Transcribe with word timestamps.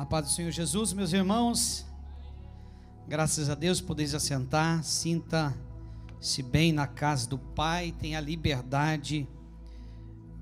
A 0.00 0.06
paz 0.06 0.24
do 0.24 0.32
Senhor 0.32 0.50
Jesus, 0.50 0.94
meus 0.94 1.12
irmãos. 1.12 1.84
Graças 3.06 3.50
a 3.50 3.54
Deus 3.54 3.82
podeis 3.82 4.14
assentar, 4.14 4.82
sinta-se 4.82 6.42
bem 6.42 6.72
na 6.72 6.86
casa 6.86 7.28
do 7.28 7.36
Pai, 7.36 7.92
tenha 8.00 8.18
liberdade 8.18 9.28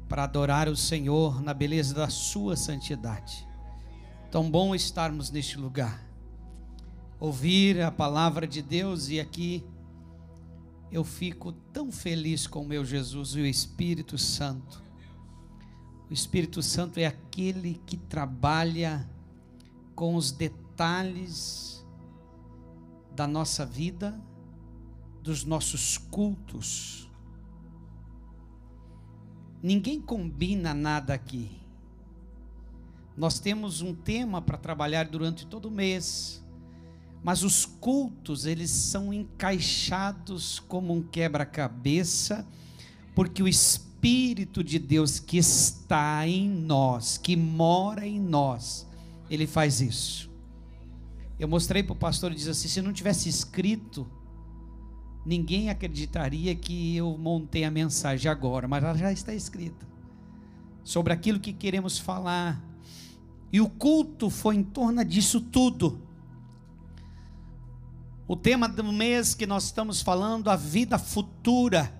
para 0.08 0.22
adorar 0.22 0.68
o 0.68 0.76
Senhor 0.76 1.42
na 1.42 1.52
beleza 1.52 1.92
da 1.92 2.08
sua 2.08 2.54
santidade. 2.54 3.44
Tão 4.30 4.48
bom 4.48 4.76
estarmos 4.76 5.28
neste 5.32 5.58
lugar. 5.58 6.06
Ouvir 7.18 7.82
a 7.82 7.90
palavra 7.90 8.46
de 8.46 8.62
Deus 8.62 9.08
e 9.08 9.18
aqui 9.18 9.66
eu 10.92 11.02
fico 11.02 11.50
tão 11.72 11.90
feliz 11.90 12.46
com 12.46 12.62
o 12.62 12.68
meu 12.68 12.84
Jesus 12.84 13.30
e 13.30 13.40
o 13.40 13.46
Espírito 13.46 14.16
Santo. 14.16 14.80
O 16.08 16.12
Espírito 16.12 16.62
Santo 16.62 17.00
é 17.00 17.06
aquele 17.06 17.82
que 17.84 17.96
trabalha 17.96 19.17
com 19.98 20.14
os 20.14 20.30
detalhes 20.30 21.84
da 23.16 23.26
nossa 23.26 23.66
vida, 23.66 24.16
dos 25.24 25.42
nossos 25.42 25.98
cultos. 25.98 27.10
Ninguém 29.60 30.00
combina 30.00 30.72
nada 30.72 31.14
aqui. 31.14 31.50
Nós 33.16 33.40
temos 33.40 33.80
um 33.80 33.92
tema 33.92 34.40
para 34.40 34.56
trabalhar 34.56 35.08
durante 35.08 35.44
todo 35.44 35.64
o 35.66 35.70
mês, 35.72 36.44
mas 37.20 37.42
os 37.42 37.66
cultos, 37.66 38.46
eles 38.46 38.70
são 38.70 39.12
encaixados 39.12 40.60
como 40.60 40.94
um 40.94 41.02
quebra-cabeça, 41.02 42.46
porque 43.16 43.42
o 43.42 43.48
Espírito 43.48 44.62
de 44.62 44.78
Deus 44.78 45.18
que 45.18 45.38
está 45.38 46.24
em 46.24 46.48
nós, 46.48 47.18
que 47.18 47.34
mora 47.34 48.06
em 48.06 48.20
nós, 48.20 48.87
ele 49.30 49.46
faz 49.46 49.80
isso. 49.80 50.30
Eu 51.38 51.46
mostrei 51.46 51.82
para 51.82 51.92
o 51.92 51.96
pastor 51.96 52.32
e 52.32 52.34
disse 52.34 52.50
assim: 52.50 52.68
se 52.68 52.82
não 52.82 52.92
tivesse 52.92 53.28
escrito, 53.28 54.06
ninguém 55.24 55.70
acreditaria 55.70 56.54
que 56.54 56.96
eu 56.96 57.16
montei 57.16 57.64
a 57.64 57.70
mensagem 57.70 58.30
agora, 58.30 58.66
mas 58.66 58.82
ela 58.82 58.96
já 58.96 59.12
está 59.12 59.34
escrita 59.34 59.86
sobre 60.82 61.12
aquilo 61.12 61.38
que 61.38 61.52
queremos 61.52 61.98
falar. 61.98 62.64
E 63.52 63.60
o 63.60 63.68
culto 63.68 64.30
foi 64.30 64.56
em 64.56 64.62
torno 64.62 65.04
disso 65.04 65.40
tudo. 65.40 66.00
O 68.26 68.36
tema 68.36 68.68
do 68.68 68.84
mês 68.84 69.34
que 69.34 69.46
nós 69.46 69.64
estamos 69.64 70.02
falando, 70.02 70.50
a 70.50 70.56
vida 70.56 70.98
futura. 70.98 71.94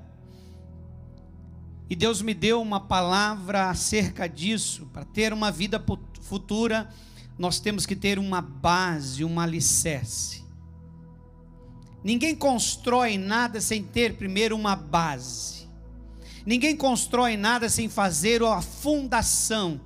E 1.88 1.96
Deus 1.96 2.20
me 2.20 2.34
deu 2.34 2.60
uma 2.60 2.80
palavra 2.80 3.70
acerca 3.70 4.28
disso, 4.28 4.86
para 4.92 5.04
ter 5.04 5.32
uma 5.32 5.50
vida 5.50 5.82
futura 6.20 6.90
nós 7.39 7.61
temos 7.61 7.86
que 7.86 7.94
ter 7.94 8.19
uma 8.19 8.41
base, 8.42 9.25
um 9.25 9.39
alicerce. 9.39 10.42
Ninguém 12.03 12.34
constrói 12.34 13.17
nada 13.17 13.61
sem 13.61 13.83
ter 13.83 14.14
primeiro 14.14 14.56
uma 14.56 14.75
base. 14.75 15.69
Ninguém 16.45 16.77
constrói 16.77 17.36
nada 17.36 17.69
sem 17.69 17.89
fazer 17.89 18.42
a 18.42 18.61
fundação. 18.61 19.80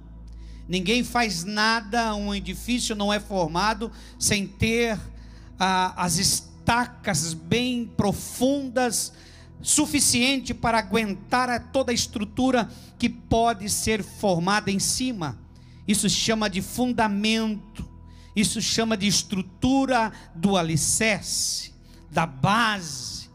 Ninguém 0.68 1.02
faz 1.02 1.44
nada, 1.44 2.14
um 2.14 2.34
edifício 2.34 2.94
não 2.94 3.12
é 3.12 3.18
formado 3.18 3.90
sem 4.18 4.46
ter 4.46 4.98
ah, 5.58 5.92
as 5.96 6.16
estacas 6.18 7.34
bem 7.34 7.84
profundas, 7.96 9.12
suficiente 9.60 10.54
para 10.54 10.78
aguentar 10.78 11.70
toda 11.72 11.90
a 11.90 11.94
estrutura 11.94 12.70
que 12.98 13.08
pode 13.08 13.68
ser 13.68 14.02
formada 14.02 14.70
em 14.70 14.78
cima. 14.78 15.41
Isso 15.86 16.08
chama 16.08 16.48
de 16.48 16.62
fundamento, 16.62 17.88
isso 18.34 18.60
chama 18.62 18.96
de 18.96 19.06
estrutura 19.06 20.12
do 20.34 20.56
alicerce, 20.56 21.72
da 22.10 22.26
base. 22.26 23.30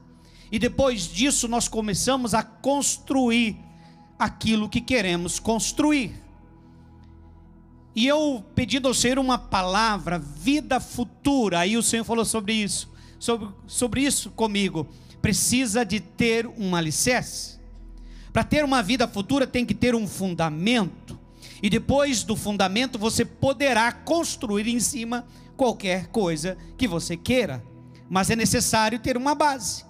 E 0.51 0.57
depois 0.57 1.07
disso 1.07 1.47
nós 1.47 1.67
começamos 1.67 2.33
a 2.33 2.41
construir 2.41 3.57
aquilo 4.17 4.69
que 4.69 4.81
queremos 4.81 5.39
construir. 5.39 6.27
E 7.95 8.05
eu 8.05 8.45
pedindo 8.53 8.87
ao 8.87 8.93
Senhor 8.93 9.19
uma 9.19 9.37
palavra, 9.37 10.19
vida 10.19 10.79
futura, 10.79 11.59
aí 11.59 11.75
o 11.75 11.83
Senhor 11.83 12.03
falou 12.03 12.23
sobre 12.23 12.53
isso, 12.53 12.89
sobre, 13.19 13.49
sobre 13.65 14.01
isso 14.01 14.29
comigo. 14.31 14.87
Precisa 15.21 15.83
de 15.83 15.99
ter 15.99 16.47
um 16.47 16.75
alicerce. 16.75 17.57
Para 18.31 18.43
ter 18.43 18.63
uma 18.63 18.83
vida 18.83 19.07
futura 19.07 19.47
tem 19.47 19.65
que 19.65 19.73
ter 19.73 19.95
um 19.95 20.07
fundamento. 20.07 21.06
E 21.61 21.69
depois 21.69 22.23
do 22.23 22.35
fundamento 22.35 22.99
você 22.99 23.25
poderá 23.25 23.91
construir 23.91 24.67
em 24.67 24.79
cima 24.79 25.25
qualquer 25.55 26.07
coisa 26.07 26.57
que 26.77 26.87
você 26.87 27.17
queira. 27.17 27.63
Mas 28.09 28.29
é 28.29 28.35
necessário 28.35 28.99
ter 28.99 29.17
uma 29.17 29.35
base. 29.35 29.85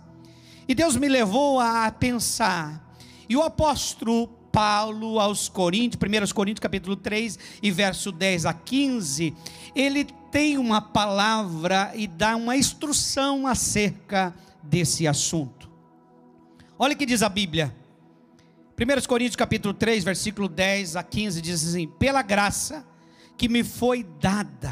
E 0.67 0.73
Deus 0.73 0.95
me 0.95 1.07
levou 1.07 1.59
a 1.59 1.89
pensar. 1.91 2.95
E 3.29 3.35
o 3.35 3.43
apóstolo 3.43 4.27
Paulo 4.51 5.19
aos 5.19 5.47
Coríntios, 5.49 6.01
1 6.01 6.33
Coríntios 6.33 6.61
capítulo 6.61 6.95
3 6.95 7.37
e 7.61 7.69
verso 7.69 8.11
10 8.11 8.45
a 8.47 8.53
15, 8.53 9.35
ele 9.75 10.05
tem 10.31 10.57
uma 10.57 10.81
palavra 10.81 11.91
e 11.95 12.07
dá 12.07 12.35
uma 12.35 12.57
instrução 12.57 13.45
acerca 13.45 14.33
desse 14.63 15.07
assunto. 15.07 15.69
Olha 16.79 16.93
o 16.93 16.97
que 16.97 17.05
diz 17.05 17.21
a 17.21 17.29
Bíblia. 17.29 17.75
1 18.79 19.07
Coríntios 19.07 19.35
capítulo 19.35 19.73
3, 19.73 20.03
versículo 20.03 20.47
10 20.47 20.97
a 20.97 21.01
15 21.01 21.41
diz 21.41 21.67
assim: 21.67 21.87
"Pela 21.87 22.21
graça 22.21 22.85
que 23.35 23.49
me 23.49 23.63
foi 23.63 24.03
dada, 24.03 24.71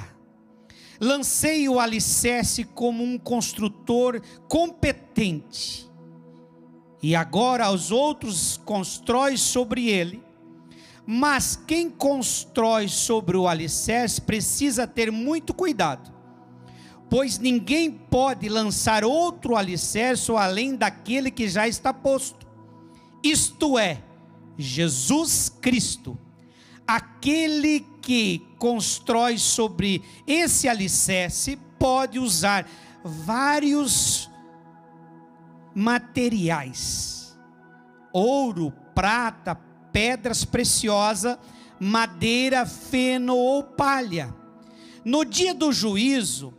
lancei 1.01 1.67
o 1.67 1.79
alicerce 1.79 2.65
como 2.65 3.03
um 3.03 3.17
construtor 3.17 4.21
competente, 4.47 5.89
e 7.01 7.15
agora 7.15 7.71
os 7.71 7.89
outros 7.89 8.57
constroem 8.63 9.37
sobre 9.37 9.89
ele. 9.89 10.23
Mas 11.07 11.55
quem 11.55 11.89
constrói 11.89 12.87
sobre 12.87 13.35
o 13.35 13.47
alicerce 13.47 14.21
precisa 14.21 14.85
ter 14.85 15.11
muito 15.11 15.51
cuidado, 15.51 16.13
pois 17.09 17.39
ninguém 17.39 17.89
pode 17.89 18.49
lançar 18.49 19.03
outro 19.03 19.55
alicerce 19.55 20.31
além 20.31 20.75
daquele 20.75 21.31
que 21.31 21.47
já 21.47 21.67
está 21.67 21.91
posto 21.91 22.44
isto 23.25 23.77
é, 23.79 24.03
Jesus 24.57 25.49
Cristo, 25.49 26.17
aquele 26.87 27.79
que 28.01 28.45
constrói 28.59 29.37
sobre 29.37 30.03
esse 30.27 30.67
alicerce, 30.67 31.57
pode 31.79 32.19
usar 32.19 32.67
vários 33.03 34.29
materiais: 35.73 37.35
ouro, 38.13 38.71
prata, 38.93 39.55
pedras 39.91 40.45
preciosas, 40.45 41.37
madeira, 41.79 42.65
feno 42.65 43.35
ou 43.35 43.63
palha. 43.63 44.33
No 45.03 45.25
dia 45.25 45.53
do 45.53 45.71
juízo, 45.71 46.53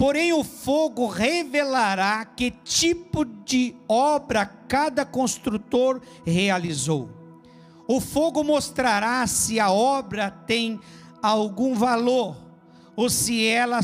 Porém, 0.00 0.32
o 0.32 0.42
fogo 0.42 1.06
revelará 1.06 2.24
que 2.24 2.50
tipo 2.50 3.22
de 3.22 3.76
obra 3.86 4.46
cada 4.46 5.04
construtor 5.04 6.00
realizou. 6.24 7.10
O 7.86 8.00
fogo 8.00 8.42
mostrará 8.42 9.26
se 9.26 9.60
a 9.60 9.70
obra 9.70 10.30
tem 10.30 10.80
algum 11.22 11.74
valor, 11.74 12.34
ou 12.96 13.10
se 13.10 13.46
ela, 13.46 13.80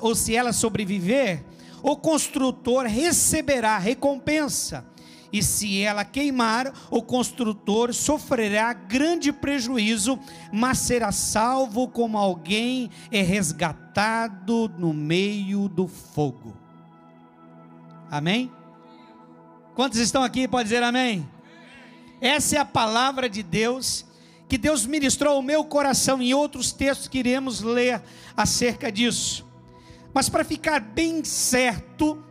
ou 0.00 0.14
se 0.14 0.34
ela 0.34 0.54
sobreviver, 0.54 1.44
o 1.82 1.98
construtor 1.98 2.86
receberá 2.86 3.76
recompensa 3.76 4.86
e 5.32 5.42
se 5.42 5.82
ela 5.82 6.04
queimar, 6.04 6.72
o 6.90 7.02
construtor 7.02 7.92
sofrerá 7.92 8.72
grande 8.72 9.32
prejuízo, 9.32 10.18
mas 10.52 10.78
será 10.78 11.12
salvo 11.12 11.88
como 11.88 12.16
alguém 12.16 12.90
é 13.10 13.22
resgatado 13.22 14.70
no 14.78 14.92
meio 14.92 15.68
do 15.68 15.88
fogo. 15.88 16.56
Amém? 18.10 18.50
Quantos 19.74 19.98
estão 19.98 20.22
aqui? 20.22 20.46
Pode 20.48 20.64
dizer 20.64 20.82
amém? 20.82 21.28
Essa 22.20 22.56
é 22.56 22.58
a 22.58 22.64
palavra 22.64 23.28
de 23.28 23.42
Deus 23.42 24.06
que 24.48 24.56
Deus 24.56 24.86
ministrou 24.86 25.34
ao 25.34 25.42
meu 25.42 25.64
coração 25.64 26.22
em 26.22 26.32
outros 26.32 26.72
textos 26.72 27.08
que 27.08 27.18
iremos 27.18 27.60
ler 27.60 28.00
acerca 28.36 28.90
disso. 28.92 29.44
Mas 30.14 30.28
para 30.28 30.44
ficar 30.44 30.80
bem 30.80 31.22
certo, 31.24 32.22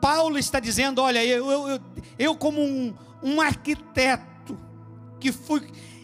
Paulo 0.00 0.38
está 0.38 0.60
dizendo: 0.60 1.00
olha, 1.00 1.24
eu, 1.24 1.50
eu, 1.50 1.80
eu 2.18 2.36
como 2.36 2.60
um, 2.60 2.94
um 3.22 3.40
arquiteto 3.40 4.58
que 5.18 5.32
fui, 5.32 5.62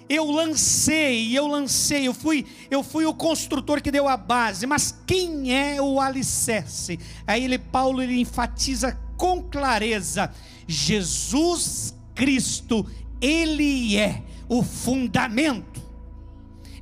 eu 0.08 0.30
lancei, 0.30 1.36
eu 1.36 1.46
lancei, 1.46 2.06
eu 2.06 2.12
fui, 2.12 2.44
eu 2.70 2.82
fui 2.82 3.06
o 3.06 3.14
construtor 3.14 3.80
que 3.80 3.90
deu 3.90 4.08
a 4.08 4.16
base, 4.16 4.66
mas 4.66 4.94
quem 5.06 5.54
é 5.54 5.80
o 5.80 6.00
alicerce? 6.00 6.98
Aí 7.26 7.44
ele, 7.44 7.58
Paulo, 7.58 8.02
ele 8.02 8.20
enfatiza 8.20 8.98
com 9.16 9.42
clareza: 9.42 10.32
Jesus 10.66 11.94
Cristo, 12.14 12.86
ele 13.20 13.96
é 13.96 14.22
o 14.48 14.62
fundamento, 14.62 15.80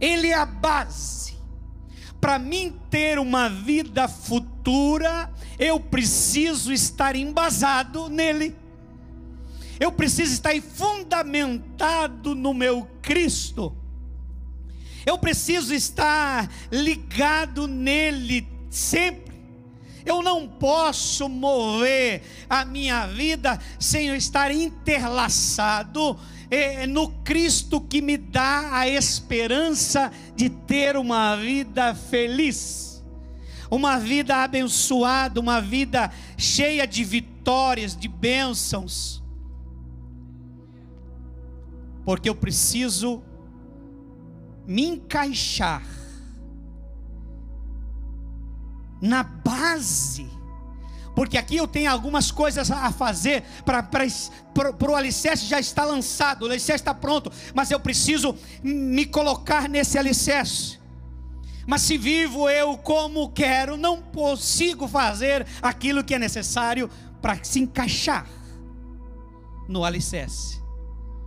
ele 0.00 0.28
é 0.28 0.34
a 0.34 0.46
base. 0.46 1.29
Para 2.20 2.38
mim 2.38 2.78
ter 2.90 3.18
uma 3.18 3.48
vida 3.48 4.06
futura, 4.06 5.32
eu 5.58 5.80
preciso 5.80 6.72
estar 6.72 7.16
embasado 7.16 8.08
nele. 8.08 8.54
Eu 9.78 9.90
preciso 9.90 10.32
estar 10.34 10.54
fundamentado 10.60 12.34
no 12.34 12.52
meu 12.52 12.86
Cristo. 13.00 13.74
Eu 15.06 15.16
preciso 15.16 15.72
estar 15.72 16.50
ligado 16.70 17.66
nele 17.66 18.46
sempre. 18.68 19.30
Eu 20.04 20.22
não 20.22 20.46
posso 20.46 21.28
mover 21.28 22.22
a 22.48 22.64
minha 22.64 23.06
vida 23.06 23.58
sem 23.78 24.08
eu 24.08 24.14
estar 24.14 24.50
interlaçado 24.50 26.18
é, 26.50 26.86
no 26.86 27.08
Cristo 27.22 27.80
que 27.80 28.02
me 28.02 28.16
dá 28.16 28.76
a 28.76 28.88
esperança 28.88 30.10
de 30.34 30.50
ter 30.50 30.96
uma 30.96 31.36
vida 31.36 31.94
feliz, 31.94 33.04
uma 33.70 33.98
vida 33.98 34.42
abençoada, 34.42 35.38
uma 35.38 35.60
vida 35.60 36.10
cheia 36.36 36.86
de 36.86 37.04
vitórias, 37.04 37.96
de 37.96 38.08
bênçãos, 38.08 39.22
porque 42.04 42.28
eu 42.28 42.34
preciso 42.34 43.22
me 44.66 44.86
encaixar 44.86 45.84
na 49.00 49.22
base 49.22 50.39
porque 51.20 51.36
aqui 51.36 51.56
eu 51.56 51.68
tenho 51.68 51.92
algumas 51.92 52.30
coisas 52.30 52.70
a 52.70 52.90
fazer 52.90 53.44
para 53.62 54.90
o 54.90 54.96
alicerce 54.96 55.44
já 55.44 55.60
está 55.60 55.84
lançado, 55.84 56.44
o 56.44 56.46
alicerce 56.46 56.80
está 56.80 56.94
pronto, 56.94 57.30
mas 57.54 57.70
eu 57.70 57.78
preciso 57.78 58.34
me 58.62 59.04
colocar 59.04 59.68
nesse 59.68 59.98
alicerce. 59.98 60.80
Mas 61.66 61.82
se 61.82 61.98
vivo 61.98 62.48
eu 62.48 62.78
como 62.78 63.28
quero, 63.32 63.76
não 63.76 64.00
consigo 64.00 64.88
fazer 64.88 65.46
aquilo 65.60 66.02
que 66.02 66.14
é 66.14 66.18
necessário 66.18 66.88
para 67.20 67.44
se 67.44 67.60
encaixar 67.60 68.26
no 69.68 69.84
alicerce, 69.84 70.58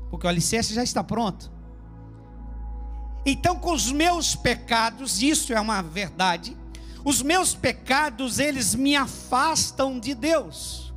porque 0.10 0.26
o 0.26 0.30
alicerce 0.32 0.74
já 0.74 0.82
está 0.82 1.04
pronto. 1.04 1.52
Então, 3.24 3.60
com 3.60 3.72
os 3.72 3.92
meus 3.92 4.36
pecados, 4.36 5.22
isso 5.22 5.54
é 5.54 5.62
uma 5.62 5.84
verdade, 5.84 6.58
os 7.04 7.22
meus 7.22 7.54
pecados, 7.54 8.40
eles 8.40 8.74
me 8.76 8.96
afastam 8.96 10.00
de 10.00 10.16
Deus. 10.16 10.94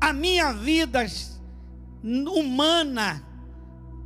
A 0.00 0.12
minha 0.12 0.52
vida 0.52 1.04
humana, 2.02 3.22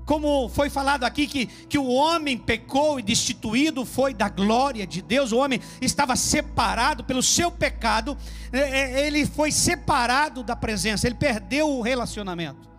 como 0.06 0.48
foi 0.48 0.68
falado 0.68 1.04
aqui, 1.04 1.26
que, 1.26 1.46
que 1.46 1.78
o 1.78 1.88
homem 1.88 2.36
pecou 2.36 2.98
e 2.98 3.02
destituído 3.02 3.84
foi 3.84 4.12
da 4.12 4.28
glória 4.28 4.86
de 4.86 5.00
Deus, 5.02 5.30
o 5.30 5.38
homem 5.38 5.60
estava 5.80 6.16
separado 6.16 7.04
pelo 7.04 7.22
seu 7.22 7.50
pecado, 7.50 8.16
é, 8.52 8.58
é, 8.58 9.06
ele 9.06 9.26
foi 9.26 9.52
separado 9.52 10.42
da 10.42 10.56
presença, 10.56 11.06
ele 11.06 11.16
perdeu 11.16 11.68
o 11.68 11.82
relacionamento. 11.82 12.74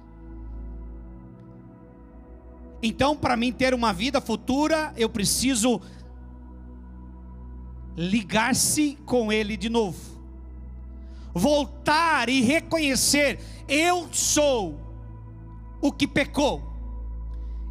Então, 2.81 3.15
para 3.15 3.37
mim 3.37 3.51
ter 3.51 3.73
uma 3.73 3.93
vida 3.93 4.19
futura, 4.19 4.93
eu 4.97 5.09
preciso 5.09 5.81
ligar-se 7.95 8.97
com 9.05 9.31
Ele 9.31 9.55
de 9.55 9.69
novo, 9.69 9.99
voltar 11.33 12.29
e 12.29 12.41
reconhecer: 12.41 13.39
eu 13.67 14.11
sou 14.13 14.79
o 15.81 15.91
que 15.91 16.07
pecou, 16.07 16.61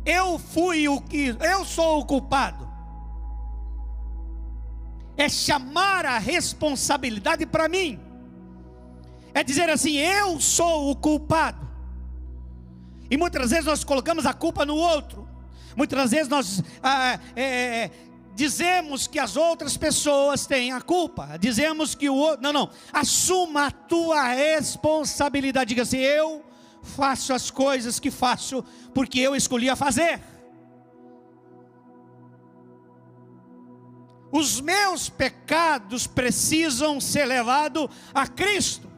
eu 0.04 0.38
fui 0.38 0.88
o 0.88 1.00
que, 1.00 1.36
eu 1.40 1.64
sou 1.64 2.00
o 2.00 2.04
culpado. 2.04 2.64
É 5.16 5.28
chamar 5.28 6.04
a 6.04 6.18
responsabilidade 6.18 7.46
para 7.46 7.68
mim, 7.68 8.00
é 9.32 9.44
dizer 9.44 9.68
assim: 9.68 9.96
eu 9.96 10.40
sou 10.40 10.90
o 10.90 10.96
culpado. 10.96 11.64
E 13.10 13.16
muitas 13.16 13.50
vezes 13.50 13.66
nós 13.66 13.84
colocamos 13.84 14.26
a 14.26 14.32
culpa 14.32 14.64
no 14.64 14.74
outro. 14.74 15.28
Muitas 15.76 16.10
vezes 16.10 16.28
nós 16.28 16.62
ah, 16.82 17.18
é, 17.36 17.90
dizemos 18.34 19.06
que 19.06 19.18
as 19.18 19.36
outras 19.36 19.76
pessoas 19.76 20.46
têm 20.46 20.72
a 20.72 20.80
culpa, 20.80 21.38
dizemos 21.38 21.94
que 21.94 22.10
o 22.10 22.14
outro. 22.14 22.42
Não, 22.42 22.52
não. 22.52 22.70
Assuma 22.92 23.66
a 23.66 23.70
tua 23.70 24.22
responsabilidade. 24.24 25.68
Diga 25.68 25.82
assim: 25.82 25.98
eu 25.98 26.44
faço 26.82 27.32
as 27.32 27.50
coisas 27.50 27.98
que 27.98 28.10
faço 28.10 28.64
porque 28.92 29.18
eu 29.20 29.34
escolhi 29.34 29.70
a 29.70 29.76
fazer. 29.76 30.20
Os 34.32 34.60
meus 34.60 35.08
pecados 35.08 36.08
precisam 36.08 37.00
ser 37.00 37.24
levados 37.24 37.88
a 38.12 38.26
Cristo. 38.26 38.93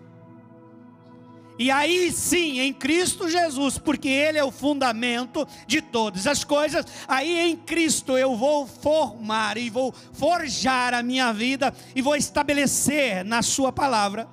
E 1.59 1.71
aí 1.71 2.13
sim, 2.13 2.61
em 2.61 2.73
Cristo 2.73 3.29
Jesus, 3.29 3.79
porque 3.79 4.09
Ele 4.09 4.37
é 4.37 4.45
o 4.45 4.51
fundamento 4.51 5.47
de 5.67 5.81
todas 5.81 6.27
as 6.27 6.45
coisas, 6.45 6.85
aí 7.09 7.39
em 7.39 7.57
Cristo 7.57 8.19
eu 8.19 8.37
vou 8.37 8.67
formar 8.67 9.57
e 9.57 9.71
vou 9.71 9.95
forjar 10.13 10.93
a 10.93 11.03
minha 11.03 11.33
vida 11.33 11.75
e 11.95 12.03
vou 12.03 12.15
estabelecer 12.15 13.25
na 13.25 13.41
Sua 13.41 13.73
palavra. 13.73 14.29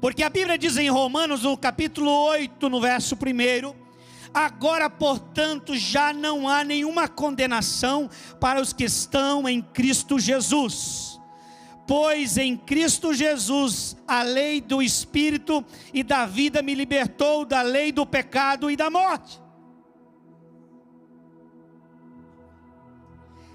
Porque 0.00 0.22
a 0.24 0.30
Bíblia 0.30 0.58
diz 0.58 0.76
em 0.76 0.90
Romanos, 0.90 1.42
no 1.42 1.56
capítulo 1.56 2.10
8, 2.10 2.68
no 2.68 2.80
verso 2.80 3.14
1, 3.14 3.74
agora 4.34 4.90
portanto 4.90 5.76
já 5.76 6.12
não 6.12 6.48
há 6.48 6.64
nenhuma 6.64 7.06
condenação 7.06 8.10
para 8.40 8.60
os 8.60 8.72
que 8.72 8.84
estão 8.84 9.48
em 9.48 9.62
Cristo 9.62 10.18
Jesus 10.18 11.09
Pois 11.90 12.38
em 12.38 12.56
Cristo 12.56 13.12
Jesus 13.12 13.96
a 14.06 14.22
lei 14.22 14.60
do 14.60 14.80
Espírito 14.80 15.64
e 15.92 16.04
da 16.04 16.24
vida 16.24 16.62
me 16.62 16.72
libertou 16.72 17.44
da 17.44 17.62
lei 17.62 17.90
do 17.90 18.06
pecado 18.06 18.70
e 18.70 18.76
da 18.76 18.88
morte. 18.88 19.42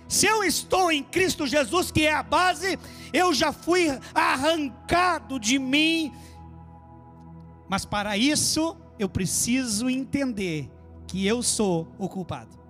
Se 0.09 0.27
eu 0.27 0.43
estou 0.43 0.91
em 0.91 1.01
Cristo 1.01 1.47
Jesus, 1.47 1.91
que 1.91 2.05
é 2.05 2.13
a 2.13 2.21
base, 2.21 2.77
eu 3.13 3.33
já 3.33 3.53
fui 3.53 3.87
arrancado 4.13 5.39
de 5.39 5.57
mim. 5.57 6.11
Mas 7.69 7.85
para 7.85 8.17
isso, 8.17 8.75
eu 8.99 9.07
preciso 9.07 9.89
entender 9.89 10.69
que 11.07 11.25
eu 11.25 11.41
sou 11.41 11.87
o 11.97 12.09
culpado. 12.09 12.64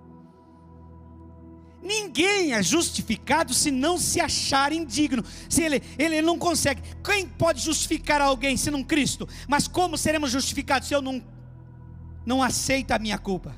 Ninguém 1.86 2.52
é 2.52 2.60
justificado 2.64 3.54
se 3.54 3.70
não 3.70 3.96
se 3.96 4.20
achar 4.20 4.72
indigno. 4.72 5.24
Se 5.48 5.62
ele, 5.62 5.80
ele 5.96 6.20
não 6.20 6.36
consegue. 6.36 6.82
Quem 7.04 7.28
pode 7.28 7.60
justificar 7.60 8.20
alguém 8.20 8.56
se 8.56 8.72
não 8.72 8.82
Cristo? 8.82 9.28
Mas 9.46 9.68
como 9.68 9.96
seremos 9.96 10.32
justificados 10.32 10.88
se 10.88 10.94
eu 10.94 11.00
não, 11.00 11.22
não 12.24 12.42
aceito 12.42 12.90
a 12.90 12.98
minha 12.98 13.16
culpa? 13.16 13.54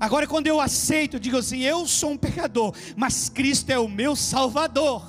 Agora, 0.00 0.26
quando 0.26 0.46
eu 0.46 0.62
aceito, 0.62 1.16
eu 1.16 1.20
digo 1.20 1.36
assim: 1.36 1.60
eu 1.60 1.86
sou 1.86 2.12
um 2.12 2.16
pecador, 2.16 2.74
mas 2.96 3.28
Cristo 3.28 3.68
é 3.68 3.78
o 3.78 3.86
meu 3.86 4.16
Salvador. 4.16 5.04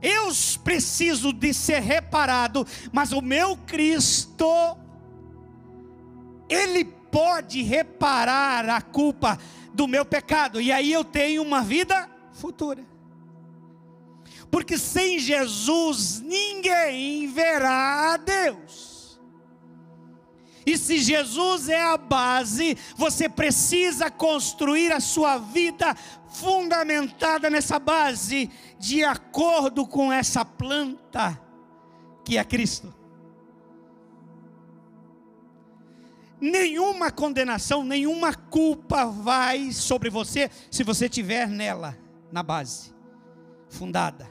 Eu 0.00 0.30
preciso 0.62 1.32
de 1.32 1.52
ser 1.52 1.80
reparado, 1.80 2.64
mas 2.92 3.10
o 3.10 3.20
meu 3.20 3.56
Cristo, 3.56 4.46
Ele 6.48 6.95
pode 7.10 7.62
reparar 7.62 8.68
a 8.68 8.80
culpa 8.80 9.38
do 9.72 9.86
meu 9.86 10.04
pecado, 10.04 10.60
e 10.60 10.72
aí 10.72 10.92
eu 10.92 11.04
tenho 11.04 11.42
uma 11.42 11.62
vida 11.62 12.08
futura. 12.32 12.84
Porque 14.50 14.78
sem 14.78 15.18
Jesus 15.18 16.20
ninguém 16.20 17.26
verá 17.28 18.14
a 18.14 18.16
Deus. 18.16 19.20
E 20.64 20.76
se 20.76 20.98
Jesus 20.98 21.68
é 21.68 21.80
a 21.80 21.96
base, 21.96 22.76
você 22.96 23.28
precisa 23.28 24.10
construir 24.10 24.90
a 24.92 24.98
sua 24.98 25.38
vida 25.38 25.94
fundamentada 26.28 27.48
nessa 27.48 27.78
base, 27.78 28.50
de 28.78 29.04
acordo 29.04 29.86
com 29.86 30.12
essa 30.12 30.44
planta 30.44 31.40
que 32.24 32.36
é 32.36 32.44
Cristo. 32.44 32.92
Nenhuma 36.40 37.10
condenação, 37.10 37.82
nenhuma 37.82 38.34
culpa 38.34 39.06
vai 39.06 39.72
sobre 39.72 40.10
você 40.10 40.50
se 40.70 40.82
você 40.84 41.08
tiver 41.08 41.48
nela, 41.48 41.96
na 42.30 42.42
base, 42.42 42.94
fundada. 43.68 44.30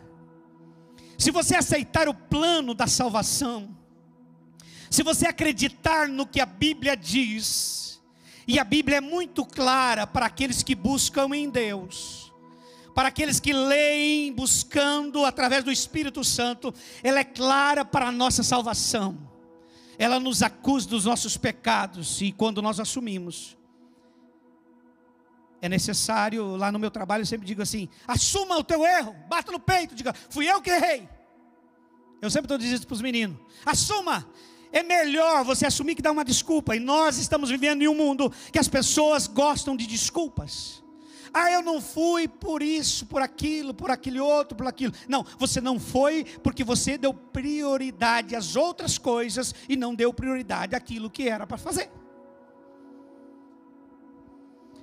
Se 1.18 1.32
você 1.32 1.56
aceitar 1.56 2.08
o 2.08 2.14
plano 2.14 2.74
da 2.74 2.88
salvação, 2.88 3.76
se 4.90 5.02
você 5.02 5.28
acreditar 5.28 6.08
no 6.08 6.28
que 6.28 6.40
a 6.40 6.46
Bíblia 6.46 6.96
diz, 6.96 8.02
e 8.48 8.60
a 8.60 8.64
Bíblia 8.64 8.98
é 8.98 9.02
muito 9.02 9.44
clara 9.44 10.06
para 10.06 10.28
aqueles 10.28 10.62
que 10.62 10.76
buscam 10.76 11.36
em 11.36 11.50
Deus, 11.50 12.32
para 12.94 13.10
aqueles 13.10 13.40
que 13.40 13.52
leem 13.52 14.32
buscando 14.32 15.26
através 15.26 15.64
do 15.64 15.72
Espírito 15.72 16.24
Santo, 16.24 16.74
ela 17.04 17.20
é 17.20 17.24
clara 17.24 17.84
para 17.84 18.08
a 18.08 18.12
nossa 18.12 18.44
salvação 18.44 19.35
ela 19.98 20.20
nos 20.20 20.42
acusa 20.42 20.88
dos 20.88 21.06
nossos 21.06 21.38
pecados, 21.38 22.22
e 22.22 22.32
quando 22.32 22.62
nós 22.62 22.80
assumimos, 22.80 23.58
é 25.62 25.70
necessário, 25.70 26.56
lá 26.56 26.72
no 26.72 26.78
meu 26.78 26.92
trabalho 26.92 27.22
eu 27.22 27.26
sempre 27.26 27.48
digo 27.48 27.62
assim: 27.62 27.90
assuma 28.08 28.58
o 28.58 28.64
teu 28.64 28.86
erro, 28.86 29.16
bata 29.28 29.52
no 29.52 29.60
peito, 29.60 29.96
diga, 29.96 30.14
fui 30.30 30.50
eu 30.50 30.62
que 30.62 30.70
errei. 30.70 31.10
Eu 32.22 32.30
sempre 32.30 32.46
estou 32.46 32.58
dizendo 32.58 32.78
isso 32.78 32.88
para 32.88 32.96
os 32.96 33.02
meninos: 33.02 33.38
assuma. 33.66 34.28
É 34.72 34.84
melhor 34.84 35.46
você 35.46 35.66
assumir 35.66 35.96
que 35.96 36.02
dá 36.02 36.12
uma 36.12 36.26
desculpa. 36.26 36.76
E 36.76 36.82
nós 36.82 37.18
estamos 37.18 37.50
vivendo 37.50 37.82
em 37.82 37.88
um 37.88 37.96
mundo 37.96 38.30
que 38.52 38.60
as 38.60 38.68
pessoas 38.68 39.26
gostam 39.26 39.74
de 39.74 39.88
desculpas. 39.88 40.84
Ah, 41.38 41.52
eu 41.52 41.62
não 41.62 41.82
fui 41.82 42.30
por 42.30 42.64
isso, 42.64 43.06
por 43.08 43.22
aquilo, 43.22 43.74
por 43.74 43.92
aquele 43.92 44.22
outro, 44.22 44.56
por 44.56 44.68
aquilo. 44.68 44.94
Não, 45.06 45.26
você 45.38 45.60
não 45.60 45.78
foi 45.78 46.24
porque 46.42 46.64
você 46.64 46.98
deu 46.98 47.14
prioridade 47.14 48.38
às 48.38 48.56
outras 48.56 48.98
coisas 48.98 49.54
e 49.68 49.76
não 49.76 49.94
deu 49.94 50.14
prioridade 50.14 50.78
àquilo 50.78 51.10
que 51.10 51.28
era 51.28 51.46
para 51.46 51.58
fazer. 51.58 51.92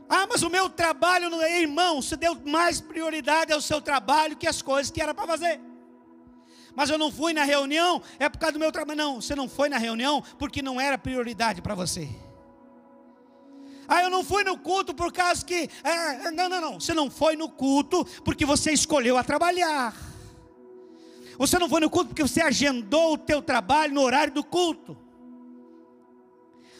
Ah, 0.06 0.26
mas 0.28 0.42
o 0.42 0.50
meu 0.50 0.68
trabalho 0.68 1.30
não 1.30 1.40
é, 1.40 1.58
irmão, 1.62 2.02
você 2.02 2.18
deu 2.18 2.38
mais 2.44 2.82
prioridade 2.82 3.50
ao 3.50 3.62
seu 3.62 3.80
trabalho 3.80 4.36
que 4.36 4.46
às 4.46 4.60
coisas 4.60 4.92
que 4.92 5.00
era 5.00 5.14
para 5.14 5.26
fazer. 5.26 5.58
Mas 6.76 6.90
eu 6.90 6.98
não 6.98 7.10
fui 7.10 7.32
na 7.32 7.44
reunião, 7.44 8.02
é 8.18 8.28
por 8.28 8.36
causa 8.36 8.52
do 8.52 8.58
meu 8.58 8.70
trabalho. 8.70 8.98
Não, 8.98 9.22
você 9.22 9.34
não 9.34 9.48
foi 9.48 9.70
na 9.70 9.78
reunião 9.78 10.22
porque 10.38 10.60
não 10.60 10.78
era 10.78 10.98
prioridade 10.98 11.62
para 11.62 11.74
você. 11.74 12.10
Ah, 13.88 14.02
eu 14.02 14.10
não 14.10 14.24
fui 14.24 14.44
no 14.44 14.56
culto 14.58 14.94
por 14.94 15.12
causa 15.12 15.44
que. 15.44 15.68
É, 15.82 16.30
não, 16.30 16.48
não, 16.48 16.60
não. 16.60 16.80
Você 16.80 16.94
não 16.94 17.10
foi 17.10 17.36
no 17.36 17.48
culto 17.48 18.04
porque 18.24 18.44
você 18.44 18.72
escolheu 18.72 19.16
a 19.16 19.24
trabalhar. 19.24 19.94
Você 21.38 21.58
não 21.58 21.68
foi 21.68 21.80
no 21.80 21.90
culto 21.90 22.08
porque 22.08 22.22
você 22.22 22.40
agendou 22.40 23.14
o 23.14 23.18
teu 23.18 23.42
trabalho 23.42 23.94
no 23.94 24.02
horário 24.02 24.32
do 24.32 24.44
culto. 24.44 24.96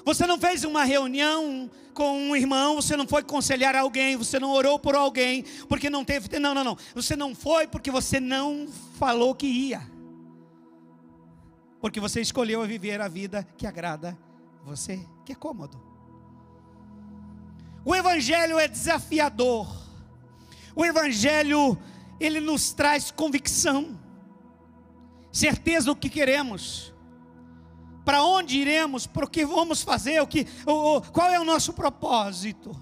Você 0.04 0.26
não 0.26 0.38
fez 0.38 0.64
uma 0.64 0.84
reunião 0.84 1.70
com 1.94 2.18
um 2.18 2.34
irmão, 2.34 2.76
você 2.76 2.96
não 2.96 3.06
foi 3.06 3.22
conselhar 3.22 3.76
alguém, 3.76 4.16
você 4.16 4.38
não 4.38 4.50
orou 4.50 4.78
por 4.78 4.94
alguém, 4.94 5.44
porque 5.68 5.90
não 5.90 6.04
teve. 6.04 6.38
Não, 6.38 6.54
não, 6.54 6.64
não. 6.64 6.76
Você 6.94 7.14
não 7.14 7.34
foi 7.34 7.66
porque 7.66 7.90
você 7.90 8.18
não 8.20 8.68
falou 8.98 9.34
que 9.34 9.46
ia. 9.46 9.82
Porque 11.80 12.00
você 12.00 12.20
escolheu 12.20 12.64
viver 12.64 13.00
a 13.00 13.08
vida 13.08 13.46
que 13.56 13.66
agrada 13.66 14.16
você, 14.64 15.04
que 15.24 15.32
é 15.32 15.34
cômodo. 15.34 15.91
O 17.84 17.94
evangelho 17.94 18.58
é 18.58 18.68
desafiador. 18.68 19.68
O 20.74 20.84
evangelho 20.84 21.78
ele 22.20 22.40
nos 22.40 22.72
traz 22.72 23.10
convicção, 23.10 23.98
certeza 25.32 25.86
do 25.86 25.96
que 25.96 26.08
queremos 26.08 26.92
para 28.04 28.22
onde 28.24 28.58
iremos, 28.58 29.06
para 29.06 29.24
o 29.24 29.28
que 29.28 29.44
vamos 29.44 29.82
fazer, 29.82 30.20
o 30.20 30.26
que, 30.26 30.46
o, 30.66 31.00
qual 31.00 31.30
é 31.30 31.38
o 31.38 31.44
nosso 31.44 31.72
propósito. 31.72 32.74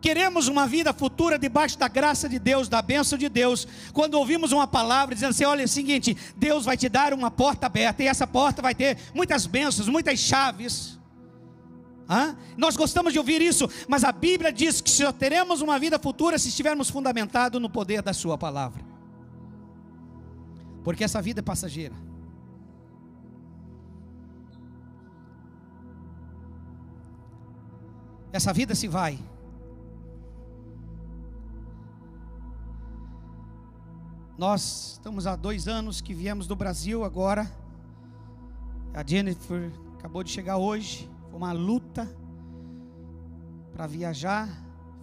Queremos 0.00 0.46
uma 0.46 0.66
vida 0.66 0.92
futura 0.92 1.38
debaixo 1.38 1.76
da 1.76 1.88
graça 1.88 2.28
de 2.28 2.38
Deus, 2.38 2.68
da 2.68 2.80
bênção 2.80 3.18
de 3.18 3.28
Deus. 3.28 3.66
Quando 3.92 4.14
ouvimos 4.14 4.52
uma 4.52 4.66
palavra 4.66 5.14
dizendo 5.14 5.30
assim: 5.30 5.44
olha, 5.44 5.62
é 5.62 5.64
o 5.64 5.68
seguinte, 5.68 6.16
Deus 6.36 6.64
vai 6.64 6.76
te 6.76 6.88
dar 6.88 7.12
uma 7.12 7.30
porta 7.30 7.66
aberta, 7.66 8.02
e 8.02 8.06
essa 8.06 8.26
porta 8.26 8.62
vai 8.62 8.74
ter 8.74 8.96
muitas 9.12 9.46
bênçãos, 9.46 9.88
muitas 9.88 10.18
chaves. 10.20 10.97
Hã? 12.08 12.34
Nós 12.56 12.74
gostamos 12.74 13.12
de 13.12 13.18
ouvir 13.18 13.42
isso, 13.42 13.68
mas 13.86 14.02
a 14.02 14.10
Bíblia 14.10 14.50
diz 14.50 14.80
que 14.80 14.90
só 14.90 15.12
teremos 15.12 15.60
uma 15.60 15.78
vida 15.78 15.98
futura 15.98 16.38
se 16.38 16.48
estivermos 16.48 16.88
fundamentados 16.88 17.60
no 17.60 17.68
poder 17.68 18.00
da 18.00 18.14
Sua 18.14 18.38
palavra, 18.38 18.82
porque 20.82 21.04
essa 21.04 21.20
vida 21.20 21.40
é 21.40 21.42
passageira. 21.42 21.94
Essa 28.32 28.52
vida 28.52 28.74
se 28.74 28.88
vai. 28.88 29.18
Nós 34.36 34.92
estamos 34.92 35.26
há 35.26 35.34
dois 35.34 35.66
anos 35.66 36.00
que 36.00 36.14
viemos 36.14 36.46
do 36.46 36.54
Brasil 36.54 37.04
agora. 37.04 37.50
A 38.94 39.04
Jennifer 39.04 39.72
acabou 39.98 40.22
de 40.22 40.30
chegar 40.30 40.58
hoje. 40.58 41.10
Uma 41.38 41.52
luta 41.52 42.06
para 43.72 43.86
viajar. 43.86 44.48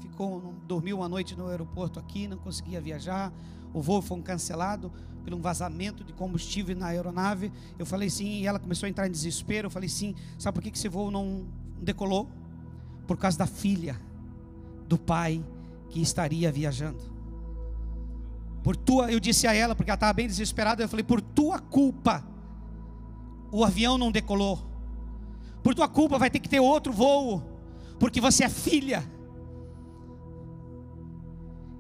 Ficou, 0.02 0.54
dormiu 0.68 0.98
uma 0.98 1.10
noite 1.10 1.36
no 1.36 1.48
aeroporto 1.48 2.00
aqui, 2.00 2.28
não 2.28 2.38
conseguia 2.38 2.80
viajar. 2.80 3.34
O 3.74 3.82
voo 3.82 4.02
foi 4.02 4.22
cancelado 4.22 4.92
por 5.24 5.34
um 5.34 5.42
vazamento 5.42 6.04
de 6.04 6.14
combustível 6.14 6.76
na 6.76 6.88
aeronave. 6.88 7.52
Eu 7.80 7.86
falei 7.86 8.10
sim, 8.10 8.42
e 8.42 8.46
ela 8.46 8.60
começou 8.60 8.86
a 8.86 8.90
entrar 8.90 9.08
em 9.08 9.12
desespero. 9.12 9.68
Eu 9.68 9.72
falei 9.72 9.90
sim, 9.90 10.14
sabe 10.38 10.56
por 10.56 10.62
que 10.62 10.78
esse 10.78 10.90
voo 10.90 11.10
não 11.10 11.46
decolou? 11.82 12.30
por 13.06 13.18
causa 13.18 13.38
da 13.38 13.48
filha 13.48 14.00
do 14.88 14.98
pai 14.98 15.44
que 15.90 16.02
estaria 16.02 16.52
viajando. 16.52 17.00
Por 18.64 18.76
tua, 18.76 19.12
eu 19.12 19.20
disse 19.20 19.48
a 19.48 19.54
ela, 19.54 19.76
porque 19.76 19.92
ela 19.92 19.96
estava 19.96 20.14
bem 20.14 20.28
desesperada, 20.28 20.84
eu 20.84 20.90
falei: 20.90 21.04
por 21.04 21.22
tua 21.22 21.60
culpa, 21.60 22.26
o 23.52 23.64
avião 23.64 23.98
não 23.98 24.12
decolou. 24.12 24.75
Por 25.66 25.74
tua 25.74 25.88
culpa 25.88 26.20
vai 26.20 26.30
ter 26.30 26.40
que 26.40 26.48
ter 26.48 26.60
outro 26.60 26.94
voo, 26.94 27.42
porque 27.98 28.22
você 28.22 28.44
é 28.44 28.50
filha. 28.50 29.04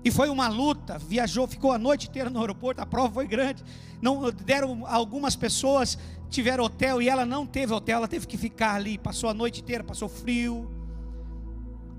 E 0.03 0.09
foi 0.09 0.27
uma 0.27 0.47
luta, 0.47 0.97
viajou, 0.97 1.45
ficou 1.45 1.71
a 1.71 1.77
noite 1.77 2.07
inteira 2.07 2.31
no 2.31 2.39
aeroporto, 2.39 2.81
a 2.81 2.85
prova 2.87 3.13
foi 3.13 3.27
grande. 3.27 3.63
Não 4.01 4.31
deram 4.31 4.87
algumas 4.87 5.35
pessoas 5.35 5.99
tiveram 6.31 6.63
hotel 6.63 6.99
e 6.99 7.07
ela 7.07 7.27
não 7.27 7.45
teve 7.45 7.73
hotel, 7.73 7.97
ela 7.97 8.07
teve 8.07 8.25
que 8.25 8.39
ficar 8.39 8.73
ali, 8.73 8.97
passou 8.97 9.29
a 9.29 9.35
noite 9.35 9.61
inteira, 9.61 9.83
passou 9.83 10.09
frio. 10.09 10.67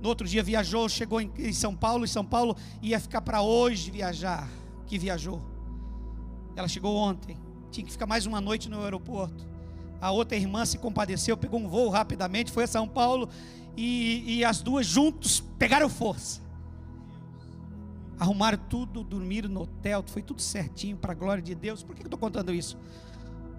No 0.02 0.08
outro 0.08 0.26
dia 0.26 0.42
viajou, 0.42 0.88
chegou 0.88 1.20
em, 1.20 1.52
São 1.52 1.72
Paulo, 1.72 2.04
e 2.04 2.08
São 2.08 2.24
Paulo 2.24 2.56
ia 2.82 2.98
ficar 2.98 3.20
para 3.20 3.42
hoje 3.42 3.92
viajar. 3.92 4.48
Que 4.88 4.98
viajou. 4.98 5.40
Ela 6.56 6.66
chegou 6.66 6.96
ontem, 6.96 7.38
tinha 7.70 7.86
que 7.86 7.92
ficar 7.92 8.06
mais 8.06 8.26
uma 8.26 8.40
noite 8.40 8.68
no 8.68 8.82
aeroporto. 8.82 9.54
A 10.00 10.10
outra 10.10 10.36
irmã 10.36 10.64
se 10.64 10.78
compadeceu, 10.78 11.36
pegou 11.36 11.60
um 11.60 11.68
voo 11.68 11.88
rapidamente, 11.88 12.52
foi 12.52 12.64
a 12.64 12.66
São 12.66 12.86
Paulo 12.86 13.28
e, 13.76 14.38
e 14.38 14.44
as 14.44 14.60
duas 14.60 14.86
juntos 14.86 15.40
pegaram 15.58 15.88
força. 15.88 16.40
Arrumaram 18.18 18.58
tudo, 18.68 19.04
dormiram 19.04 19.48
no 19.48 19.62
hotel, 19.62 20.02
foi 20.06 20.22
tudo 20.22 20.40
certinho 20.40 20.96
para 20.96 21.12
a 21.12 21.14
glória 21.14 21.42
de 21.42 21.54
Deus. 21.54 21.82
Por 21.82 21.94
que 21.94 22.02
eu 22.02 22.06
estou 22.06 22.18
contando 22.18 22.52
isso? 22.52 22.78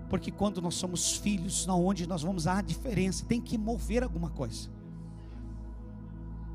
Porque 0.10 0.32
quando 0.32 0.62
nós 0.62 0.76
somos 0.76 1.18
filhos, 1.18 1.68
onde 1.68 2.08
nós 2.08 2.24
vamos 2.24 2.48
a 2.48 2.62
diferença, 2.62 3.26
tem 3.26 3.42
que 3.42 3.58
mover 3.58 4.04
alguma 4.04 4.30
coisa. 4.30 4.70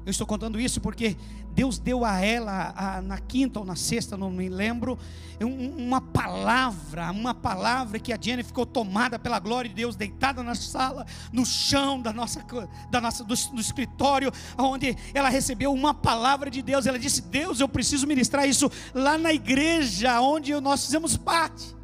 Eu 0.04 0.11
estou 0.11 0.26
contando 0.26 0.59
isso 0.59 0.80
porque 0.80 1.16
Deus 1.54 1.78
deu 1.78 2.04
a 2.04 2.21
ela, 2.21 2.73
a, 2.76 3.02
na 3.02 3.18
quinta 3.18 3.61
ou 3.61 3.64
na 3.64 3.76
sexta, 3.76 4.16
não 4.16 4.30
me 4.30 4.49
lembro, 4.49 4.99
um, 5.40 5.87
uma 5.87 6.00
palavra, 6.00 7.11
uma 7.12 7.35
palavra 7.35 7.99
que 7.99 8.12
a 8.12 8.18
Jenny 8.21 8.42
ficou 8.42 8.66
tomada 8.66 9.18
pela 9.18 9.38
glória 9.38 9.68
de 9.68 9.75
Deus, 9.76 9.94
deitada 9.94 10.42
na 10.42 10.54
sala, 10.54 11.06
no 11.32 11.47
chão 11.47 12.00
da 12.00 12.12
nossa, 12.12 12.44
da 12.90 13.00
nossa, 13.00 13.23
do, 13.23 13.35
do 13.35 13.61
escritório, 13.61 14.32
onde 14.59 14.97
ela 15.14 15.28
recebeu 15.28 15.73
uma 15.73 15.94
palavra 15.94 16.50
de 16.50 16.62
Deus. 16.62 16.87
Ela 16.87 16.99
disse: 16.99 17.23
Deus, 17.23 17.61
eu 17.61 17.68
preciso 17.68 18.06
ministrar 18.06 18.49
isso 18.49 18.71
lá 18.94 19.16
na 19.16 19.32
igreja, 19.32 20.21
onde 20.21 20.52
nós 20.61 20.85
fizemos 20.85 21.16
parte. 21.16 21.76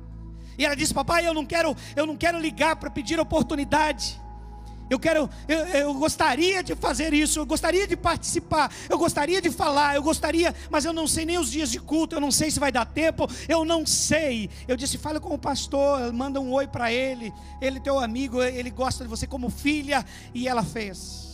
E 0.56 0.64
ela 0.64 0.74
disse: 0.74 0.92
Papai, 0.92 1.26
eu 1.26 1.34
não 1.34 1.46
quero, 1.46 1.76
eu 1.94 2.06
não 2.06 2.16
quero 2.16 2.40
ligar 2.40 2.76
para 2.76 2.90
pedir 2.90 3.20
oportunidade. 3.20 4.20
Eu 4.90 4.98
quero, 4.98 5.28
eu, 5.46 5.58
eu, 5.58 5.94
gostaria 5.94 6.62
de 6.62 6.74
fazer 6.74 7.12
isso, 7.12 7.38
eu 7.38 7.46
gostaria 7.46 7.86
de 7.86 7.96
participar, 7.96 8.72
eu 8.88 8.98
gostaria 8.98 9.40
de 9.40 9.50
falar, 9.50 9.96
eu 9.96 10.02
gostaria, 10.02 10.54
mas 10.70 10.84
eu 10.84 10.92
não 10.92 11.06
sei 11.06 11.26
nem 11.26 11.38
os 11.38 11.50
dias 11.50 11.70
de 11.70 11.78
culto, 11.78 12.16
eu 12.16 12.20
não 12.20 12.30
sei 12.30 12.50
se 12.50 12.58
vai 12.58 12.72
dar 12.72 12.86
tempo, 12.86 13.28
eu 13.48 13.64
não 13.64 13.84
sei. 13.86 14.48
Eu 14.66 14.76
disse, 14.76 14.96
fala 14.96 15.20
com 15.20 15.34
o 15.34 15.38
pastor, 15.38 16.12
manda 16.12 16.40
um 16.40 16.52
oi 16.52 16.66
para 16.66 16.92
ele, 16.92 17.32
ele 17.60 17.78
é 17.78 17.80
teu 17.80 17.98
amigo, 17.98 18.42
ele 18.42 18.70
gosta 18.70 19.04
de 19.04 19.10
você 19.10 19.26
como 19.26 19.50
filha, 19.50 20.04
e 20.34 20.48
ela 20.48 20.62
fez. 20.62 21.28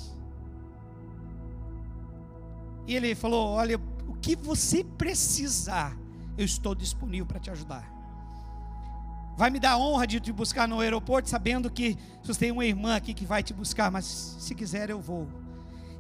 E 2.87 2.95
ele 2.95 3.15
falou: 3.15 3.49
Olha, 3.51 3.81
o 4.07 4.15
que 4.15 4.37
você 4.37 4.85
precisar, 4.85 5.97
eu 6.37 6.45
estou 6.45 6.75
disponível 6.75 7.27
para 7.27 7.41
te 7.41 7.51
ajudar. 7.51 7.94
Vai 9.37 9.50
me 9.50 9.59
dar 9.59 9.73
a 9.73 9.79
honra 9.79 10.07
de 10.07 10.21
te 10.21 10.33
buscar 10.33 10.69
no 10.69 10.81
aeroporto, 10.81 11.29
sabendo 11.29 11.71
que 11.71 11.99
você 12.23 12.38
tem 12.38 12.53
uma 12.53 12.64
irmã 12.64 12.97
aqui 12.97 13.12
que 13.12 13.25
vai 13.25 13.43
te 13.43 13.53
buscar, 13.53 13.91
mas 13.91 14.05
se 14.38 14.55
quiser 14.55 14.91
eu 14.91 15.00
vou. 15.00 15.29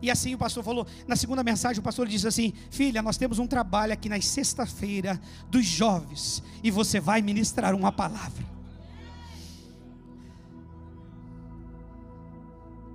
E 0.00 0.10
assim 0.10 0.34
o 0.34 0.38
pastor 0.38 0.62
falou, 0.62 0.86
na 1.08 1.16
segunda 1.16 1.42
mensagem, 1.42 1.80
o 1.80 1.82
pastor 1.82 2.06
disse 2.06 2.28
assim: 2.28 2.52
Filha, 2.70 3.02
nós 3.02 3.16
temos 3.16 3.38
um 3.38 3.46
trabalho 3.46 3.92
aqui 3.92 4.08
na 4.08 4.20
sexta-feira 4.20 5.20
dos 5.48 5.64
jovens, 5.64 6.42
e 6.62 6.70
você 6.70 7.00
vai 7.00 7.22
ministrar 7.22 7.74
uma 7.74 7.90
palavra. 7.90 8.44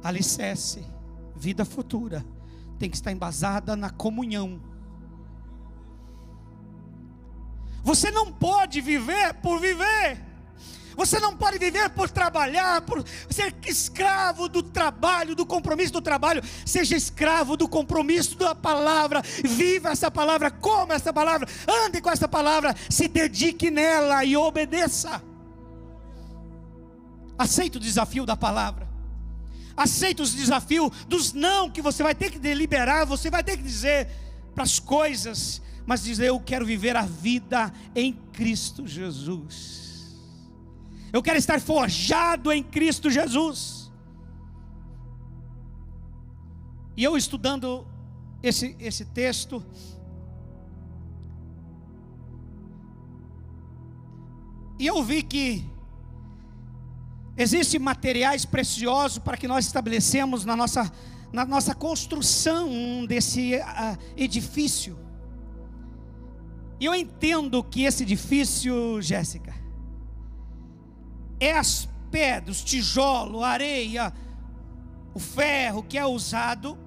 Alicerce, 0.01 0.86
vida 1.36 1.65
futura, 1.65 2.25
tem 2.77 2.89
que 2.89 2.96
estar 2.96 3.12
embasada 3.12 3.75
na 3.75 3.89
comunhão. 3.89 4.62
Você 7.84 8.12
não 8.12 8.31
pode 8.31 8.79
viver 8.81 9.34
por 9.36 9.60
viver. 9.60 10.28
Você 11.00 11.18
não 11.18 11.34
pode 11.34 11.58
viver 11.58 11.89
por 11.91 12.10
trabalhar, 12.10 12.82
por 12.82 13.06
ser 13.29 13.56
escravo 13.65 14.50
do 14.50 14.62
trabalho, 14.62 15.34
do 15.34 15.46
compromisso 15.46 15.94
do 15.94 16.01
trabalho. 16.01 16.44
Seja 16.65 16.94
escravo 16.94 17.56
do 17.56 17.70
compromisso 17.70 18.38
da 18.38 18.53
palavra. 18.53 19.22
Viva 19.22 19.91
essa 19.91 20.12
palavra, 20.12 20.51
coma 20.51 20.96
essa 20.96 21.13
palavra, 21.13 21.48
ande 21.86 22.01
com 22.01 22.10
essa 22.10 22.27
palavra, 22.27 22.75
se 22.89 23.08
dedique 23.08 23.72
nela 23.72 24.25
e 24.25 24.36
obedeça. 24.36 25.24
Aceita 27.38 27.77
o 27.77 27.82
desafio 27.82 28.25
da 28.25 28.36
palavra. 28.36 28.86
Aceita 29.77 30.22
os 30.22 30.34
desafios 30.34 30.91
dos 31.08 31.32
não 31.32 31.70
que 31.70 31.82
você 31.82 32.03
vai 32.03 32.13
ter 32.13 32.29
que 32.29 32.38
deliberar, 32.38 33.06
você 33.06 33.29
vai 33.29 33.41
ter 33.41 33.56
que 33.56 33.63
dizer 33.63 34.10
para 34.53 34.65
as 34.65 34.79
coisas, 34.79 35.62
mas 35.86 36.03
dizer 36.03 36.27
eu 36.27 36.41
quero 36.41 36.65
viver 36.65 36.98
a 36.98 37.03
vida 37.03 37.72
em 37.96 38.12
Cristo 38.34 38.86
Jesus. 38.86 39.88
Eu 41.12 41.24
quero 41.24 41.38
estar 41.38 41.60
forjado 41.60 42.51
em 42.51 42.63
Cristo 42.63 43.10
Jesus. 43.10 43.92
E 46.96 47.04
eu 47.04 47.16
estudando 47.18 47.88
esse, 48.44 48.75
esse 48.80 49.06
texto, 49.06 49.66
e 54.78 54.86
eu 54.86 55.01
vi 55.04 55.24
que 55.24 55.66
existem 57.38 57.80
materiais 57.80 58.46
preciosos 58.46 59.18
para 59.18 59.38
que 59.38 59.48
nós 59.48 59.66
estabelecemos 59.66 60.44
na 60.44 60.56
nossa, 60.56 60.92
na 61.32 61.46
nossa 61.46 61.74
construção 61.74 63.06
desse 63.06 63.56
uh, 63.56 63.98
edifício. 64.18 65.00
E 66.80 66.86
eu 66.86 66.94
entendo 66.94 67.63
que 67.63 67.84
esse 67.84 68.04
edifício, 68.04 69.01
Jéssica, 69.01 69.54
é 71.39 71.53
as 71.53 71.88
pedras, 72.12 72.63
tijolo, 72.63 73.43
areia, 73.43 74.13
o 75.13 75.19
ferro 75.19 75.84
que 75.84 75.98
é 75.98 76.05
usado, 76.05 76.77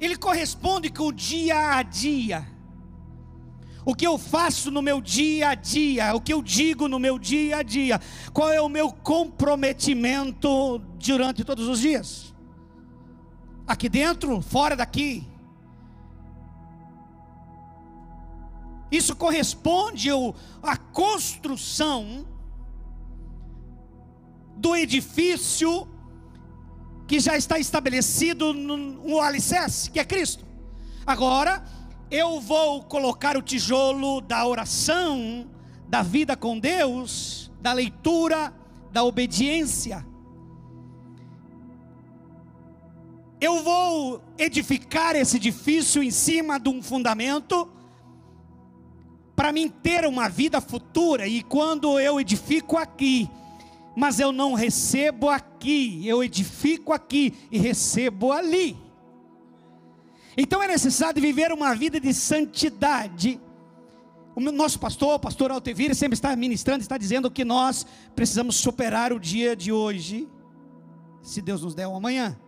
ele 0.00 0.16
corresponde 0.16 0.90
com 0.90 1.04
o 1.04 1.12
dia 1.12 1.76
a 1.76 1.82
dia. 1.82 2.46
O 3.84 3.94
que 3.94 4.06
eu 4.06 4.18
faço 4.18 4.70
no 4.70 4.82
meu 4.82 5.00
dia 5.00 5.50
a 5.50 5.54
dia, 5.54 6.14
o 6.14 6.20
que 6.20 6.32
eu 6.32 6.42
digo 6.42 6.86
no 6.86 6.98
meu 6.98 7.18
dia 7.18 7.58
a 7.58 7.62
dia, 7.62 8.00
qual 8.32 8.50
é 8.50 8.60
o 8.60 8.68
meu 8.68 8.92
comprometimento 8.92 10.78
durante 10.98 11.44
todos 11.44 11.66
os 11.66 11.80
dias? 11.80 12.34
Aqui 13.66 13.88
dentro, 13.88 14.40
fora 14.42 14.76
daqui. 14.76 15.26
Isso 18.90 19.14
corresponde 19.14 20.08
à 20.62 20.76
construção 20.76 22.26
do 24.56 24.74
edifício 24.74 25.88
que 27.06 27.18
já 27.18 27.36
está 27.36 27.58
estabelecido 27.58 28.52
no, 28.52 29.20
alicerce, 29.20 29.90
que 29.90 29.98
é 29.98 30.04
Cristo. 30.04 30.44
Agora, 31.06 31.64
eu 32.10 32.40
vou 32.40 32.82
colocar 32.84 33.36
o 33.36 33.42
tijolo 33.42 34.20
da 34.20 34.46
oração, 34.46 35.48
da 35.88 36.02
vida 36.02 36.36
com 36.36 36.58
Deus, 36.58 37.50
da 37.60 37.72
leitura, 37.72 38.52
da 38.92 39.02
obediência. 39.02 40.06
Eu 43.40 43.62
vou 43.62 44.22
edificar 44.36 45.16
esse 45.16 45.36
edifício 45.36 46.02
em 46.02 46.10
cima 46.10 46.60
de 46.60 46.68
um 46.68 46.82
fundamento 46.82 47.68
para 49.40 49.52
mim 49.52 49.70
ter 49.70 50.04
uma 50.04 50.28
vida 50.28 50.60
futura, 50.60 51.26
e 51.26 51.42
quando 51.42 51.98
eu 51.98 52.20
edifico 52.20 52.76
aqui, 52.76 53.26
mas 53.96 54.20
eu 54.20 54.32
não 54.32 54.52
recebo 54.52 55.30
aqui, 55.30 56.06
eu 56.06 56.22
edifico 56.22 56.92
aqui 56.92 57.32
e 57.50 57.56
recebo 57.56 58.32
ali. 58.32 58.76
Então 60.36 60.62
é 60.62 60.68
necessário 60.68 61.22
viver 61.22 61.52
uma 61.52 61.74
vida 61.74 61.98
de 61.98 62.12
santidade. 62.12 63.40
O 64.36 64.40
nosso 64.40 64.78
pastor, 64.78 65.14
o 65.14 65.18
pastor 65.18 65.50
Altevira, 65.50 65.94
sempre 65.94 66.16
está 66.16 66.36
ministrando, 66.36 66.82
está 66.82 66.98
dizendo 66.98 67.30
que 67.30 67.42
nós 67.42 67.86
precisamos 68.14 68.56
superar 68.56 69.10
o 69.10 69.18
dia 69.18 69.56
de 69.56 69.72
hoje, 69.72 70.28
se 71.22 71.40
Deus 71.40 71.62
nos 71.62 71.74
der 71.74 71.88
um 71.88 71.96
amanhã. 71.96 72.38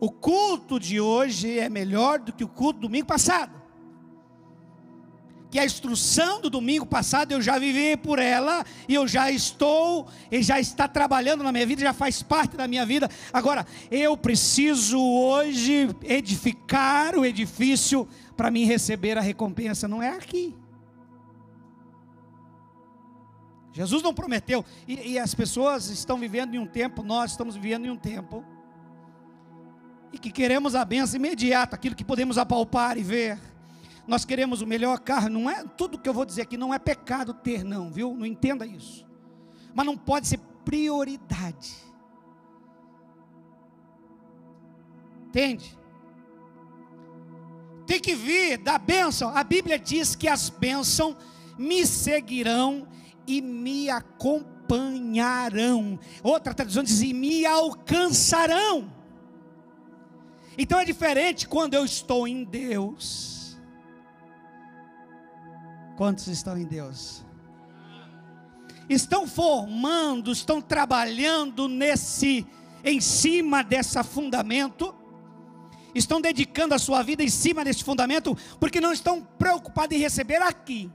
O 0.00 0.10
culto 0.10 0.80
de 0.80 1.00
hoje 1.00 1.56
é 1.56 1.68
melhor 1.68 2.18
do 2.18 2.32
que 2.32 2.42
o 2.42 2.48
culto 2.48 2.80
do 2.80 2.88
domingo 2.88 3.06
passado 3.06 3.62
que 5.54 5.58
a 5.60 5.64
instrução 5.64 6.40
do 6.40 6.50
domingo 6.50 6.84
passado 6.84 7.30
eu 7.30 7.40
já 7.40 7.60
vivi 7.60 7.96
por 7.96 8.18
ela 8.18 8.66
e 8.88 8.94
eu 8.96 9.06
já 9.06 9.30
estou 9.30 10.08
e 10.28 10.42
já 10.42 10.58
está 10.58 10.88
trabalhando 10.88 11.44
na 11.44 11.52
minha 11.52 11.64
vida, 11.64 11.80
já 11.80 11.92
faz 11.92 12.24
parte 12.24 12.56
da 12.56 12.66
minha 12.66 12.84
vida. 12.84 13.08
Agora, 13.32 13.64
eu 13.88 14.16
preciso 14.16 14.98
hoje 14.98 15.94
edificar 16.02 17.16
o 17.16 17.24
edifício 17.24 18.08
para 18.36 18.50
mim 18.50 18.64
receber 18.64 19.16
a 19.16 19.20
recompensa, 19.20 19.86
não 19.86 20.02
é 20.02 20.08
aqui. 20.08 20.56
Jesus 23.72 24.02
não 24.02 24.12
prometeu, 24.12 24.64
e, 24.88 25.12
e 25.12 25.18
as 25.20 25.36
pessoas 25.36 25.88
estão 25.88 26.18
vivendo 26.18 26.56
em 26.56 26.58
um 26.58 26.66
tempo, 26.66 27.00
nós 27.00 27.30
estamos 27.30 27.54
vivendo 27.54 27.86
em 27.86 27.90
um 27.90 27.96
tempo, 27.96 28.44
e 30.12 30.18
que 30.18 30.32
queremos 30.32 30.74
a 30.74 30.84
benção 30.84 31.14
imediata, 31.14 31.76
aquilo 31.76 31.94
que 31.94 32.04
podemos 32.04 32.38
apalpar 32.38 32.98
e 32.98 33.04
ver 33.04 33.53
nós 34.06 34.24
queremos 34.24 34.60
o 34.60 34.66
melhor 34.66 35.00
carro, 35.00 35.30
não 35.30 35.48
é 35.48 35.64
tudo 35.64 35.98
que 35.98 36.08
eu 36.08 36.14
vou 36.14 36.24
dizer 36.24 36.42
aqui 36.42 36.56
não 36.56 36.74
é 36.74 36.78
pecado 36.78 37.32
ter 37.32 37.64
não, 37.64 37.90
viu? 37.90 38.14
Não 38.14 38.26
entenda 38.26 38.66
isso. 38.66 39.06
Mas 39.74 39.86
não 39.86 39.96
pode 39.96 40.28
ser 40.28 40.38
prioridade. 40.64 41.74
Entende? 45.28 45.76
Tem 47.86 47.98
que 47.98 48.14
vir 48.14 48.58
da 48.58 48.76
bênção. 48.78 49.34
A 49.34 49.42
Bíblia 49.42 49.78
diz 49.78 50.14
que 50.14 50.28
as 50.28 50.50
bênçãos 50.50 51.16
me 51.58 51.86
seguirão 51.86 52.86
e 53.26 53.40
me 53.40 53.88
acompanharão. 53.90 55.98
Outra 56.22 56.52
tradução 56.54 56.82
diz: 56.82 57.00
e 57.00 57.14
me 57.14 57.46
alcançarão. 57.46 58.92
Então 60.56 60.78
é 60.78 60.84
diferente 60.84 61.48
quando 61.48 61.74
eu 61.74 61.84
estou 61.84 62.28
em 62.28 62.44
Deus 62.44 63.33
Quantos 65.96 66.26
estão 66.26 66.56
em 66.56 66.64
Deus? 66.64 67.24
Estão 68.88 69.26
formando, 69.26 70.32
estão 70.32 70.60
trabalhando 70.60 71.68
nesse, 71.68 72.46
em 72.82 73.00
cima 73.00 73.62
desse 73.62 74.02
fundamento, 74.02 74.94
estão 75.94 76.20
dedicando 76.20 76.74
a 76.74 76.78
sua 76.78 77.02
vida 77.02 77.22
em 77.22 77.28
cima 77.28 77.64
desse 77.64 77.84
fundamento, 77.84 78.36
porque 78.58 78.80
não 78.80 78.92
estão 78.92 79.22
preocupados 79.22 79.96
em 79.96 80.00
receber 80.00 80.42
aqui, 80.42 80.90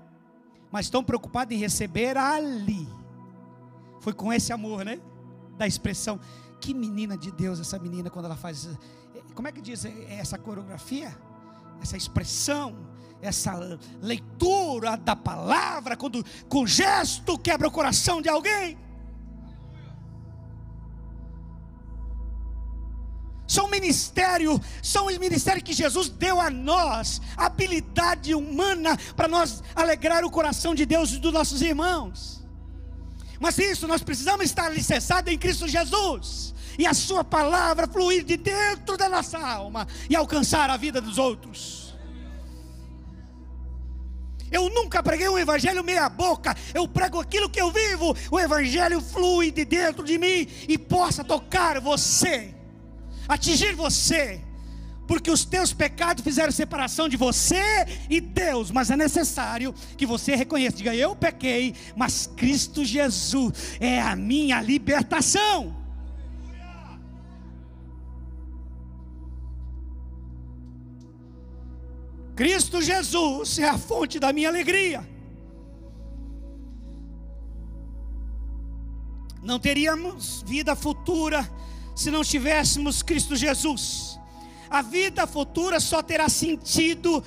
mas 0.72 0.86
estão 0.86 1.04
preocupados 1.04 1.56
em 1.56 1.60
receber 1.60 2.18
ali. 2.18 2.88
Foi 4.02 4.14
com 4.14 4.32
esse 4.32 4.54
amor, 4.54 4.86
né? 4.86 5.00
Da 5.58 5.66
expressão, 5.66 6.20
que 6.60 6.74
menina 6.74 7.18
de 7.18 7.32
Deus 7.32 7.60
essa 7.60 7.80
menina 7.80 8.10
quando 8.10 8.26
ela 8.26 8.36
faz, 8.36 8.70
como 9.34 9.48
é 9.48 9.52
que 9.52 9.62
diz 9.62 9.86
essa 10.10 10.38
coreografia? 10.38 11.18
Essa 11.82 11.96
expressão, 11.96 12.76
essa 13.22 13.54
leitura 14.02 14.98
da 14.98 15.16
palavra, 15.16 15.98
quando 15.98 16.24
com 16.48 16.66
gesto 16.66 17.38
quebra 17.38 17.68
o 17.68 17.72
coração 17.72 18.22
de 18.22 18.30
alguém. 18.30 18.78
São 23.50 23.68
ministério, 23.68 24.62
são 24.84 25.08
os 25.08 25.18
ministérios 25.18 25.64
que 25.64 25.74
Jesus 25.74 26.08
deu 26.08 26.40
a 26.40 26.52
nós, 26.52 27.20
habilidade 27.36 28.36
humana 28.36 28.96
para 29.16 29.28
nós 29.28 29.64
alegrar 29.76 30.24
o 30.24 30.30
coração 30.30 30.76
de 30.76 30.86
Deus 30.86 31.14
e 31.14 31.18
dos 31.18 31.34
nossos 31.34 31.60
irmãos. 31.64 32.46
Mas 33.40 33.58
isso 33.58 33.88
nós 33.88 34.04
precisamos 34.04 34.46
estar 34.46 34.66
alicerçados 34.66 35.34
em 35.34 35.38
Cristo 35.38 35.68
Jesus 35.68 36.54
e 36.78 36.86
a 36.86 36.94
Sua 36.94 37.24
palavra 37.24 37.88
fluir 37.88 38.24
de 38.24 38.38
dentro 38.38 38.96
da 38.96 39.10
nossa 39.10 39.40
alma 39.40 39.88
e 40.08 40.16
alcançar 40.16 40.70
a 40.70 40.78
vida 40.78 41.02
dos 41.02 41.18
outros. 41.18 41.89
Eu 44.52 44.70
nunca 44.70 45.02
preguei 45.04 45.30
um 45.30 45.38
evangelho 45.38 45.84
meia 45.84 46.10
boca. 46.10 46.56
Eu 46.74 46.88
prego 46.88 47.20
aquilo 47.20 47.50
que 47.50 47.62
eu 47.62 47.72
vivo. 47.72 48.16
O 48.32 48.40
evangelho 48.40 49.02
flui 49.02 49.52
de 49.52 49.66
dentro 49.66 50.04
de 50.04 50.18
mim 50.18 50.48
e 50.68 50.78
possa 50.78 51.24
tocar 51.24 51.80
você, 51.80 52.54
atingir 53.28 53.74
você. 53.76 54.42
Porque 55.08 55.32
os 55.32 55.44
teus 55.44 55.74
pecados 55.74 56.24
fizeram 56.24 56.52
separação 56.52 57.10
de 57.10 57.18
você 57.18 57.64
e 58.08 58.22
Deus, 58.22 58.70
mas 58.70 58.92
é 58.92 58.96
necessário 58.96 59.74
que 59.98 60.06
você 60.06 60.36
reconheça, 60.36 60.78
diga: 60.78 60.94
eu 60.94 61.16
pequei, 61.16 61.74
mas 61.96 62.30
Cristo 62.38 62.86
Jesus 62.86 63.54
é 63.80 64.00
a 64.00 64.16
minha 64.16 64.62
libertação. 64.62 65.79
Cristo 72.40 72.82
Jesus 72.82 73.60
é 73.60 73.68
a 73.68 73.78
fonte 73.78 74.18
da 74.18 74.32
minha 74.32 74.48
alegria. 74.48 75.06
Não 79.44 79.60
teríamos 79.60 80.42
vida 80.48 80.74
futura 80.74 81.46
se 81.94 82.10
não 82.10 82.24
tivéssemos 82.24 83.04
Cristo 83.04 83.36
Jesus. 83.36 84.18
A 84.70 84.82
vida 84.82 85.28
futura 85.28 85.82
só 85.82 86.02
terá 86.02 86.30
sentido 86.30 87.22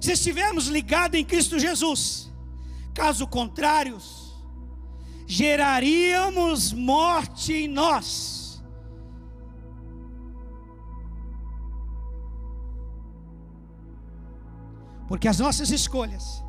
se 0.00 0.12
estivermos 0.12 0.68
ligados 0.68 1.20
em 1.20 1.24
Cristo 1.26 1.58
Jesus. 1.58 2.32
Caso 2.94 3.26
contrário, 3.26 3.98
geraríamos 5.26 6.72
morte 6.72 7.52
em 7.52 7.68
nós. 7.68 8.37
Porque 15.08 15.26
as 15.26 15.38
nossas 15.38 15.70
escolhas, 15.70 16.44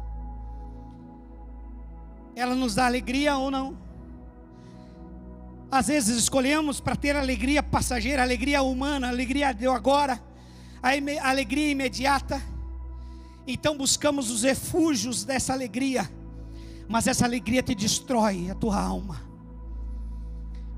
ela 2.35 2.53
nos 2.53 2.75
dá 2.75 2.85
alegria 2.85 3.37
ou 3.37 3.49
não. 3.49 3.77
Às 5.71 5.87
vezes 5.87 6.17
escolhemos 6.17 6.81
para 6.81 6.95
ter 6.95 7.15
alegria 7.15 7.63
passageira, 7.63 8.21
alegria 8.21 8.61
humana, 8.61 9.07
alegria 9.07 9.53
de 9.53 9.65
agora, 9.65 10.21
a 10.83 10.89
alegria 11.29 11.71
imediata. 11.71 12.41
Então 13.47 13.77
buscamos 13.77 14.29
os 14.29 14.43
refúgios 14.43 15.23
dessa 15.23 15.53
alegria, 15.53 16.09
mas 16.87 17.07
essa 17.07 17.23
alegria 17.25 17.63
te 17.63 17.73
destrói 17.73 18.49
a 18.49 18.55
tua 18.55 18.79
alma. 18.79 19.21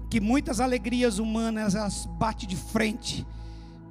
Que 0.09 0.19
muitas 0.19 0.59
alegrias 0.59 1.19
humanas 1.19 1.73
elas 1.73 2.05
batem 2.05 2.47
de 2.47 2.55
frente 2.55 3.25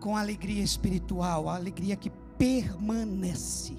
com 0.00 0.16
a 0.16 0.20
alegria 0.20 0.62
espiritual, 0.62 1.48
a 1.48 1.56
alegria 1.56 1.96
que 1.96 2.10
permanece. 2.40 3.76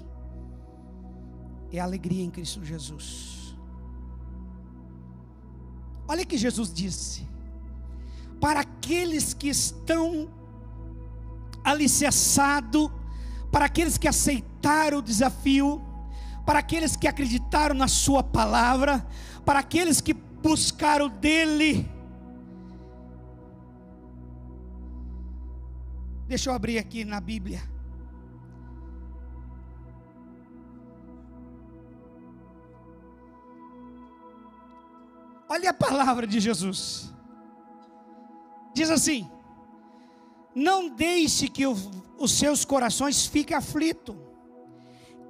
É 1.72 1.80
a 1.80 1.84
alegria 1.84 2.22
em 2.22 2.30
Cristo 2.30 2.64
Jesus. 2.64 3.56
Olha 6.06 6.24
que 6.24 6.38
Jesus 6.38 6.72
disse: 6.72 7.26
para 8.40 8.60
aqueles 8.60 9.34
que 9.34 9.48
estão 9.48 10.28
alicerçados, 11.64 12.88
para 13.50 13.64
aqueles 13.64 13.98
que 13.98 14.06
aceitaram 14.06 14.98
o 14.98 15.02
desafio, 15.02 15.82
para 16.46 16.60
aqueles 16.60 16.94
que 16.94 17.08
acreditaram 17.08 17.74
na 17.74 17.88
Sua 17.88 18.22
palavra, 18.22 19.04
para 19.44 19.58
aqueles 19.58 20.00
que 20.00 20.14
buscaram 20.14 21.08
dEle. 21.08 21.90
Deixa 26.28 26.48
eu 26.48 26.54
abrir 26.54 26.78
aqui 26.78 27.04
na 27.04 27.20
Bíblia. 27.20 27.72
Olha 35.52 35.68
a 35.68 35.74
palavra 35.74 36.26
de 36.26 36.40
Jesus. 36.40 37.12
Diz 38.72 38.88
assim: 38.88 39.30
Não 40.54 40.88
deixe 40.88 41.46
que 41.46 41.66
o, 41.66 41.76
os 42.18 42.32
seus 42.32 42.64
corações 42.64 43.26
fiquem 43.26 43.54
aflitos. 43.54 44.16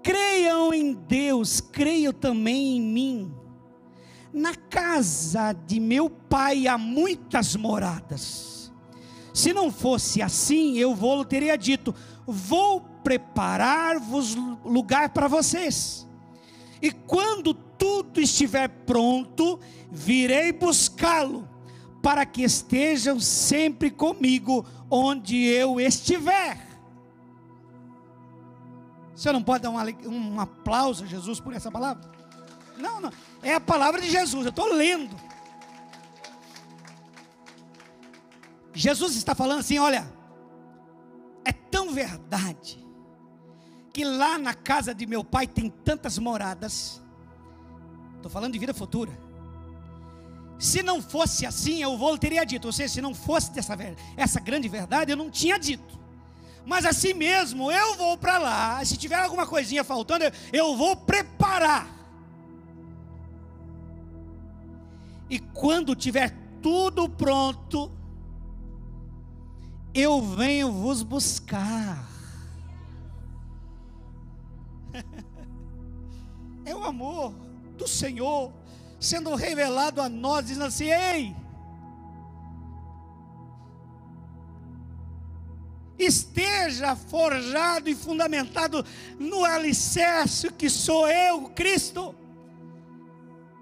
Creiam 0.01 0.73
em 0.73 0.93
Deus, 0.93 1.61
creiam 1.61 2.13
também 2.13 2.77
em 2.77 2.81
mim. 2.81 3.35
Na 4.33 4.55
casa 4.55 5.53
de 5.53 5.81
meu 5.81 6.09
pai 6.09 6.69
há 6.69 6.79
muitas 6.79 7.57
moradas. 7.57 8.73
Se 9.35 9.53
não 9.53 9.73
fosse 9.73 10.23
assim, 10.23 10.79
eu 10.79 10.95
vou 10.95 11.25
teria 11.25 11.59
dito: 11.59 11.93
Vou 12.25 12.81
preparar-vos 13.03 14.37
lugar 14.65 15.09
para 15.09 15.27
vocês. 15.27 16.07
E 16.83 16.91
quando 16.91 17.55
tudo 17.55 18.21
estiver 18.21 18.69
pronto, 18.69 19.61
virei 19.89 20.51
buscá-lo, 20.53 21.49
para 22.03 22.27
que 22.27 22.43
estejam 22.43 23.21
sempre 23.21 23.89
comigo 23.89 24.67
onde 24.91 25.37
eu 25.45 25.81
estiver. 25.81 26.59
Você 29.15 29.31
não 29.31 29.43
pode 29.43 29.63
dar 29.63 29.71
um, 29.71 29.79
um 30.09 30.41
aplauso 30.41 31.05
a 31.05 31.07
Jesus 31.07 31.39
por 31.39 31.55
essa 31.55 31.71
palavra? 31.71 32.11
Não, 32.77 33.01
não. 33.01 33.13
É 33.41 33.55
a 33.55 33.61
palavra 33.61 34.01
de 34.01 34.11
Jesus, 34.11 34.45
eu 34.45 34.51
estou 34.51 34.67
lendo. 34.73 35.15
Jesus 38.75 39.15
está 39.15 39.35
falando 39.35 39.61
assim: 39.61 39.79
olha, 39.79 40.13
é 41.45 41.53
tão 41.53 41.93
verdade, 41.93 42.82
que 43.93 44.05
lá 44.05 44.39
na 44.39 44.55
casa 44.55 44.95
de 44.95 45.07
meu 45.07 45.23
pai 45.23 45.47
tem 45.47 45.69
tantas 45.69 46.19
moradas, 46.19 47.03
Estou 48.23 48.31
falando 48.31 48.53
de 48.53 48.59
vida 48.61 48.73
futura. 48.73 49.11
Se 50.57 50.81
não 50.81 51.03
fosse 51.03 51.45
assim, 51.45 51.83
eu 51.83 51.99
vou 51.99 52.17
teria 52.17 52.45
dito. 52.45 52.67
Ou 52.67 52.73
seja, 52.73 52.95
se 52.95 53.01
não 53.01 53.13
fosse 53.13 53.51
dessa 53.51 53.77
essa 54.17 54.39
grande 54.39 54.69
verdade, 54.69 55.11
eu 55.11 55.17
não 55.17 55.29
tinha 55.29 55.59
dito. 55.59 55.99
Mas 56.65 56.87
assim 56.87 57.13
mesmo, 57.15 57.73
eu 57.73 57.97
vou 57.97 58.17
para 58.17 58.39
lá. 58.39 58.85
Se 58.85 58.97
tiver 58.97 59.17
alguma 59.17 59.45
coisinha 59.45 59.83
faltando, 59.83 60.25
eu 60.53 60.77
vou 60.77 60.95
preparar. 60.95 61.91
E 65.29 65.41
quando 65.41 65.97
tiver 65.97 66.33
tudo 66.63 67.09
pronto, 67.09 67.91
eu 69.93 70.23
venho 70.23 70.71
vos 70.71 71.03
buscar. 71.03 72.12
É 76.65 76.75
o 76.75 76.85
amor 76.85 77.35
do 77.77 77.87
Senhor 77.87 78.53
sendo 79.01 79.35
revelado 79.35 80.01
a 80.01 80.09
nós, 80.09 80.47
dizendo 80.47 80.67
assim: 80.67 80.91
ei, 80.91 81.35
esteja 85.99 86.95
forjado 86.95 87.89
e 87.89 87.95
fundamentado 87.95 88.85
no 89.19 89.45
alicerce 89.45 90.51
que 90.51 90.71
sou 90.71 91.09
eu, 91.09 91.51
Cristo. 91.51 92.15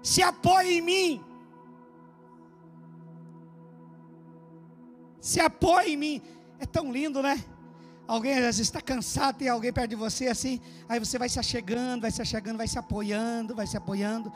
Se 0.03 0.21
apoie 0.21 0.77
em 0.77 0.81
mim. 0.81 1.23
Se 5.19 5.39
apoie 5.39 5.93
em 5.93 5.97
mim. 5.97 6.21
É 6.59 6.65
tão 6.65 6.91
lindo, 6.91 7.21
né? 7.21 7.43
Alguém 8.11 8.33
às 8.33 8.41
vezes 8.41 8.59
está 8.59 8.81
cansado, 8.81 9.37
tem 9.37 9.47
alguém 9.47 9.71
perto 9.71 9.91
de 9.91 9.95
você 9.95 10.27
assim, 10.27 10.59
aí 10.89 10.99
você 10.99 11.17
vai 11.17 11.29
se 11.29 11.39
achegando, 11.39 12.01
vai 12.01 12.11
se 12.11 12.21
achegando, 12.21 12.57
vai 12.57 12.67
se 12.67 12.77
apoiando, 12.77 13.55
vai 13.55 13.65
se 13.65 13.77
apoiando, 13.77 14.29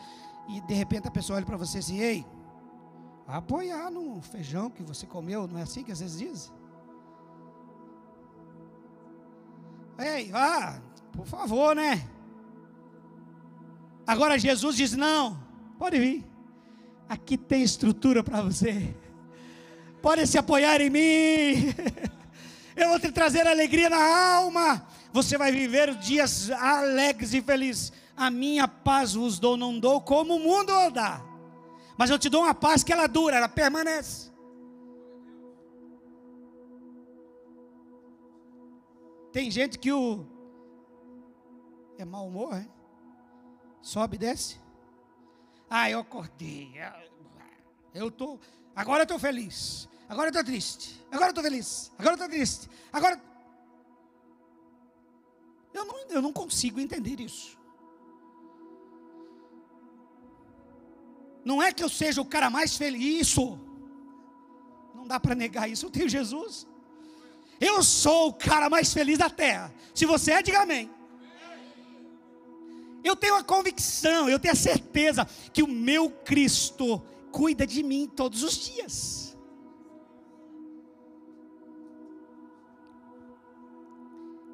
e 0.47 0.61
de 0.61 0.73
repente 0.73 1.09
a 1.09 1.11
pessoa 1.11 1.35
olha 1.35 1.45
para 1.45 1.57
você 1.57 1.79
assim, 1.79 1.99
ei, 1.99 2.25
apoiar 3.27 3.91
no 3.91 4.21
feijão 4.21 4.69
que 4.69 4.81
você 4.81 5.05
comeu, 5.05 5.45
não 5.45 5.59
é 5.59 5.63
assim 5.63 5.83
que 5.83 5.91
às 5.91 5.99
vezes 5.99 6.17
diz? 6.17 6.53
Ei, 9.99 10.31
vá, 10.31 10.81
por 11.11 11.25
favor, 11.25 11.75
né? 11.75 12.07
Agora 14.07 14.39
Jesus 14.39 14.77
diz: 14.77 14.95
não, 14.95 15.37
pode 15.77 15.99
vir, 15.99 16.25
aqui 17.09 17.37
tem 17.37 17.61
estrutura 17.61 18.23
para 18.23 18.41
você, 18.41 18.95
pode 20.01 20.25
se 20.27 20.37
apoiar 20.37 20.79
em 20.79 20.89
mim. 20.89 21.75
eu 22.75 22.89
vou 22.89 22.99
te 22.99 23.11
trazer 23.11 23.47
alegria 23.47 23.89
na 23.89 24.35
alma. 24.37 24.87
Você 25.13 25.37
vai 25.37 25.51
viver 25.51 25.95
dias 25.95 26.51
alegres 26.51 27.33
e 27.33 27.41
felizes. 27.41 27.93
A 28.17 28.29
minha 28.29 28.67
paz 28.67 29.13
vos 29.13 29.39
dou, 29.39 29.55
não 29.55 29.79
dou 29.79 30.01
como 30.01 30.35
o 30.35 30.39
mundo 30.39 30.71
dá. 30.91 31.21
Mas 31.97 32.09
eu 32.09 32.19
te 32.19 32.29
dou 32.29 32.43
uma 32.43 32.53
paz 32.53 32.83
que 32.83 32.91
ela 32.91 33.07
dura, 33.07 33.37
ela 33.37 33.47
permanece. 33.47 34.29
Tem 39.31 39.49
gente 39.51 39.77
que 39.77 39.91
o 39.91 40.25
é 41.97 42.05
mau 42.05 42.27
humor, 42.27 42.57
hein? 42.57 42.69
Sobe 43.81 44.15
e 44.15 44.19
desce. 44.19 44.59
Ah, 45.69 45.89
eu 45.89 45.99
acordei. 45.99 46.73
Eu 47.93 48.11
tô, 48.11 48.39
agora 48.75 49.01
eu 49.01 49.03
estou 49.03 49.19
feliz. 49.19 49.87
Agora 50.07 50.27
eu 50.27 50.31
estou 50.31 50.43
triste. 50.43 51.01
Agora 51.11 51.27
eu 51.27 51.29
estou 51.29 51.43
feliz. 51.43 51.91
Agora 51.97 52.11
eu 52.11 52.15
estou 52.15 52.29
triste. 52.29 52.69
Agora. 52.91 53.21
Eu 55.73 55.85
não, 55.85 56.07
eu 56.09 56.21
não 56.21 56.31
consigo 56.31 56.79
entender 56.79 57.19
isso. 57.19 57.57
Não 61.43 61.61
é 61.61 61.71
que 61.71 61.83
eu 61.83 61.89
seja 61.89 62.21
o 62.21 62.25
cara 62.25 62.49
mais 62.49 62.75
feliz. 62.75 63.27
Isso. 63.27 63.59
Não 64.93 65.05
dá 65.07 65.19
para 65.19 65.35
negar 65.35 65.69
isso. 65.69 65.85
Eu 65.85 65.91
tenho 65.91 66.09
Jesus. 66.09 66.67
Eu 67.59 67.83
sou 67.83 68.29
o 68.29 68.33
cara 68.33 68.69
mais 68.69 68.93
feliz 68.93 69.17
da 69.17 69.29
terra. 69.29 69.73
Se 69.93 70.05
você 70.05 70.31
é, 70.31 70.41
diga 70.41 70.61
amém. 70.61 70.89
Eu 73.03 73.15
tenho 73.15 73.35
a 73.35 73.43
convicção, 73.43 74.27
eu 74.27 74.39
tenho 74.39 74.53
a 74.53 74.57
certeza 74.57 75.25
que 75.53 75.61
o 75.61 75.67
meu 75.67 76.09
Cristo 76.09 76.99
cuida 77.31 77.65
de 77.67 77.83
mim 77.83 78.07
todos 78.07 78.41
os 78.41 78.57
dias. 78.57 79.34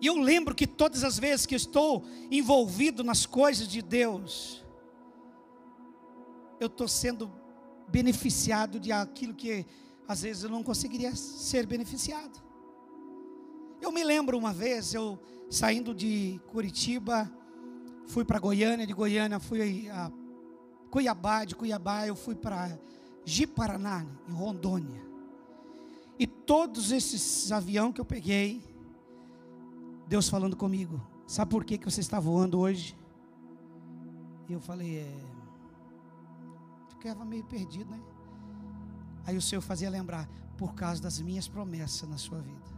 E 0.01 0.07
eu 0.07 0.17
lembro 0.17 0.55
que 0.55 0.65
todas 0.65 1.03
as 1.03 1.19
vezes 1.19 1.45
que 1.45 1.53
estou 1.53 2.03
envolvido 2.31 3.03
nas 3.03 3.27
coisas 3.27 3.67
de 3.67 3.83
Deus, 3.83 4.65
eu 6.59 6.65
estou 6.65 6.87
sendo 6.87 7.31
beneficiado 7.87 8.79
de 8.79 8.91
aquilo 8.91 9.35
que 9.35 9.63
às 10.07 10.23
vezes 10.23 10.43
eu 10.43 10.49
não 10.49 10.63
conseguiria 10.63 11.15
ser 11.15 11.67
beneficiado. 11.67 12.41
Eu 13.79 13.91
me 13.91 14.03
lembro 14.03 14.37
uma 14.37 14.51
vez, 14.51 14.93
eu 14.95 15.19
saindo 15.51 15.93
de 15.93 16.41
Curitiba, 16.47 17.31
fui 18.07 18.25
para 18.25 18.39
Goiânia, 18.39 18.87
de 18.87 18.93
Goiânia 18.93 19.39
fui 19.39 19.87
a 19.87 20.11
Cuiabá, 20.89 21.45
de 21.45 21.55
Cuiabá 21.55 22.07
eu 22.07 22.15
fui 22.15 22.33
para 22.33 22.77
Ji-Paraná, 23.23 24.05
em 24.27 24.31
Rondônia. 24.31 25.01
E 26.17 26.25
todos 26.25 26.91
esses 26.91 27.51
aviões 27.51 27.93
que 27.93 28.01
eu 28.01 28.05
peguei, 28.05 28.70
Deus 30.07 30.27
falando 30.29 30.55
comigo, 30.55 31.01
sabe 31.25 31.51
por 31.51 31.63
que, 31.63 31.77
que 31.77 31.89
você 31.89 32.01
está 32.01 32.19
voando 32.19 32.59
hoje? 32.59 32.97
E 34.49 34.53
eu 34.53 34.59
falei, 34.59 34.97
é. 34.97 35.19
Ficava 36.89 37.23
meio 37.23 37.43
perdido, 37.45 37.89
né? 37.89 38.01
Aí 39.25 39.37
o 39.37 39.41
Senhor 39.41 39.61
fazia 39.61 39.89
lembrar, 39.89 40.27
por 40.57 40.73
causa 40.73 41.01
das 41.01 41.21
minhas 41.21 41.47
promessas 41.47 42.07
na 42.09 42.17
sua 42.17 42.39
vida. 42.39 42.71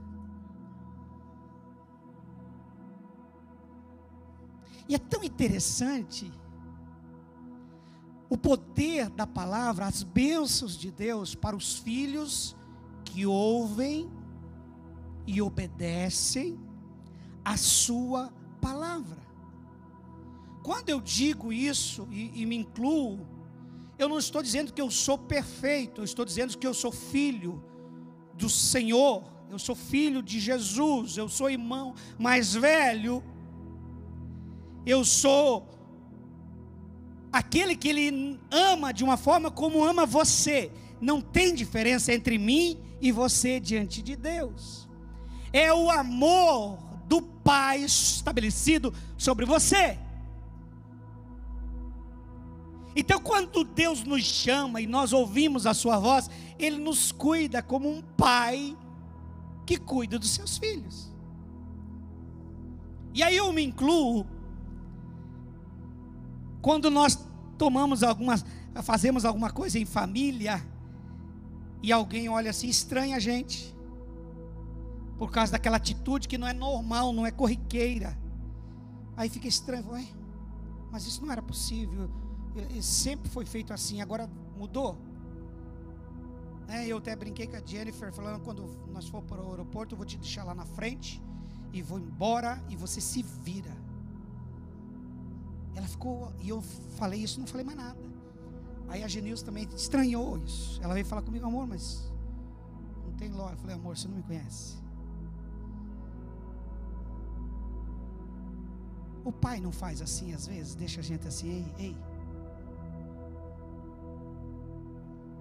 E 4.88 4.95
é 4.95 4.99
tão 4.99 5.23
interessante 5.23 6.31
o 8.29 8.38
poder 8.38 9.09
da 9.09 9.25
palavra, 9.27 9.86
as 9.86 10.03
bênçãos 10.03 10.77
de 10.77 10.91
Deus 10.91 11.36
para 11.36 11.55
os 11.55 11.77
filhos 11.77 12.55
que 13.05 13.25
ouvem 13.25 14.12
e 15.25 15.41
obedecem 15.41 16.59
a 17.43 17.58
sua 17.58 18.32
palavra. 18.62 19.21
Quando 20.63 20.89
eu 20.89 21.01
digo 21.01 21.51
isso 21.51 22.08
e, 22.10 22.41
e 22.41 22.45
me 22.45 22.56
incluo, 22.56 23.27
eu 23.97 24.08
não 24.08 24.17
estou 24.17 24.41
dizendo 24.41 24.71
que 24.71 24.82
eu 24.82 24.89
sou 24.89 25.17
perfeito, 25.17 26.01
eu 26.01 26.06
estou 26.06 26.23
dizendo 26.23 26.58
que 26.58 26.65
eu 26.65 26.73
sou 26.73 26.91
filho 26.91 27.63
do 28.34 28.49
Senhor, 28.49 29.23
eu 29.49 29.60
sou 29.60 29.75
filho 29.75 30.23
de 30.23 30.39
Jesus, 30.39 31.17
eu 31.17 31.27
sou 31.27 31.49
irmão 31.49 31.93
mais 32.17 32.53
velho, 32.53 33.23
eu 34.86 35.06
sou 35.06 35.69
aquele 37.32 37.75
que 37.75 37.89
Ele 37.89 38.39
ama 38.49 38.93
de 38.93 39.03
uma 39.03 39.17
forma 39.17 39.51
como 39.51 39.84
ama 39.84 40.06
você. 40.06 40.71
Não 41.01 41.19
tem 41.19 41.53
diferença 41.53 42.13
entre 42.13 42.38
mim 42.38 42.79
e 43.01 43.12
você 43.12 43.60
diante 43.60 44.01
de 44.01 44.15
Deus. 44.15 44.88
É 45.51 45.73
o 45.73 45.91
amor 45.91 46.92
do 47.13 47.21
Pai 47.21 47.84
estabelecido 47.84 48.91
sobre 49.15 49.45
você. 49.45 49.99
Então, 52.95 53.19
quando 53.19 53.63
Deus 53.63 54.04
nos 54.04 54.23
chama 54.23 54.82
e 54.82 54.88
nós 54.88 55.13
ouvimos 55.13 55.67
a 55.67 55.76
Sua 55.76 55.99
voz, 55.99 56.28
Ele 56.58 56.78
nos 56.78 57.12
cuida 57.12 57.62
como 57.62 57.88
um 57.88 58.02
pai 58.02 58.76
que 59.63 59.78
cuida 59.78 60.17
dos 60.17 60.32
seus 60.32 60.58
filhos. 60.58 61.12
E 63.13 63.21
aí 63.21 63.38
eu 63.38 63.54
me 63.54 63.63
incluo 63.63 64.26
quando 66.63 66.89
nós 66.89 67.19
tomamos 67.60 68.02
algumas, 68.02 68.43
fazemos 68.82 69.23
alguma 69.23 69.52
coisa 69.52 69.78
em 69.78 69.86
família, 69.86 70.65
e 71.84 71.91
alguém 71.91 72.30
olha 72.30 72.49
assim, 72.49 72.69
estranha 72.69 73.17
a 73.17 73.19
gente, 73.19 73.72
por 75.23 75.31
causa 75.31 75.53
daquela 75.53 75.77
atitude 75.77 76.27
que 76.27 76.38
não 76.38 76.45
é 76.45 76.51
normal, 76.51 77.13
não 77.13 77.25
é 77.25 77.31
corriqueira. 77.31 78.19
Aí 79.15 79.29
fica 79.29 79.47
estranho, 79.47 79.89
Ué, 79.91 80.05
mas 80.91 81.07
isso 81.07 81.21
não 81.23 81.31
era 81.31 81.41
possível, 81.41 82.09
sempre 82.81 83.29
foi 83.29 83.45
feito 83.45 83.71
assim, 83.71 84.01
agora 84.01 84.29
mudou. 84.57 84.97
É, 86.67 86.86
eu 86.88 86.97
até 86.97 87.15
brinquei 87.15 87.47
com 87.47 87.55
a 87.55 87.62
Jennifer, 87.65 88.12
falando: 88.12 88.41
quando 88.41 88.65
nós 88.91 89.07
for 89.07 89.23
para 89.23 89.41
o 89.41 89.51
aeroporto, 89.51 89.93
eu 89.93 89.97
vou 89.97 90.05
te 90.05 90.17
deixar 90.17 90.43
lá 90.43 90.53
na 90.53 90.65
frente, 90.65 91.23
e 91.71 91.81
vou 91.81 91.99
embora, 91.99 92.62
e 92.67 92.75
você 92.75 92.99
se 92.99 93.23
vira. 93.23 93.71
Ela 95.73 95.88
ficou, 95.88 96.33
e 96.41 96.49
eu 96.49 96.62
falei 96.97 97.23
isso, 97.23 97.39
não 97.39 97.47
falei 97.47 97.65
mais 97.65 97.77
nada. 97.77 98.01
Aí 98.89 99.01
a 99.01 99.07
Genilson 99.07 99.45
também 99.45 99.69
estranhou 99.73 100.38
isso. 100.43 100.81
Ela 100.83 100.93
veio 100.93 101.05
falar 101.05 101.21
comigo, 101.21 101.45
amor, 101.45 101.65
mas 101.65 102.12
não 103.05 103.13
tem 103.13 103.29
lógica. 103.29 103.53
Eu 103.53 103.59
falei, 103.59 103.75
amor, 103.77 103.97
você 103.97 104.05
não 104.09 104.17
me 104.17 104.23
conhece. 104.23 104.83
O 109.23 109.31
pai 109.31 109.59
não 109.59 109.71
faz 109.71 110.01
assim 110.01 110.33
às 110.33 110.47
vezes, 110.47 110.75
deixa 110.75 110.99
a 110.99 111.03
gente 111.03 111.27
assim, 111.27 111.49
ei, 111.49 111.86
ei. 111.86 111.97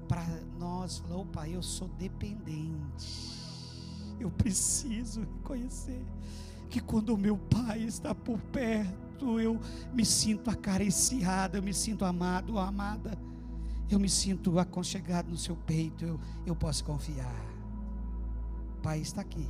Para 0.06 0.24
nós, 0.58 0.98
falou, 0.98 1.26
pai, 1.26 1.56
eu 1.56 1.62
sou 1.62 1.88
dependente. 1.98 3.40
Eu 4.20 4.30
preciso 4.30 5.20
reconhecer 5.20 6.04
que 6.70 6.80
quando 6.80 7.10
o 7.10 7.18
meu 7.18 7.36
pai 7.36 7.80
está 7.80 8.14
por 8.14 8.38
perto, 8.38 9.40
eu 9.40 9.58
me 9.92 10.04
sinto 10.04 10.48
acariciado, 10.50 11.56
eu 11.56 11.62
me 11.62 11.74
sinto 11.74 12.04
amado 12.04 12.54
ou 12.54 12.58
amada, 12.58 13.18
eu 13.90 13.98
me 13.98 14.08
sinto 14.08 14.58
aconchegado 14.58 15.28
no 15.28 15.36
seu 15.36 15.54
peito, 15.54 16.04
eu, 16.04 16.20
eu 16.46 16.56
posso 16.56 16.84
confiar. 16.84 17.34
O 18.78 18.82
Pai 18.82 19.00
está 19.00 19.20
aqui. 19.20 19.48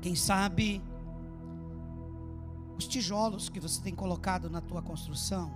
Quem 0.00 0.14
sabe 0.14 0.82
os 2.78 2.86
tijolos 2.86 3.48
que 3.48 3.58
você 3.58 3.80
tem 3.80 3.94
colocado 3.94 4.50
na 4.50 4.60
tua 4.60 4.82
construção, 4.82 5.50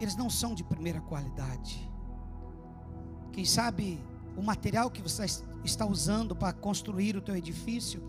eles 0.00 0.16
não 0.16 0.30
são 0.30 0.54
de 0.54 0.64
primeira 0.64 1.00
qualidade. 1.00 1.90
Quem 3.32 3.44
sabe 3.44 4.02
o 4.36 4.42
material 4.42 4.90
que 4.90 5.02
você 5.02 5.26
está 5.62 5.84
usando 5.84 6.34
para 6.34 6.52
construir 6.52 7.16
o 7.16 7.20
teu 7.20 7.36
edifício 7.36 8.02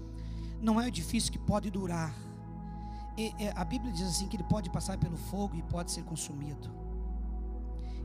não 0.61 0.79
é 0.79 0.85
um 0.85 0.87
edifício 0.87 1.31
que 1.31 1.39
pode 1.39 1.69
durar. 1.69 2.15
E, 3.17 3.33
a 3.55 3.65
Bíblia 3.65 3.91
diz 3.91 4.07
assim 4.07 4.27
que 4.27 4.37
ele 4.37 4.43
pode 4.43 4.69
passar 4.69 4.97
pelo 4.97 5.17
fogo 5.17 5.55
e 5.55 5.61
pode 5.63 5.91
ser 5.91 6.03
consumido. 6.03 6.69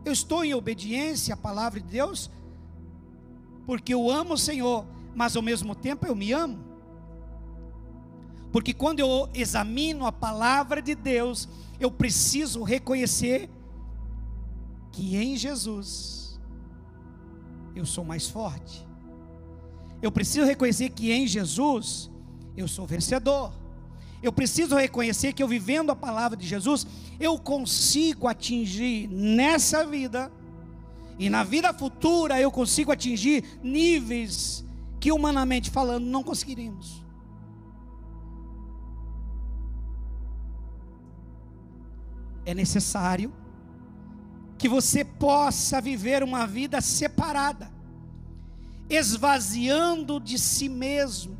Eu 0.03 0.13
estou 0.13 0.43
em 0.45 0.53
obediência 0.53 1.34
à 1.34 1.38
palavra 1.38 1.79
de 1.79 1.88
Deus, 1.88 2.29
porque 3.65 3.93
eu 3.93 4.10
amo 4.10 4.34
o 4.34 4.38
Senhor, 4.38 4.86
mas 5.15 5.36
ao 5.36 5.41
mesmo 5.41 5.73
tempo 5.75 6.06
eu 6.06 6.15
me 6.15 6.32
amo. 6.32 6.60
Porque 8.51 8.73
quando 8.73 8.99
eu 8.99 9.30
examino 9.34 10.06
a 10.06 10.12
palavra 10.12 10.82
de 10.82 10.95
Deus, 10.95 11.49
eu 11.80 11.91
preciso 11.91 12.63
reconhecer 12.63 13.49
que 14.91 15.17
em 15.17 15.36
Jesus 15.36 16.39
eu 17.75 17.86
sou 17.86 18.06
mais 18.06 18.30
forte. 18.30 18.88
Eu 20.01 20.12
preciso 20.12 20.45
reconhecer 20.45 20.89
que 20.89 21.12
em 21.12 21.28
Jesus 21.28 22.10
eu 22.56 22.67
sou 22.67 22.86
vencedor. 22.86 23.51
Eu 24.23 24.32
preciso 24.32 24.75
reconhecer 24.75 25.34
que 25.34 25.43
eu 25.43 25.47
vivendo 25.47 25.91
a 25.91 25.95
palavra 25.95 26.38
de 26.38 26.47
Jesus, 26.47 26.88
eu 27.19 27.38
consigo 27.38 28.28
atingir 28.28 29.08
nessa 29.10 29.86
vida 29.86 30.32
e 31.17 31.30
na 31.30 31.43
vida 31.43 31.73
futura 31.73 32.39
eu 32.39 32.51
consigo 32.51 32.91
atingir 32.91 33.43
níveis 33.63 34.65
que 34.99 35.12
humanamente 35.12 35.69
falando 35.69 36.06
não 36.06 36.23
conseguiríamos. 36.23 37.04
É 42.45 42.54
necessário 42.54 43.34
que 44.58 44.67
você 44.69 45.04
possa 45.04 45.82
viver 45.82 46.21
uma 46.21 46.45
vida 46.45 46.80
separada, 46.82 47.71
esvaziando 48.89 50.19
de 50.19 50.38
si 50.38 50.69
mesmo. 50.69 51.38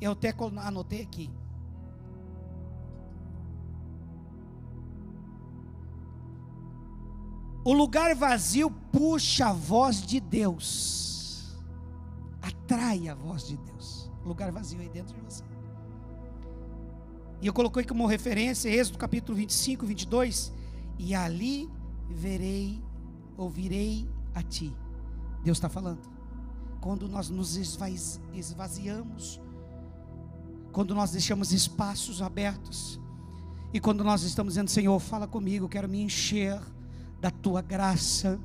Eu 0.00 0.12
até 0.12 0.34
anotei 0.62 1.02
aqui. 1.02 1.30
O 7.62 7.74
lugar 7.74 8.14
vazio 8.14 8.70
puxa 8.70 9.48
a 9.48 9.52
voz 9.52 10.02
de 10.02 10.18
Deus. 10.18 11.58
Atrai 12.40 13.08
a 13.08 13.14
voz 13.14 13.46
de 13.46 13.56
Deus. 13.58 14.10
Lugar 14.24 14.50
vazio 14.50 14.80
aí 14.80 14.88
dentro 14.88 15.14
de 15.14 15.20
você. 15.20 15.44
E 17.42 17.46
eu 17.46 17.52
coloquei 17.52 17.84
como 17.84 18.06
referência 18.06 18.68
Êxodo 18.68 18.98
capítulo 18.98 19.36
25, 19.36 19.84
22. 19.86 20.52
E 20.98 21.14
ali 21.14 21.68
verei, 22.08 22.82
ouvirei 23.36 24.08
a 24.34 24.42
ti. 24.42 24.74
Deus 25.44 25.58
está 25.58 25.68
falando. 25.68 26.08
Quando 26.80 27.06
nós 27.08 27.28
nos 27.28 27.56
esvaziamos, 27.56 29.38
quando 30.72 30.94
nós 30.94 31.10
deixamos 31.10 31.52
espaços 31.52 32.22
abertos, 32.22 32.98
e 33.72 33.78
quando 33.78 34.02
nós 34.02 34.22
estamos 34.22 34.54
dizendo, 34.54 34.70
Senhor, 34.70 34.98
fala 34.98 35.26
comigo, 35.26 35.68
quero 35.68 35.88
me 35.88 36.02
encher 36.02 36.58
da 37.20 37.30
tua 37.30 37.60
graça, 37.60 38.40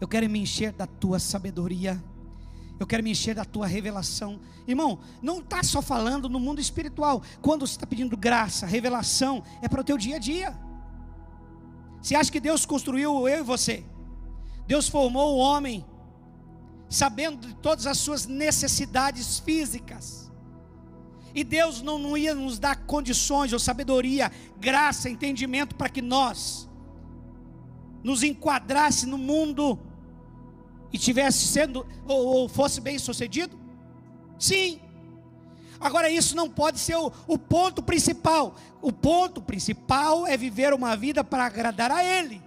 eu 0.00 0.06
quero 0.06 0.28
me 0.28 0.40
encher 0.40 0.72
da 0.72 0.86
tua 0.86 1.18
sabedoria. 1.18 2.02
Eu 2.78 2.86
quero 2.86 3.02
me 3.02 3.10
encher 3.10 3.34
da 3.34 3.44
tua 3.44 3.66
revelação. 3.66 4.38
Irmão, 4.68 4.98
não 5.22 5.38
está 5.38 5.62
só 5.62 5.80
falando 5.80 6.28
no 6.28 6.38
mundo 6.38 6.60
espiritual. 6.60 7.22
Quando 7.40 7.66
você 7.66 7.74
está 7.74 7.86
pedindo 7.86 8.16
graça, 8.16 8.66
revelação, 8.66 9.42
é 9.62 9.68
para 9.68 9.80
o 9.80 9.84
teu 9.84 9.96
dia 9.96 10.16
a 10.16 10.18
dia. 10.18 10.56
Você 12.02 12.14
acha 12.14 12.30
que 12.30 12.38
Deus 12.38 12.66
construiu 12.66 13.26
eu 13.26 13.40
e 13.40 13.42
você? 13.42 13.84
Deus 14.66 14.88
formou 14.88 15.34
o 15.34 15.38
homem, 15.38 15.86
sabendo 16.88 17.46
de 17.46 17.54
todas 17.54 17.86
as 17.86 17.96
suas 17.96 18.26
necessidades 18.26 19.38
físicas. 19.38 20.30
E 21.34 21.42
Deus 21.42 21.80
não, 21.80 21.98
não 21.98 22.16
ia 22.16 22.34
nos 22.34 22.58
dar 22.58 22.76
condições 22.84 23.52
ou 23.52 23.58
sabedoria, 23.58 24.30
graça, 24.58 25.08
entendimento 25.08 25.74
para 25.74 25.88
que 25.88 26.02
nós 26.02 26.68
nos 28.06 28.22
enquadrasse 28.22 29.04
no 29.04 29.18
mundo 29.18 29.76
e 30.92 30.96
tivesse 30.96 31.44
sendo 31.48 31.84
ou, 32.06 32.24
ou 32.24 32.48
fosse 32.48 32.80
bem 32.80 33.00
sucedido? 33.00 33.58
Sim. 34.38 34.80
Agora, 35.80 36.08
isso 36.08 36.36
não 36.36 36.48
pode 36.48 36.78
ser 36.78 36.94
o, 36.94 37.10
o, 37.26 37.36
ponto 37.36 37.82
principal. 37.82 38.54
O 38.80 38.92
ponto 38.92 39.42
principal 39.42 40.24
é 40.24 40.36
viver 40.36 40.72
uma 40.72 40.96
vida 40.96 41.24
para 41.24 41.46
agradar 41.46 41.90
a 41.90 42.04
Ele. 42.04 42.40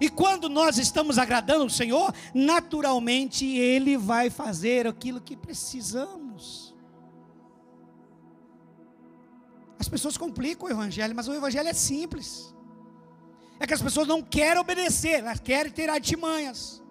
E 0.00 0.10
quando 0.10 0.48
nós 0.48 0.76
estamos 0.76 1.16
agradando 1.16 1.64
o 1.64 1.70
Senhor, 1.70 2.12
naturalmente 2.34 3.46
Ele 3.46 3.96
vai 3.96 4.30
fazer 4.30 4.84
aquilo 4.84 5.20
que 5.20 5.36
precisamos. 5.36 6.74
As 9.78 9.88
pessoas 9.88 10.16
complicam 10.16 10.66
o 10.66 10.72
Evangelho, 10.72 11.14
mas 11.14 11.28
o 11.28 11.34
Evangelho 11.34 11.68
é 11.68 11.72
simples 11.72 12.57
é 13.60 13.66
que 13.66 13.74
as 13.74 13.82
pessoas 13.82 14.06
não 14.06 14.22
querem 14.22 14.60
obedecer, 14.60 15.20
elas 15.20 15.40
querem 15.40 15.72
ter 15.72 15.88
artimanhas. 15.90 16.82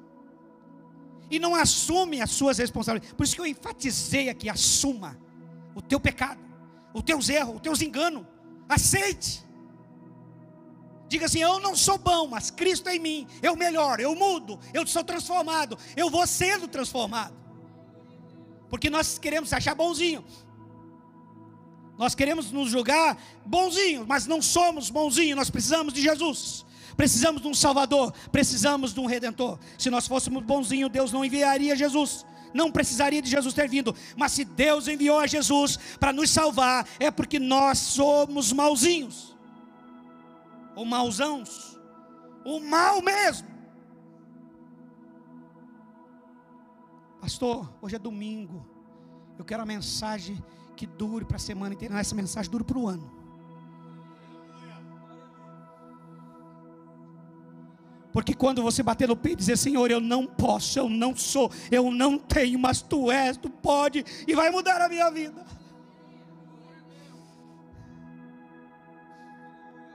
E 1.30 1.40
não 1.40 1.56
assumem 1.56 2.22
as 2.22 2.32
suas 2.32 2.58
responsabilidades. 2.58 3.14
Por 3.14 3.24
isso 3.24 3.36
que 3.36 3.42
eu 3.42 3.46
enfatizei 3.46 4.30
aqui: 4.30 4.50
assuma 4.50 5.18
o 5.76 5.82
teu 5.82 6.00
pecado, 6.00 6.40
os 6.94 7.04
teus 7.04 7.30
erros, 7.30 7.56
os 7.56 7.62
teus 7.62 7.82
enganos. 7.82 8.26
Aceite. 8.68 9.46
Diga 11.08 11.26
assim: 11.26 11.40
Eu 11.40 11.60
não 11.60 11.76
sou 11.76 11.98
bom, 11.98 12.28
mas 12.28 12.52
Cristo 12.52 12.90
é 12.90 12.96
em 12.96 13.00
mim. 13.00 13.28
Eu 13.42 13.56
melhoro, 13.56 14.02
eu 14.02 14.16
mudo, 14.16 14.60
eu 14.74 14.86
sou 14.86 15.04
transformado. 15.04 15.78
Eu 15.96 16.10
vou 16.10 16.26
sendo 16.28 16.68
transformado. 16.68 17.36
Porque 18.70 18.90
nós 18.90 19.18
queremos 19.18 19.52
achar 19.54 19.74
bonzinho. 19.74 20.24
Nós 21.98 22.14
queremos 22.14 22.52
nos 22.52 22.70
julgar 22.70 23.18
bonzinhos, 23.46 24.06
mas 24.06 24.28
não 24.28 24.42
somos 24.42 24.90
bonzinhos, 24.90 25.36
nós 25.36 25.50
precisamos 25.50 25.94
de 25.94 26.02
Jesus. 26.02 26.66
Precisamos 26.96 27.42
de 27.42 27.48
um 27.48 27.54
Salvador, 27.54 28.14
precisamos 28.32 28.94
de 28.94 29.00
um 29.00 29.06
Redentor. 29.06 29.60
Se 29.78 29.90
nós 29.90 30.08
fôssemos 30.08 30.44
bonzinhos, 30.44 30.92
Deus 30.92 31.12
não 31.12 31.26
enviaria 31.26 31.76
Jesus. 31.76 32.26
Não 32.54 32.72
precisaria 32.72 33.22
de 33.22 33.30
Jesus 33.30 33.54
ter 33.54 33.68
vindo, 33.68 33.96
mas 34.16 34.32
se 34.32 34.46
Deus 34.46 34.88
enviou 34.88 35.20
a 35.20 35.28
Jesus 35.28 35.78
para 36.00 36.14
nos 36.14 36.30
salvar, 36.30 36.88
é 37.00 37.12
porque 37.12 37.40
nós 37.40 37.78
somos 37.78 38.54
mauzinhos, 38.54 39.36
ou 40.76 40.86
mauzãos, 40.86 41.78
o 42.46 42.60
mal 42.60 43.02
mesmo. 43.02 43.48
Pastor, 47.20 47.72
hoje 47.82 47.96
é 47.96 48.00
domingo, 48.00 48.66
eu 49.38 49.44
quero 49.44 49.62
a 49.62 49.66
mensagem 49.66 50.42
que 50.78 50.86
dure 50.86 51.26
para 51.26 51.38
a 51.38 51.40
semana 51.40 51.74
inteira, 51.74 52.00
essa 52.00 52.16
mensagem 52.16 52.50
dure 52.52 52.64
para 52.64 52.78
o 52.78 52.88
ano. 52.88 53.12
Porque 58.14 58.34
quando 58.34 58.64
você 58.64 58.82
bater 58.82 59.08
no 59.08 59.16
peito 59.16 59.40
e 59.40 59.42
dizer, 59.42 59.58
Senhor, 59.58 59.92
eu 59.92 60.00
não 60.00 60.26
posso, 60.26 60.80
eu 60.80 60.90
não 60.90 61.16
sou, 61.16 61.52
eu 61.70 61.92
não 61.92 62.18
tenho, 62.18 62.58
mas 62.58 62.82
tu 62.82 63.12
és, 63.12 63.38
tu 63.38 63.50
pode, 63.50 64.06
e 64.28 64.34
vai 64.34 64.50
mudar 64.50 64.82
a 64.82 64.88
minha 64.88 65.10
vida. 65.12 65.46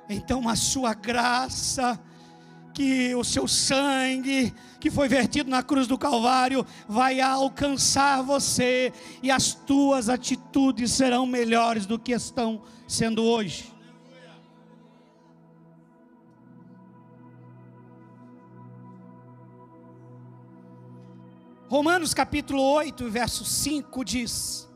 Então 0.09 0.49
a 0.49 0.55
sua 0.55 0.95
graça 0.95 1.99
que 2.73 3.15
o 3.15 3.23
seu 3.23 3.47
sangue, 3.47 4.55
que 4.81 4.91
foi 4.91 5.09
vertido 5.09 5.51
na 5.51 5.63
cruz 5.63 5.87
do 5.87 5.99
Calvário, 5.99 6.67
vai 6.89 7.21
alcançar 7.21 8.23
você 8.23 8.93
e 9.23 9.31
as 9.31 9.53
tuas 9.53 10.09
atitudes 10.09 10.93
serão 10.93 11.27
melhores 11.27 11.87
do 11.87 11.99
que 11.99 12.13
estão 12.13 12.63
sendo 12.89 13.23
hoje. 13.23 13.71
Romanos 21.69 22.13
capítulo 22.13 22.63
8, 22.63 23.09
verso 23.09 23.47
5 23.47 24.05
diz: 24.05 24.69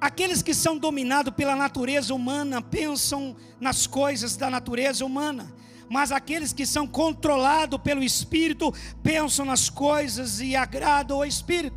Aqueles 0.00 0.42
que 0.42 0.52
são 0.52 0.76
dominados 0.76 1.32
pela 1.32 1.54
natureza 1.54 2.12
humana 2.12 2.60
pensam 2.60 3.36
nas 3.60 3.86
coisas 3.86 4.36
da 4.36 4.50
natureza 4.50 5.04
humana 5.04 5.54
mas 5.88 6.10
aqueles 6.10 6.52
que 6.52 6.66
são 6.66 6.86
controlados 6.86 7.80
pelo 7.80 8.02
Espírito 8.02 8.72
pensam 9.02 9.44
nas 9.44 9.70
coisas 9.70 10.40
e 10.40 10.56
agradam 10.56 11.18
ao 11.18 11.24
Espírito. 11.24 11.76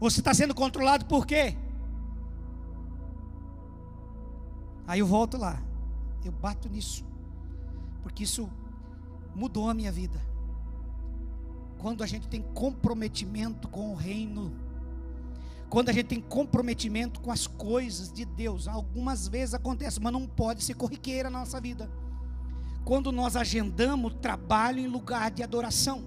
Você 0.00 0.20
está 0.20 0.34
sendo 0.34 0.54
controlado 0.54 1.04
por 1.06 1.26
quê? 1.26 1.56
Aí 4.86 4.98
eu 4.98 5.06
volto 5.06 5.36
lá, 5.36 5.62
eu 6.24 6.32
bato 6.32 6.68
nisso, 6.68 7.04
porque 8.02 8.24
isso 8.24 8.50
mudou 9.34 9.70
a 9.70 9.74
minha 9.74 9.92
vida. 9.92 10.20
Quando 11.78 12.02
a 12.02 12.06
gente 12.06 12.28
tem 12.28 12.42
comprometimento 12.42 13.68
com 13.68 13.92
o 13.92 13.94
reino, 13.94 14.52
quando 15.72 15.88
a 15.88 15.92
gente 15.94 16.08
tem 16.08 16.20
comprometimento 16.20 17.18
com 17.18 17.30
as 17.32 17.46
coisas 17.46 18.12
de 18.12 18.26
Deus, 18.26 18.68
algumas 18.68 19.26
vezes 19.26 19.54
acontece, 19.54 19.98
mas 19.98 20.12
não 20.12 20.26
pode 20.26 20.62
ser 20.62 20.74
corriqueira 20.74 21.30
na 21.30 21.38
nossa 21.38 21.58
vida. 21.58 21.90
Quando 22.84 23.10
nós 23.10 23.36
agendamos 23.36 24.12
trabalho 24.20 24.80
em 24.80 24.86
lugar 24.86 25.30
de 25.30 25.42
adoração. 25.42 26.04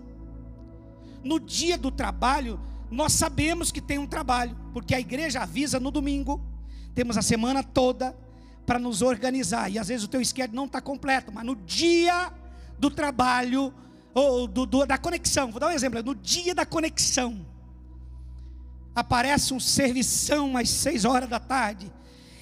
No 1.23 1.39
dia 1.39 1.79
do 1.79 1.89
trabalho, 1.89 2.59
nós 2.91 3.13
sabemos 3.13 3.71
que 3.71 3.81
tem 3.81 3.97
um 3.97 4.05
trabalho, 4.05 4.55
porque 4.71 4.93
a 4.93 4.99
igreja 4.99 5.41
avisa 5.41 5.79
no 5.79 5.89
domingo, 5.89 6.39
temos 6.93 7.17
a 7.17 7.23
semana 7.23 7.63
toda 7.63 8.15
para 8.67 8.77
nos 8.77 9.01
organizar, 9.01 9.71
e 9.71 9.79
às 9.79 9.87
vezes 9.87 10.05
o 10.05 10.07
teu 10.07 10.21
esquerdo 10.21 10.53
não 10.53 10.65
está 10.65 10.79
completo, 10.79 11.31
mas 11.33 11.43
no 11.43 11.55
dia 11.55 12.31
do 12.77 12.91
trabalho, 12.91 13.73
ou 14.13 14.45
do, 14.45 14.67
do, 14.67 14.85
da 14.85 14.99
conexão, 14.99 15.49
vou 15.49 15.59
dar 15.59 15.69
um 15.69 15.71
exemplo, 15.71 16.03
no 16.03 16.13
dia 16.13 16.53
da 16.53 16.67
conexão, 16.67 17.54
aparece 18.95 19.53
um 19.53 19.59
servição 19.59 20.55
às 20.55 20.69
seis 20.69 21.03
horas 21.03 21.29
da 21.29 21.39
tarde, 21.39 21.91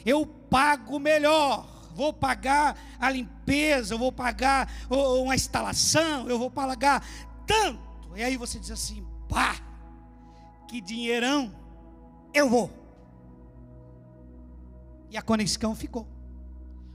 eu 0.05 0.25
pago 0.25 0.99
melhor, 0.99 1.89
vou 1.95 2.13
pagar 2.13 2.77
a 2.99 3.09
limpeza, 3.09 3.95
eu 3.95 3.99
vou 3.99 4.11
pagar 4.11 4.71
uma 4.89 5.33
instalação, 5.33 6.29
eu 6.29 6.37
vou 6.37 6.51
pagar 6.51 7.03
tanto. 7.47 7.81
E 8.15 8.23
aí 8.23 8.37
você 8.37 8.59
diz 8.59 8.69
assim: 8.69 9.03
pá, 9.27 9.55
que 10.67 10.79
dinheirão, 10.79 11.53
eu 12.33 12.47
vou. 12.47 12.71
E 15.09 15.17
a 15.17 15.21
conexão 15.21 15.75
ficou, 15.75 16.07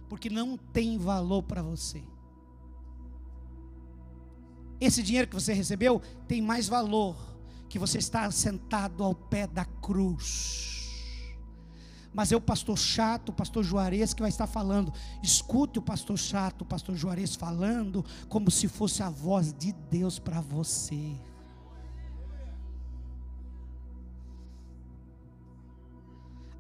porque 0.09 0.30
não 0.30 0.56
tem 0.56 0.98
valor 0.98 1.42
para 1.42 1.62
você. 1.62 2.02
Esse 4.80 5.02
dinheiro 5.02 5.26
que 5.26 5.34
você 5.34 5.52
recebeu 5.52 6.00
tem 6.28 6.40
mais 6.40 6.68
valor 6.68 7.16
que 7.68 7.78
você 7.78 7.98
está 7.98 8.30
sentado 8.30 9.04
ao 9.04 9.14
pé 9.14 9.46
da 9.46 9.64
cruz. 9.64 10.78
Mas 12.12 12.32
é 12.32 12.36
o 12.36 12.40
pastor 12.40 12.78
chato, 12.78 13.28
o 13.28 13.32
pastor 13.32 13.62
Juarez, 13.62 14.14
que 14.14 14.22
vai 14.22 14.30
estar 14.30 14.46
falando. 14.46 14.92
Escute 15.22 15.78
o 15.78 15.82
pastor 15.82 16.18
chato, 16.18 16.62
o 16.62 16.64
pastor 16.64 16.96
Juarez 16.96 17.36
falando, 17.36 18.04
como 18.28 18.50
se 18.50 18.66
fosse 18.66 19.02
a 19.02 19.10
voz 19.10 19.52
de 19.52 19.72
Deus 19.90 20.18
para 20.18 20.40
você. 20.40 21.14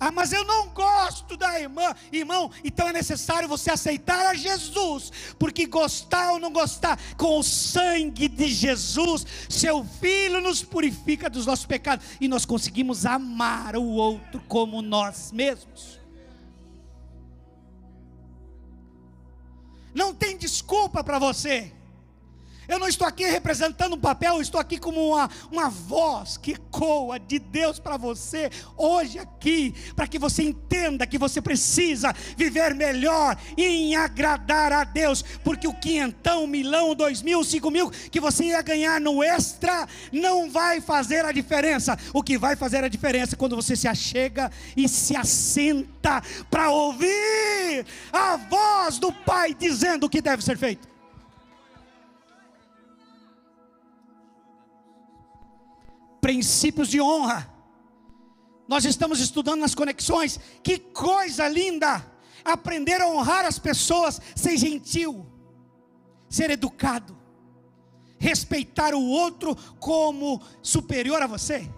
Ah, 0.00 0.12
mas 0.12 0.32
eu 0.32 0.44
não 0.44 0.68
gosto 0.68 1.36
da 1.36 1.58
irmã. 1.60 1.94
Irmão, 2.12 2.50
então 2.62 2.88
é 2.88 2.92
necessário 2.92 3.48
você 3.48 3.70
aceitar 3.70 4.26
a 4.26 4.34
Jesus, 4.34 5.10
porque 5.38 5.66
gostar 5.66 6.32
ou 6.32 6.38
não 6.38 6.52
gostar, 6.52 6.98
com 7.16 7.38
o 7.38 7.42
sangue 7.42 8.28
de 8.28 8.48
Jesus, 8.48 9.26
seu 9.48 9.84
filho 9.84 10.40
nos 10.40 10.62
purifica 10.62 11.28
dos 11.28 11.46
nossos 11.46 11.66
pecados 11.66 12.06
e 12.20 12.28
nós 12.28 12.44
conseguimos 12.44 13.04
amar 13.04 13.76
o 13.76 13.84
outro 13.84 14.40
como 14.46 14.80
nós 14.80 15.32
mesmos. 15.32 15.98
Não 19.92 20.14
tem 20.14 20.36
desculpa 20.36 21.02
para 21.02 21.18
você. 21.18 21.72
Eu 22.68 22.78
não 22.78 22.86
estou 22.86 23.08
aqui 23.08 23.24
representando 23.24 23.94
um 23.94 24.00
papel, 24.00 24.34
eu 24.34 24.42
estou 24.42 24.60
aqui 24.60 24.78
como 24.78 25.12
uma, 25.14 25.30
uma 25.50 25.70
voz 25.70 26.36
que 26.36 26.52
ecoa 26.52 27.18
de 27.18 27.38
Deus 27.38 27.78
para 27.78 27.96
você, 27.96 28.50
hoje 28.76 29.18
aqui, 29.18 29.74
para 29.96 30.06
que 30.06 30.18
você 30.18 30.42
entenda 30.42 31.06
que 31.06 31.16
você 31.16 31.40
precisa 31.40 32.14
viver 32.36 32.74
melhor 32.74 33.38
em 33.56 33.96
agradar 33.96 34.70
a 34.70 34.84
Deus, 34.84 35.24
porque 35.42 35.66
o 35.66 35.72
quinhentão, 35.72 36.46
milão, 36.46 36.94
dois 36.94 37.22
mil, 37.22 37.42
cinco 37.42 37.70
mil 37.70 37.90
que 37.90 38.20
você 38.20 38.44
ia 38.44 38.60
ganhar 38.60 39.00
no 39.00 39.22
extra, 39.22 39.88
não 40.12 40.50
vai 40.50 40.82
fazer 40.82 41.24
a 41.24 41.32
diferença. 41.32 41.98
O 42.12 42.22
que 42.22 42.36
vai 42.36 42.54
fazer 42.54 42.84
a 42.84 42.88
diferença 42.88 43.34
é 43.34 43.38
quando 43.38 43.56
você 43.56 43.74
se 43.74 43.88
achega 43.88 44.52
e 44.76 44.86
se 44.86 45.16
assenta 45.16 46.22
para 46.50 46.70
ouvir 46.70 47.86
a 48.12 48.36
voz 48.36 48.98
do 48.98 49.10
Pai 49.10 49.54
dizendo 49.54 50.04
o 50.04 50.10
que 50.10 50.20
deve 50.20 50.44
ser 50.44 50.58
feito. 50.58 50.97
Princípios 56.20 56.88
de 56.88 57.00
honra. 57.00 57.52
Nós 58.66 58.84
estamos 58.84 59.18
estudando 59.20 59.60
nas 59.60 59.74
conexões. 59.74 60.38
Que 60.62 60.78
coisa 60.78 61.48
linda! 61.48 62.04
Aprender 62.44 63.00
a 63.00 63.08
honrar 63.08 63.44
as 63.44 63.58
pessoas, 63.58 64.20
ser 64.36 64.56
gentil, 64.56 65.26
ser 66.28 66.50
educado, 66.50 67.16
respeitar 68.18 68.94
o 68.94 69.02
outro 69.02 69.56
como 69.78 70.40
superior 70.62 71.22
a 71.22 71.26
você. 71.26 71.68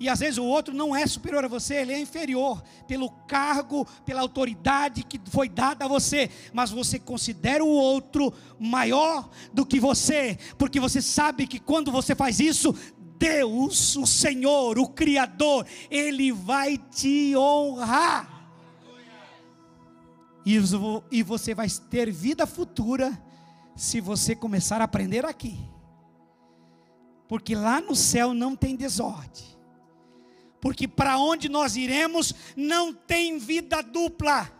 E 0.00 0.08
às 0.08 0.18
vezes 0.18 0.38
o 0.38 0.44
outro 0.46 0.72
não 0.72 0.96
é 0.96 1.06
superior 1.06 1.44
a 1.44 1.48
você, 1.48 1.74
ele 1.74 1.92
é 1.92 2.00
inferior 2.00 2.62
pelo 2.88 3.10
cargo, 3.10 3.86
pela 4.06 4.22
autoridade 4.22 5.02
que 5.02 5.20
foi 5.26 5.46
dada 5.46 5.84
a 5.84 5.88
você, 5.88 6.30
mas 6.54 6.70
você 6.70 6.98
considera 6.98 7.62
o 7.62 7.68
outro 7.68 8.32
maior 8.58 9.28
do 9.52 9.66
que 9.66 9.78
você, 9.78 10.38
porque 10.56 10.80
você 10.80 11.02
sabe 11.02 11.46
que 11.46 11.58
quando 11.58 11.92
você 11.92 12.14
faz 12.14 12.40
isso, 12.40 12.74
Deus, 13.20 13.96
o 13.96 14.06
Senhor, 14.06 14.78
o 14.78 14.88
Criador, 14.88 15.66
Ele 15.90 16.32
vai 16.32 16.78
te 16.78 17.36
honrar. 17.36 18.40
E 20.46 21.22
você 21.22 21.54
vai 21.54 21.68
ter 21.90 22.10
vida 22.10 22.46
futura 22.46 23.22
se 23.76 24.00
você 24.00 24.34
começar 24.34 24.80
a 24.80 24.84
aprender 24.84 25.26
aqui. 25.26 25.60
Porque 27.28 27.54
lá 27.54 27.78
no 27.78 27.94
céu 27.94 28.32
não 28.32 28.56
tem 28.56 28.74
desordem. 28.74 29.44
Porque 30.58 30.88
para 30.88 31.18
onde 31.18 31.48
nós 31.48 31.76
iremos 31.76 32.34
não 32.56 32.92
tem 32.92 33.38
vida 33.38 33.82
dupla. 33.82 34.50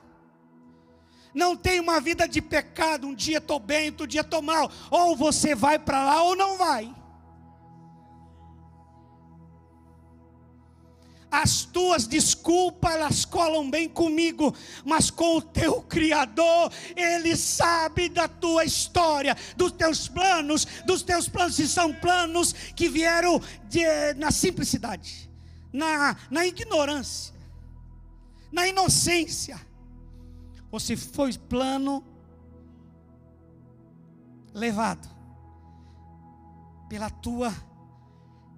Não 1.33 1.57
tem 1.57 1.81
uma 1.81 1.99
vida 2.01 2.29
de 2.29 2.43
pecado, 2.43 3.07
um 3.07 3.15
dia 3.15 3.39
estou 3.39 3.59
bem, 3.59 3.89
outro 3.89 4.07
dia 4.07 4.21
estou 4.21 4.43
mal. 4.43 4.71
Ou 4.91 5.17
você 5.17 5.55
vai 5.55 5.79
para 5.79 6.05
lá 6.05 6.23
ou 6.23 6.37
não 6.37 6.59
vai. 6.59 6.95
As 11.31 11.65
tuas 11.65 12.07
desculpas, 12.07 12.93
elas 12.93 13.25
colam 13.25 13.71
bem 13.71 13.89
comigo, 13.89 14.55
mas 14.85 15.11
com 15.11 15.37
o 15.37 15.43
teu 15.43 15.81
Criador, 15.83 16.73
Ele 16.97 17.37
sabe 17.37 18.09
da 18.09 18.27
tua 18.27 18.65
história, 18.65 19.37
dos 19.57 19.73
teus 19.73 20.09
planos, 20.09 20.67
dos 20.85 21.03
teus 21.03 21.29
planos, 21.29 21.55
se 21.55 21.69
são 21.69 21.93
planos 21.93 22.53
que 22.53 22.89
vieram 22.89 23.41
de, 23.69 23.85
na 24.15 24.31
simplicidade, 24.31 25.31
na, 25.73 26.17
na 26.31 26.45
ignorância, 26.47 27.35
na 28.51 28.67
inocência, 28.67 29.61
ou 30.71 30.81
se 30.81 30.97
foi 30.97 31.33
plano 31.37 32.05
levado 34.53 35.09
pela 36.89 37.09
tua 37.09 37.55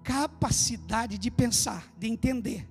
capacidade 0.03 1.17
de 1.17 1.31
pensar, 1.31 1.91
de 1.97 2.07
entender 2.07 2.69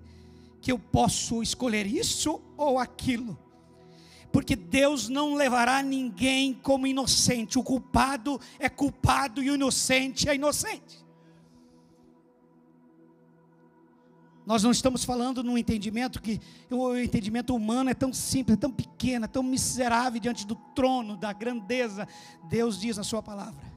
que 0.60 0.70
eu 0.70 0.78
posso 0.78 1.42
escolher 1.42 1.86
isso 1.86 2.40
ou 2.56 2.78
aquilo. 2.78 3.38
Porque 4.30 4.56
Deus 4.56 5.08
não 5.08 5.34
levará 5.34 5.82
ninguém 5.82 6.54
como 6.54 6.86
inocente. 6.86 7.58
O 7.58 7.62
culpado 7.62 8.40
é 8.58 8.68
culpado 8.68 9.42
e 9.42 9.50
o 9.50 9.54
inocente 9.54 10.28
é 10.28 10.34
inocente. 10.34 11.02
Nós 14.44 14.62
não 14.62 14.70
estamos 14.70 15.04
falando 15.04 15.42
num 15.44 15.56
entendimento 15.56 16.20
que 16.20 16.40
o 16.70 16.96
entendimento 16.96 17.54
humano 17.54 17.90
é 17.90 17.94
tão 17.94 18.12
simples, 18.12 18.56
é 18.56 18.60
tão 18.60 18.72
pequeno, 18.72 19.26
é 19.26 19.28
tão 19.28 19.42
miserável 19.42 20.20
diante 20.20 20.46
do 20.46 20.56
trono 20.74 21.16
da 21.16 21.32
grandeza. 21.32 22.08
Deus 22.48 22.80
diz 22.80 22.96
na 22.96 23.04
sua 23.04 23.22
palavra 23.22 23.72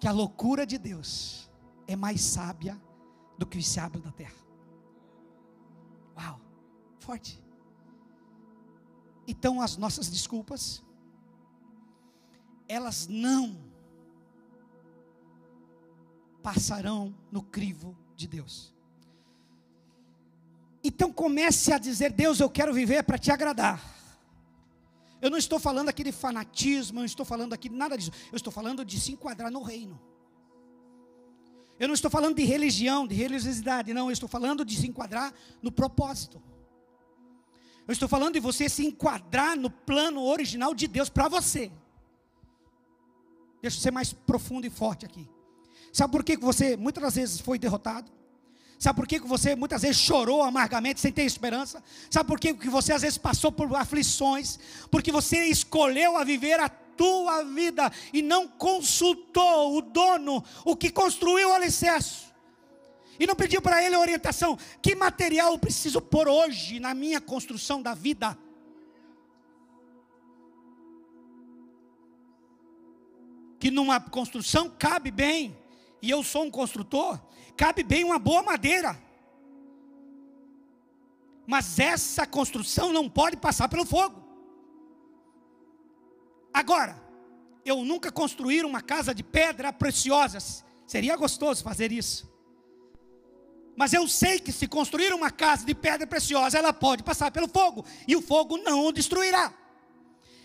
que 0.00 0.08
a 0.08 0.12
loucura 0.12 0.66
de 0.66 0.78
Deus 0.78 1.50
é 1.86 1.96
mais 1.96 2.20
sábia 2.20 2.80
do 3.38 3.46
que 3.46 3.58
o 3.58 3.62
sábio 3.62 4.00
da 4.00 4.10
terra. 4.10 4.36
Uau, 6.16 6.40
forte. 6.98 7.42
Então 9.26 9.60
as 9.60 9.76
nossas 9.76 10.08
desculpas, 10.08 10.82
elas 12.68 13.06
não 13.08 13.72
passarão 16.42 17.14
no 17.32 17.42
crivo 17.42 17.96
de 18.14 18.28
Deus. 18.28 18.74
Então 20.82 21.10
comece 21.12 21.72
a 21.72 21.78
dizer: 21.78 22.12
Deus, 22.12 22.40
eu 22.40 22.50
quero 22.50 22.72
viver 22.72 23.02
para 23.02 23.18
te 23.18 23.30
agradar. 23.30 23.82
Eu 25.22 25.30
não 25.30 25.38
estou 25.38 25.58
falando 25.58 25.88
aqui 25.88 26.04
de 26.04 26.12
fanatismo, 26.12 26.98
eu 26.98 27.00
não 27.00 27.06
estou 27.06 27.24
falando 27.24 27.54
aqui 27.54 27.70
de 27.70 27.74
nada 27.74 27.96
disso. 27.96 28.12
Eu 28.30 28.36
estou 28.36 28.52
falando 28.52 28.84
de 28.84 29.00
se 29.00 29.12
enquadrar 29.12 29.50
no 29.50 29.62
reino. 29.62 29.98
Eu 31.78 31.88
não 31.88 31.94
estou 31.94 32.10
falando 32.10 32.36
de 32.36 32.44
religião, 32.44 33.06
de 33.06 33.14
religiosidade, 33.14 33.92
não, 33.92 34.08
eu 34.08 34.12
estou 34.12 34.28
falando 34.28 34.64
de 34.64 34.76
se 34.76 34.86
enquadrar 34.86 35.32
no 35.60 35.72
propósito. 35.72 36.40
Eu 37.86 37.92
estou 37.92 38.08
falando 38.08 38.34
de 38.34 38.40
você 38.40 38.68
se 38.68 38.86
enquadrar 38.86 39.56
no 39.56 39.68
plano 39.68 40.22
original 40.22 40.74
de 40.74 40.86
Deus 40.86 41.08
para 41.08 41.28
você. 41.28 41.70
Deixa 43.60 43.76
eu 43.76 43.82
ser 43.82 43.90
mais 43.90 44.12
profundo 44.12 44.66
e 44.66 44.70
forte 44.70 45.04
aqui. 45.04 45.28
Sabe 45.92 46.12
por 46.12 46.24
que 46.24 46.36
você 46.36 46.76
muitas 46.76 47.14
vezes 47.14 47.40
foi 47.40 47.58
derrotado? 47.58 48.10
Sabe 48.78 48.96
por 48.96 49.06
que 49.06 49.20
você 49.20 49.54
muitas 49.54 49.82
vezes 49.82 49.96
chorou 49.98 50.42
amargamente 50.42 51.00
sem 51.00 51.12
ter 51.12 51.22
esperança? 51.22 51.82
Sabe 52.10 52.28
por 52.28 52.40
que 52.40 52.52
você 52.68 52.92
às 52.92 53.02
vezes 53.02 53.16
passou 53.18 53.52
por 53.52 53.74
aflições? 53.74 54.58
Porque 54.90 55.12
você 55.12 55.44
escolheu 55.44 56.16
a 56.16 56.24
viver 56.24 56.58
a 56.60 56.68
tua 56.96 57.42
vida 57.42 57.90
e 58.12 58.22
não 58.22 58.48
consultou 58.48 59.76
o 59.76 59.82
dono, 59.82 60.44
o 60.64 60.76
que 60.76 60.90
construiu 60.90 61.50
o 61.50 61.52
alicerce. 61.52 62.24
E 63.18 63.26
não 63.26 63.34
pediu 63.34 63.62
para 63.62 63.82
ele 63.82 63.96
orientação: 63.96 64.58
que 64.82 64.94
material 64.94 65.52
eu 65.52 65.58
preciso 65.58 66.00
pôr 66.00 66.28
hoje 66.28 66.80
na 66.80 66.94
minha 66.94 67.20
construção 67.20 67.80
da 67.80 67.94
vida? 67.94 68.36
Que 73.58 73.70
numa 73.70 74.00
construção 74.00 74.68
cabe 74.68 75.10
bem, 75.10 75.56
e 76.02 76.10
eu 76.10 76.22
sou 76.22 76.44
um 76.44 76.50
construtor, 76.50 77.18
cabe 77.56 77.82
bem 77.82 78.04
uma 78.04 78.18
boa 78.18 78.42
madeira. 78.42 79.00
Mas 81.46 81.78
essa 81.78 82.26
construção 82.26 82.92
não 82.92 83.08
pode 83.08 83.36
passar 83.36 83.68
pelo 83.68 83.84
fogo. 83.84 84.23
Agora, 86.54 86.96
eu 87.64 87.84
nunca 87.84 88.12
construir 88.12 88.64
uma 88.64 88.80
casa 88.80 89.12
de 89.12 89.24
pedra 89.24 89.72
preciosa. 89.72 90.38
Seria 90.86 91.16
gostoso 91.16 91.64
fazer 91.64 91.90
isso. 91.90 92.32
Mas 93.76 93.92
eu 93.92 94.06
sei 94.06 94.38
que 94.38 94.52
se 94.52 94.68
construir 94.68 95.12
uma 95.12 95.32
casa 95.32 95.66
de 95.66 95.74
pedra 95.74 96.06
preciosa, 96.06 96.56
ela 96.56 96.72
pode 96.72 97.02
passar 97.02 97.32
pelo 97.32 97.48
fogo, 97.48 97.84
e 98.06 98.14
o 98.14 98.22
fogo 98.22 98.56
não 98.58 98.86
o 98.86 98.92
destruirá. 98.92 99.52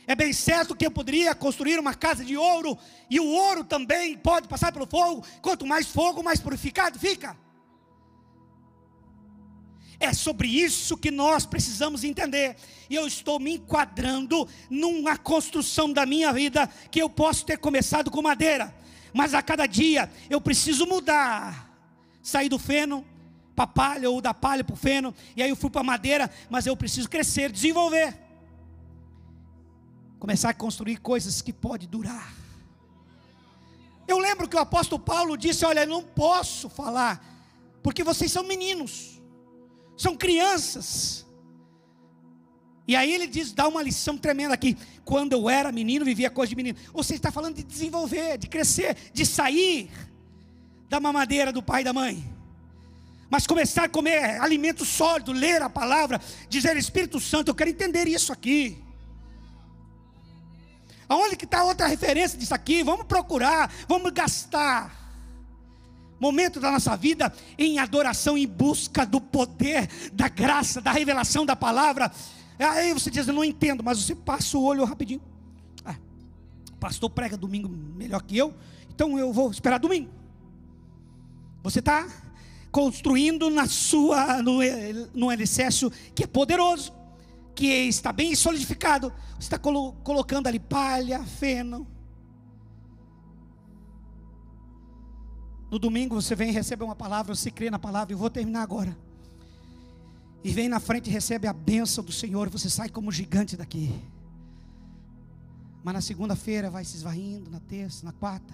É 0.07 0.15
bem 0.15 0.33
certo 0.33 0.75
que 0.75 0.83
eu 0.83 0.89
poderia 0.89 1.35
construir 1.35 1.77
uma 1.77 1.93
casa 1.93 2.25
de 2.25 2.35
ouro, 2.35 2.75
e 3.07 3.19
o 3.19 3.27
ouro 3.27 3.63
também 3.63 4.17
pode 4.17 4.47
passar 4.47 4.71
pelo 4.71 4.87
fogo. 4.87 5.23
Quanto 5.43 5.67
mais 5.67 5.85
fogo, 5.85 6.23
mais 6.23 6.39
purificado 6.39 6.97
fica. 6.97 7.37
É 9.99 10.13
sobre 10.13 10.47
isso 10.47 10.95
que 10.95 11.11
nós 11.11 11.45
precisamos 11.45 12.03
entender. 12.03 12.55
E 12.89 12.95
eu 12.95 13.05
estou 13.05 13.39
me 13.39 13.55
enquadrando 13.55 14.47
numa 14.69 15.17
construção 15.17 15.91
da 15.91 16.05
minha 16.05 16.31
vida 16.31 16.67
que 16.89 17.01
eu 17.01 17.09
posso 17.09 17.45
ter 17.45 17.57
começado 17.57 18.09
com 18.09 18.21
madeira, 18.21 18.73
mas 19.13 19.33
a 19.33 19.41
cada 19.41 19.65
dia 19.65 20.09
eu 20.29 20.39
preciso 20.39 20.85
mudar, 20.85 21.69
sair 22.23 22.47
do 22.47 22.57
feno 22.57 23.05
para 23.55 23.67
palha 23.67 24.09
ou 24.09 24.21
da 24.21 24.33
palha 24.33 24.63
para 24.63 24.73
o 24.73 24.77
feno, 24.77 25.13
e 25.35 25.43
aí 25.43 25.49
eu 25.49 25.55
fui 25.55 25.69
para 25.69 25.83
madeira, 25.83 26.31
mas 26.49 26.65
eu 26.65 26.77
preciso 26.77 27.09
crescer, 27.09 27.51
desenvolver. 27.51 28.17
Começar 30.17 30.49
a 30.51 30.53
construir 30.53 30.97
coisas 30.97 31.41
que 31.41 31.51
pode 31.51 31.85
durar. 31.85 32.33
Eu 34.07 34.17
lembro 34.17 34.47
que 34.47 34.55
o 34.55 34.59
apóstolo 34.59 35.01
Paulo 35.01 35.37
disse: 35.37 35.65
Olha, 35.65 35.81
eu 35.81 35.87
não 35.87 36.01
posso 36.01 36.69
falar, 36.69 37.21
porque 37.83 38.03
vocês 38.03 38.31
são 38.31 38.43
meninos, 38.43 39.18
são 39.99 40.15
crianças. 40.15 41.25
E 42.87 42.95
aí 42.95 43.13
ele 43.13 43.27
diz, 43.27 43.51
dá 43.51 43.67
uma 43.67 43.83
lição 43.83 44.17
tremenda 44.17 44.53
aqui. 44.53 44.77
Quando 45.03 45.33
eu 45.33 45.49
era 45.49 45.71
menino, 45.71 46.05
vivia 46.05 46.29
coisa 46.29 46.49
de 46.49 46.55
menino. 46.55 46.79
Seja, 47.03 47.15
está 47.15 47.31
falando 47.31 47.57
de 47.57 47.63
desenvolver, 47.63 48.37
de 48.37 48.47
crescer, 48.47 48.95
de 49.13 49.25
sair 49.25 49.91
da 50.87 51.01
mamadeira 51.01 51.51
do 51.51 51.61
pai 51.61 51.81
e 51.81 51.83
da 51.83 51.91
mãe. 51.91 52.23
Mas 53.29 53.45
começar 53.45 53.83
a 53.83 53.89
comer 53.89 54.41
alimento 54.41 54.85
sólido, 54.85 55.33
ler 55.33 55.61
a 55.61 55.69
palavra, 55.69 56.19
dizer 56.47 56.77
Espírito 56.77 57.19
Santo, 57.19 57.49
eu 57.49 57.55
quero 57.55 57.69
entender 57.69 58.07
isso 58.07 58.31
aqui. 58.31 58.81
Aonde 61.09 61.35
que 61.35 61.45
está 61.45 61.63
outra 61.63 61.87
referência 61.87 62.39
disso 62.39 62.55
aqui? 62.55 62.83
Vamos 62.83 63.05
procurar, 63.05 63.71
vamos 63.87 64.11
gastar 64.11 64.98
momento 66.19 66.59
da 66.59 66.71
nossa 66.71 66.95
vida 66.97 67.31
em 67.57 67.79
adoração, 67.79 68.37
em 68.37 68.47
busca 68.47 69.05
do 69.05 69.21
poder, 69.21 69.89
da 70.11 70.27
graça, 70.27 70.81
da 70.81 70.91
revelação 70.91 71.45
da 71.45 71.55
palavra. 71.55 72.11
Aí 72.59 72.93
você 72.93 73.09
diz, 73.09 73.27
eu 73.27 73.33
não 73.33 73.43
entendo, 73.43 73.83
mas 73.83 74.03
você 74.03 74.13
passa 74.13 74.57
o 74.57 74.63
olho 74.63 74.83
rapidinho. 74.83 75.21
Ah, 75.85 75.95
pastor 76.79 77.09
prega 77.09 77.37
domingo 77.37 77.69
melhor 77.69 78.21
que 78.21 78.37
eu, 78.37 78.53
então 78.89 79.17
eu 79.17 79.31
vou 79.31 79.49
esperar 79.49 79.79
domingo. 79.79 80.09
Você 81.63 81.79
está 81.79 82.07
construindo 82.71 83.49
na 83.49 83.67
sua, 83.67 84.41
no, 84.41 84.59
no 85.13 85.29
alicerce 85.29 85.89
que 86.13 86.23
é 86.23 86.27
poderoso, 86.27 86.93
que 87.55 87.67
está 87.67 88.11
bem 88.13 88.35
solidificado. 88.35 89.11
Você 89.33 89.47
está 89.47 89.57
colo, 89.57 89.93
colocando 90.03 90.47
ali 90.47 90.59
palha, 90.59 91.23
feno. 91.23 91.87
No 95.69 95.77
domingo 95.77 96.15
você 96.15 96.35
vem 96.35 96.49
e 96.49 96.53
recebe 96.53 96.83
uma 96.83 96.95
palavra, 96.95 97.35
você 97.35 97.51
crê 97.51 97.69
na 97.69 97.79
palavra, 97.79 98.13
eu 98.13 98.17
vou 98.17 98.29
terminar 98.29 98.63
agora 98.63 98.95
e 100.43 100.51
vem 100.51 100.69
na 100.69 100.79
frente 100.79 101.09
e 101.09 101.13
recebe 101.13 101.47
a 101.47 101.53
bênção 101.53 102.03
do 102.03 102.11
Senhor, 102.11 102.49
você 102.49 102.69
sai 102.69 102.89
como 102.89 103.11
gigante 103.11 103.57
daqui. 103.57 103.93
Mas 105.83 105.93
na 105.93 106.01
segunda-feira 106.01 106.69
vai 106.69 106.85
se 106.85 106.97
esvaindo, 106.97 107.49
na 107.49 107.59
terça, 107.59 108.05
na 108.05 108.11
quarta, 108.13 108.53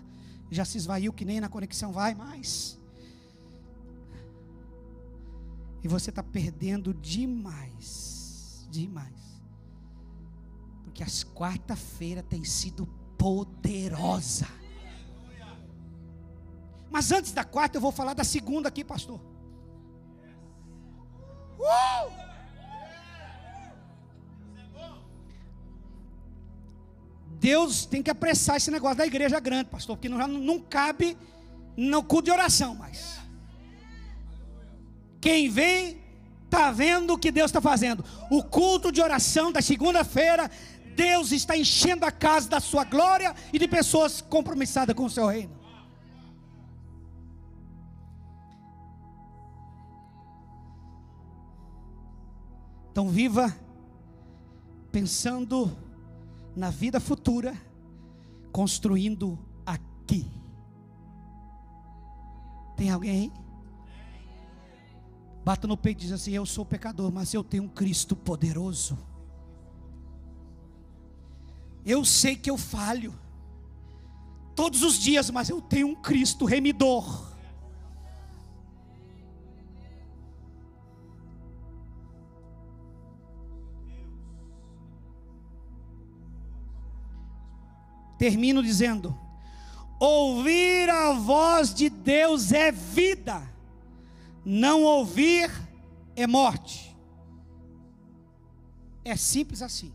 já 0.50 0.66
se 0.66 0.78
esvaiu 0.78 1.14
que 1.14 1.26
nem 1.26 1.40
na 1.40 1.50
conexão 1.50 1.92
vai 1.92 2.16
mais. 2.16 2.78
E 5.84 5.88
você 5.88 6.10
está 6.10 6.24
perdendo 6.24 6.94
demais, 6.94 8.68
demais. 8.72 9.14
Porque 10.84 11.04
as 11.04 11.24
quarta-feira 11.24 12.24
tem 12.24 12.44
sido 12.44 12.88
poderosa. 13.18 14.48
Mas 16.96 17.12
antes 17.12 17.34
da 17.34 17.44
quarta 17.44 17.76
eu 17.76 17.82
vou 17.82 17.92
falar 17.92 18.14
da 18.14 18.24
segunda 18.24 18.70
aqui, 18.70 18.82
pastor. 18.82 19.20
Uh! 21.60 22.10
Deus 27.38 27.86
tem 27.86 28.02
que 28.02 28.10
apressar 28.10 28.56
esse 28.56 28.72
negócio 28.72 28.96
da 28.96 29.06
igreja 29.06 29.42
grande, 29.42 29.70
pastor, 29.70 29.98
porque 29.98 30.08
não, 30.08 30.26
não 30.26 30.58
cabe 30.58 31.18
no 31.76 32.02
culto 32.02 32.24
de 32.28 32.32
oração 32.32 32.76
mais. 32.76 33.18
Quem 35.20 35.50
vem, 35.50 36.02
está 36.46 36.72
vendo 36.72 37.16
o 37.16 37.18
que 37.18 37.30
Deus 37.30 37.50
está 37.50 37.60
fazendo. 37.60 38.06
O 38.32 38.42
culto 38.42 38.90
de 38.90 39.02
oração 39.02 39.52
da 39.52 39.62
segunda-feira, 39.62 40.50
Deus 40.96 41.34
está 41.34 41.58
enchendo 41.58 42.06
a 42.06 42.12
casa 42.12 42.48
da 42.48 42.62
sua 42.62 42.86
glória 42.86 43.36
e 43.52 43.60
de 43.60 43.68
pessoas 43.68 44.22
compromissadas 44.22 44.96
com 44.96 45.04
o 45.04 45.10
seu 45.10 45.28
reino. 45.28 45.65
Então 52.96 53.10
viva 53.10 53.54
pensando 54.90 55.78
na 56.56 56.70
vida 56.70 56.98
futura, 56.98 57.54
construindo 58.54 59.38
aqui. 59.66 60.26
Tem 62.78 62.90
alguém? 62.90 63.34
Bata 65.44 65.68
no 65.68 65.76
peito 65.76 65.98
e 65.98 66.02
diz 66.04 66.14
assim: 66.14 66.32
Eu 66.32 66.46
sou 66.46 66.66
pecador, 66.66 67.12
mas 67.12 67.34
eu 67.34 67.44
tenho 67.44 67.64
um 67.64 67.68
Cristo 67.68 68.16
poderoso. 68.16 68.98
Eu 71.86 72.06
sei 72.06 72.38
que 72.38 72.50
eu 72.50 72.58
falho 72.58 73.14
todos 74.56 74.84
os 74.84 74.98
dias, 74.98 75.30
mas 75.30 75.50
eu 75.50 75.60
tenho 75.60 75.90
um 75.90 75.96
Cristo 75.96 76.46
remidor. 76.46 77.35
Termino 88.26 88.64
dizendo: 88.64 89.16
ouvir 90.00 90.90
a 90.90 91.14
voz 91.14 91.72
de 91.72 91.92
Deus 91.92 92.52
é 92.52 92.72
vida, 92.72 93.40
não 94.44 94.82
ouvir 94.82 95.52
é 96.16 96.26
morte. 96.26 96.98
É 99.04 99.16
simples 99.16 99.62
assim. 99.62 99.94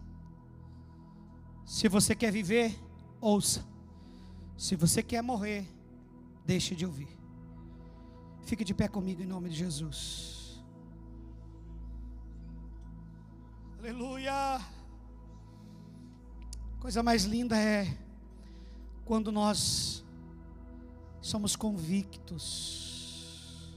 Se 1.66 1.88
você 1.88 2.14
quer 2.14 2.30
viver, 2.30 2.78
ouça. 3.20 3.66
Se 4.56 4.76
você 4.76 5.02
quer 5.02 5.22
morrer, 5.22 5.66
deixe 6.46 6.76
de 6.76 6.86
ouvir. 6.86 7.18
Fique 8.44 8.62
de 8.64 8.72
pé 8.72 8.86
comigo 8.86 9.20
em 9.20 9.26
nome 9.26 9.48
de 9.48 9.56
Jesus. 9.56 10.62
Aleluia. 13.76 14.60
Coisa 16.78 17.02
mais 17.02 17.24
linda 17.24 17.58
é 17.58 17.88
quando 19.10 19.32
nós 19.32 20.04
somos 21.20 21.56
convictos 21.56 23.76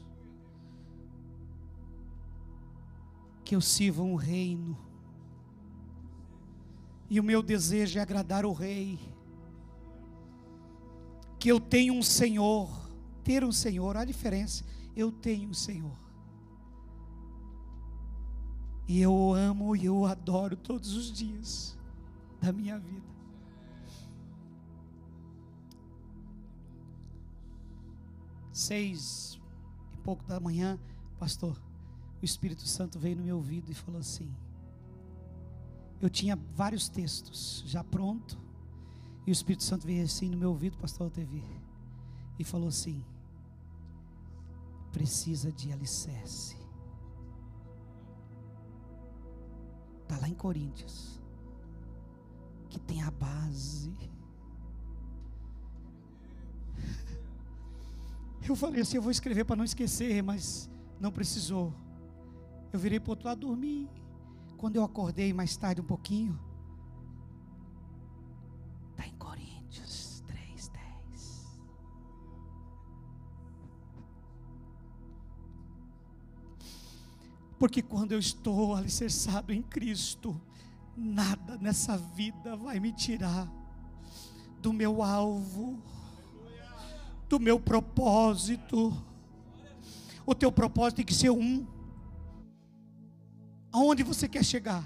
que 3.43 3.55
eu 3.55 3.61
sirvo 3.61 4.03
um 4.03 4.13
reino, 4.13 4.77
e 7.09 7.19
o 7.19 7.23
meu 7.23 7.41
desejo 7.41 7.97
é 7.97 8.01
agradar 8.03 8.45
o 8.45 8.53
Rei, 8.53 8.99
que 11.39 11.49
eu 11.49 11.59
tenho 11.59 11.95
um 11.95 12.03
Senhor, 12.03 12.69
ter 13.23 13.43
um 13.43 13.51
Senhor, 13.51 13.97
a 13.97 14.05
diferença, 14.05 14.63
eu 14.95 15.11
tenho 15.11 15.49
um 15.49 15.53
Senhor, 15.55 15.97
e 18.87 19.01
eu 19.01 19.11
o 19.11 19.33
amo 19.33 19.75
e 19.75 19.85
eu 19.85 19.97
o 19.97 20.05
adoro 20.05 20.55
todos 20.55 20.93
os 20.93 21.11
dias 21.11 21.75
da 22.39 22.53
minha 22.53 22.77
vida. 22.77 23.12
Seis 28.53 29.39
e 29.93 29.97
pouco 29.97 30.23
da 30.25 30.39
manhã, 30.39 30.79
pastor, 31.19 31.61
o 32.21 32.25
Espírito 32.25 32.65
Santo 32.65 32.97
veio 32.99 33.17
no 33.17 33.23
meu 33.23 33.37
ouvido 33.37 33.69
e 33.69 33.73
falou 33.73 33.99
assim: 33.99 34.33
eu 36.03 36.09
tinha 36.09 36.35
vários 36.53 36.89
textos 36.89 37.63
já 37.65 37.81
pronto, 37.81 38.37
e 39.25 39.31
o 39.31 39.33
Espírito 39.33 39.63
Santo 39.63 39.87
veio 39.87 40.03
assim 40.03 40.29
no 40.29 40.37
meu 40.37 40.49
ouvido, 40.49 40.77
pastor 40.77 41.09
TV, 41.09 41.41
e 42.37 42.43
falou 42.43 42.67
assim: 42.67 43.01
precisa 44.91 45.49
de 45.49 45.71
alicerce. 45.71 46.57
Está 50.01 50.17
lá 50.17 50.27
em 50.27 50.35
Coríntios, 50.35 51.21
que 52.69 52.81
tem 52.81 53.01
a 53.01 53.09
base 53.11 53.93
Eu 58.47 58.55
falei 58.55 58.81
assim: 58.81 58.97
eu 58.97 59.01
vou 59.01 59.11
escrever 59.11 59.45
para 59.45 59.55
não 59.55 59.63
esquecer, 59.63 60.21
mas 60.21 60.69
não 60.99 61.11
precisou. 61.11 61.73
Eu 62.71 62.79
virei 62.79 62.99
para 62.99 63.09
o 63.09 63.11
outro 63.11 63.27
lado 63.27 63.41
dormir. 63.41 63.89
Quando 64.57 64.75
eu 64.75 64.83
acordei 64.83 65.33
mais 65.33 65.55
tarde 65.55 65.81
um 65.81 65.85
pouquinho, 65.85 66.39
está 68.91 69.05
em 69.05 69.13
Coríntios 69.15 70.23
3, 70.25 70.69
10. 70.69 71.59
Porque 77.59 77.81
quando 77.81 78.13
eu 78.13 78.19
estou 78.19 78.75
alicerçado 78.75 79.53
em 79.53 79.61
Cristo, 79.61 80.39
nada 80.95 81.57
nessa 81.57 81.97
vida 81.97 82.55
vai 82.55 82.79
me 82.79 82.91
tirar 82.91 83.51
do 84.61 84.71
meu 84.71 85.03
alvo 85.03 85.81
do 87.33 87.39
meu 87.39 87.59
propósito. 87.59 88.93
o 90.23 90.35
teu 90.35 90.51
propósito 90.51 90.97
tem 90.97 91.05
que 91.05 91.15
ser 91.15 91.31
um. 91.31 91.65
Aonde 93.71 94.03
você 94.03 94.27
quer 94.27 94.45
chegar? 94.45 94.83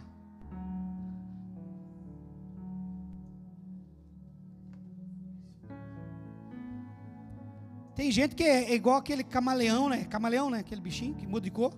Tem 7.94 8.10
gente 8.12 8.34
que 8.34 8.44
é 8.44 8.74
igual 8.74 8.96
aquele 8.96 9.26
camaleão, 9.26 9.90
né? 9.90 10.06
Camaleão, 10.06 10.50
né? 10.50 10.60
Aquele 10.60 10.80
bichinho 10.80 11.16
que 11.16 11.28
muda 11.28 11.44
de 11.44 11.52
cor. 11.52 11.74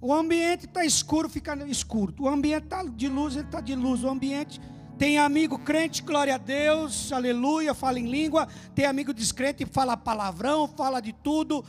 O 0.00 0.14
ambiente 0.14 0.66
está 0.66 0.84
escuro, 0.84 1.28
fica 1.28 1.56
escuro. 1.66 2.14
O 2.20 2.28
ambiente 2.28 2.64
está 2.64 2.84
de 2.84 3.08
luz, 3.08 3.34
ele 3.34 3.46
está 3.46 3.60
de 3.60 3.74
luz. 3.74 4.04
O 4.04 4.08
ambiente 4.08 4.60
tem 5.00 5.16
amigo 5.16 5.58
crente, 5.58 6.02
glória 6.02 6.34
a 6.34 6.36
Deus, 6.36 7.10
aleluia, 7.10 7.72
fala 7.72 7.98
em 7.98 8.06
língua. 8.06 8.46
Tem 8.74 8.84
amigo 8.84 9.14
descrente, 9.14 9.64
fala 9.64 9.96
palavrão, 9.96 10.68
fala 10.68 11.00
de 11.00 11.14
tudo. 11.14 11.64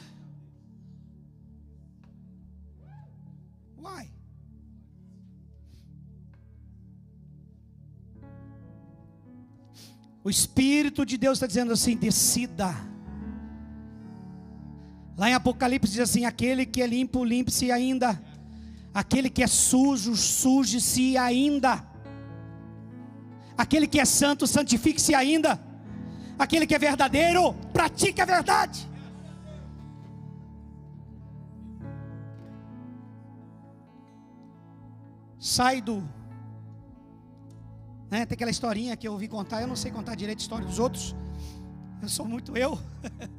Uai. 3.81 4.11
O 10.21 10.29
Espírito 10.29 11.05
de 11.05 11.17
Deus 11.17 11.37
está 11.37 11.47
dizendo 11.47 11.71
assim: 11.71 11.95
decida. 11.95 12.75
Lá 15.17 15.29
em 15.29 15.33
Apocalipse 15.35 15.93
diz 15.93 16.01
assim: 16.01 16.25
aquele 16.25 16.65
que 16.65 16.81
é 16.81 16.85
limpo, 16.85 17.23
limpe-se 17.23 17.71
ainda. 17.71 18.21
Aquele 18.93 19.29
que 19.29 19.41
é 19.41 19.47
sujo, 19.47 20.17
suje-se 20.17 21.15
ainda. 21.15 21.90
Aquele 23.57 23.87
que 23.87 23.99
é 23.99 24.05
santo, 24.05 24.47
santifique-se 24.47 25.13
ainda. 25.13 25.59
Aquele 26.37 26.65
que 26.65 26.75
é 26.75 26.79
verdadeiro, 26.79 27.53
pratique 27.73 28.21
a 28.21 28.25
verdade. 28.25 28.89
Sai 35.39 35.81
do 35.81 36.03
né? 38.11 38.25
Tem 38.25 38.35
aquela 38.35 38.51
historinha 38.51 38.97
que 38.97 39.07
eu 39.07 39.13
ouvi 39.13 39.29
contar, 39.29 39.61
eu 39.61 39.67
não 39.67 39.75
sei 39.77 39.89
contar 39.89 40.15
direito 40.15 40.39
a 40.39 40.41
história 40.41 40.67
dos 40.67 40.79
outros. 40.79 41.15
Eu 42.01 42.09
sou 42.09 42.25
muito 42.25 42.57
eu. 42.57 42.77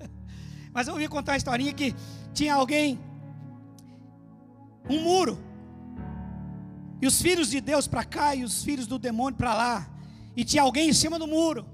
Mas 0.72 0.88
eu 0.88 0.94
ouvi 0.94 1.06
contar 1.08 1.34
a 1.34 1.36
historinha 1.36 1.74
que 1.74 1.94
tinha 2.32 2.54
alguém, 2.54 2.98
um 4.88 5.02
muro, 5.02 5.38
e 7.02 7.06
os 7.06 7.20
filhos 7.20 7.50
de 7.50 7.60
Deus 7.60 7.86
para 7.86 8.02
cá 8.02 8.34
e 8.34 8.42
os 8.42 8.64
filhos 8.64 8.86
do 8.86 8.98
demônio 8.98 9.36
para 9.36 9.52
lá, 9.52 9.90
e 10.36 10.44
tinha 10.44 10.62
alguém 10.62 10.88
em 10.88 10.92
cima 10.92 11.18
do 11.18 11.26
muro. 11.26 11.66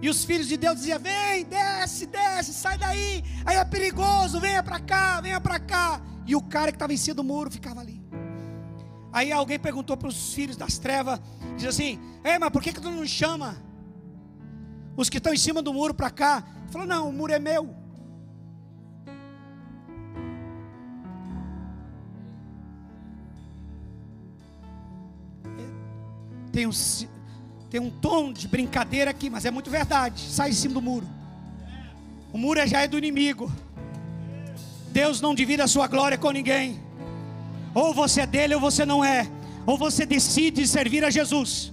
E 0.00 0.08
os 0.08 0.24
filhos 0.24 0.46
de 0.48 0.56
Deus 0.56 0.76
diziam: 0.76 0.98
Vem, 0.98 1.44
desce, 1.44 2.06
desce, 2.06 2.52
sai 2.52 2.76
daí. 2.78 3.22
Aí 3.44 3.56
é 3.56 3.64
perigoso, 3.64 4.40
venha 4.40 4.62
para 4.62 4.80
cá, 4.80 5.20
venha 5.20 5.40
para 5.40 5.58
cá. 5.58 6.00
E 6.26 6.34
o 6.34 6.42
cara 6.42 6.70
que 6.70 6.76
estava 6.76 6.92
em 6.92 6.96
cima 6.96 7.14
do 7.14 7.24
muro 7.24 7.50
ficava 7.50 7.80
ali. 7.80 8.02
Aí 9.12 9.32
alguém 9.32 9.58
perguntou 9.58 9.96
para 9.96 10.08
os 10.08 10.34
filhos 10.34 10.56
das 10.56 10.78
trevas, 10.78 11.20
diz 11.56 11.66
assim: 11.66 11.98
Ei, 12.24 12.38
mas 12.38 12.50
por 12.50 12.62
que, 12.62 12.72
que 12.72 12.80
tu 12.80 12.90
não 12.90 13.06
chama 13.06 13.56
os 14.96 15.08
que 15.08 15.18
estão 15.18 15.32
em 15.32 15.38
cima 15.38 15.62
do 15.62 15.72
muro 15.72 15.94
para 15.94 16.10
cá? 16.10 16.44
Falou: 16.70 16.86
Não, 16.86 17.08
o 17.08 17.12
muro 17.12 17.32
é 17.32 17.38
meu. 17.38 17.74
Tem 26.52 26.66
um, 26.66 26.70
tem 27.70 27.80
um 27.80 27.90
tom 27.90 28.32
de 28.32 28.46
brincadeira 28.46 29.10
aqui, 29.10 29.28
mas 29.28 29.44
é 29.44 29.50
muito 29.50 29.70
verdade. 29.70 30.20
Sai 30.20 30.50
em 30.50 30.54
cima 30.54 30.74
do 30.74 30.82
muro. 30.82 31.06
O 32.32 32.38
muro 32.38 32.64
já 32.66 32.82
é 32.82 32.88
do 32.88 32.98
inimigo. 32.98 33.50
Deus 34.90 35.20
não 35.20 35.34
divide 35.34 35.62
a 35.62 35.66
sua 35.66 35.86
glória 35.86 36.16
com 36.16 36.30
ninguém. 36.30 36.80
Ou 37.74 37.92
você 37.92 38.22
é 38.22 38.26
dele 38.26 38.54
ou 38.54 38.60
você 38.60 38.86
não 38.86 39.04
é. 39.04 39.28
Ou 39.66 39.76
você 39.76 40.06
decide 40.06 40.66
servir 40.66 41.04
a 41.04 41.10
Jesus. 41.10 41.72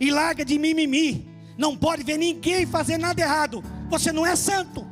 E 0.00 0.10
larga 0.10 0.44
de 0.44 0.58
mimimi. 0.58 1.28
Não 1.56 1.76
pode 1.76 2.02
ver 2.02 2.16
ninguém 2.16 2.66
fazer 2.66 2.98
nada 2.98 3.20
errado. 3.20 3.62
Você 3.88 4.10
não 4.10 4.26
é 4.26 4.34
santo. 4.34 4.86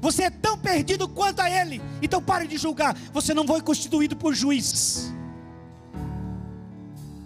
Você 0.00 0.24
é 0.24 0.30
tão 0.30 0.58
perdido 0.58 1.08
quanto 1.08 1.40
a 1.40 1.50
ele. 1.50 1.80
Então 2.02 2.22
pare 2.22 2.46
de 2.46 2.56
julgar. 2.56 2.96
Você 3.12 3.32
não 3.32 3.46
foi 3.46 3.60
constituído 3.60 4.16
por 4.16 4.34
juízes. 4.34 5.12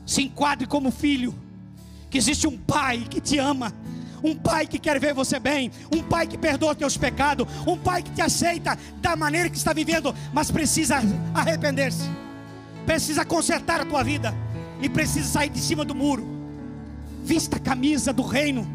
Se 0.09 0.23
enquadre 0.23 0.67
como 0.67 0.91
filho. 0.91 1.35
Que 2.09 2.17
existe 2.17 2.49
um 2.49 2.57
pai 2.57 3.07
que 3.09 3.21
te 3.21 3.37
ama 3.39 3.73
um 4.23 4.35
pai 4.35 4.67
que 4.67 4.79
quer 4.79 4.99
ver 4.99 5.15
você 5.15 5.39
bem, 5.39 5.71
um 5.95 6.03
pai 6.03 6.27
que 6.27 6.37
perdoa 6.37 6.75
teus 6.75 6.97
pecados, 6.97 7.47
um 7.67 7.77
pai 7.77 8.03
que 8.03 8.11
te 8.11 8.21
aceita 8.21 8.77
da 9.01 9.15
maneira 9.15 9.49
que 9.49 9.57
está 9.57 9.73
vivendo, 9.73 10.15
mas 10.33 10.51
precisa 10.51 10.97
arrepender-se, 11.33 12.09
precisa 12.85 13.25
consertar 13.25 13.81
a 13.81 13.85
tua 13.85 14.03
vida 14.03 14.35
e 14.81 14.89
precisa 14.89 15.29
sair 15.29 15.51
de 15.51 15.61
cima 15.61 15.85
do 15.85 15.95
muro. 15.95 16.27
Vista 17.25 17.57
a 17.57 17.61
camisa 17.61 18.13
do 18.13 18.23
reino, 18.23 18.67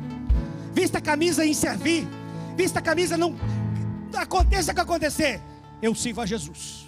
vista 0.74 1.00
a 1.00 1.02
camisa 1.02 1.46
em 1.46 1.54
servir, 1.54 2.08
vista 2.56 2.80
a 2.80 2.82
camisa 2.82 3.18
não 3.18 3.36
aconteça 4.16 4.72
o 4.72 4.76
que 4.76 4.82
acontecer, 4.82 5.42
eu 5.82 5.94
sirvo 5.96 6.22
a 6.22 6.26
Jesus. 6.26 6.83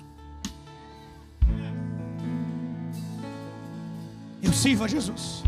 Eu 4.41 4.53
sirvo 4.53 4.83
a 4.83 4.87
Jesus 4.87 5.43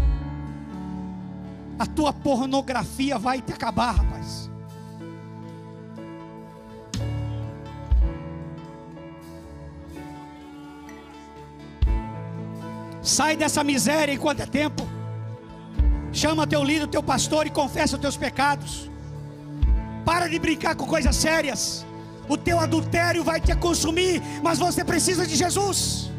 a 1.80 1.86
tua 1.86 2.12
pornografia 2.12 3.18
vai 3.18 3.42
te 3.42 3.54
acabar, 3.54 3.92
rapaz. 3.92 4.50
Sai 13.02 13.38
dessa 13.38 13.64
miséria 13.64 14.14
enquanto 14.14 14.42
é 14.42 14.46
tempo. 14.46 14.86
Chama 16.12 16.48
teu 16.48 16.64
líder, 16.64 16.88
teu 16.88 17.04
pastor 17.04 17.46
e 17.46 17.50
confessa 17.50 17.96
os 17.96 18.02
teus 18.02 18.18
pecados. 18.18 18.90
Para 20.04 20.28
de 20.28 20.40
brincar 20.40 20.76
com 20.76 20.86
coisas 20.86 21.16
sérias. 21.16 21.86
O 22.28 22.36
teu 22.36 22.60
adultério 22.60 23.24
vai 23.24 23.40
te 23.40 23.56
consumir, 23.56 24.22
mas 24.44 24.58
você 24.58 24.84
precisa 24.84 25.26
de 25.26 25.36
Jesus. 25.36 26.12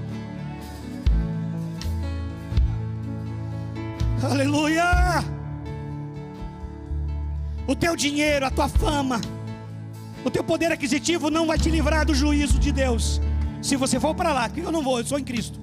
Aleluia! 4.23 5.39
o 7.69 7.77
teu 7.77 7.95
dinheiro, 7.95 8.47
a 8.47 8.51
tua 8.51 8.67
fama, 8.67 9.21
o 10.25 10.31
teu 10.31 10.43
poder 10.43 10.73
aquisitivo 10.73 11.31
não 11.31 11.47
vai 11.47 11.59
te 11.59 11.69
livrar 11.69 12.07
do 12.07 12.15
juízo 12.15 12.59
de 12.59 12.73
Deus. 12.73 13.21
Se 13.61 13.77
você 13.77 14.01
for 14.01 14.15
para 14.15 14.33
lá, 14.33 14.49
que 14.49 14.61
eu 14.61 14.73
não 14.73 14.83
vou, 14.83 14.99
eu 14.99 15.05
sou 15.05 15.19
em 15.19 15.23
Cristo. 15.23 15.61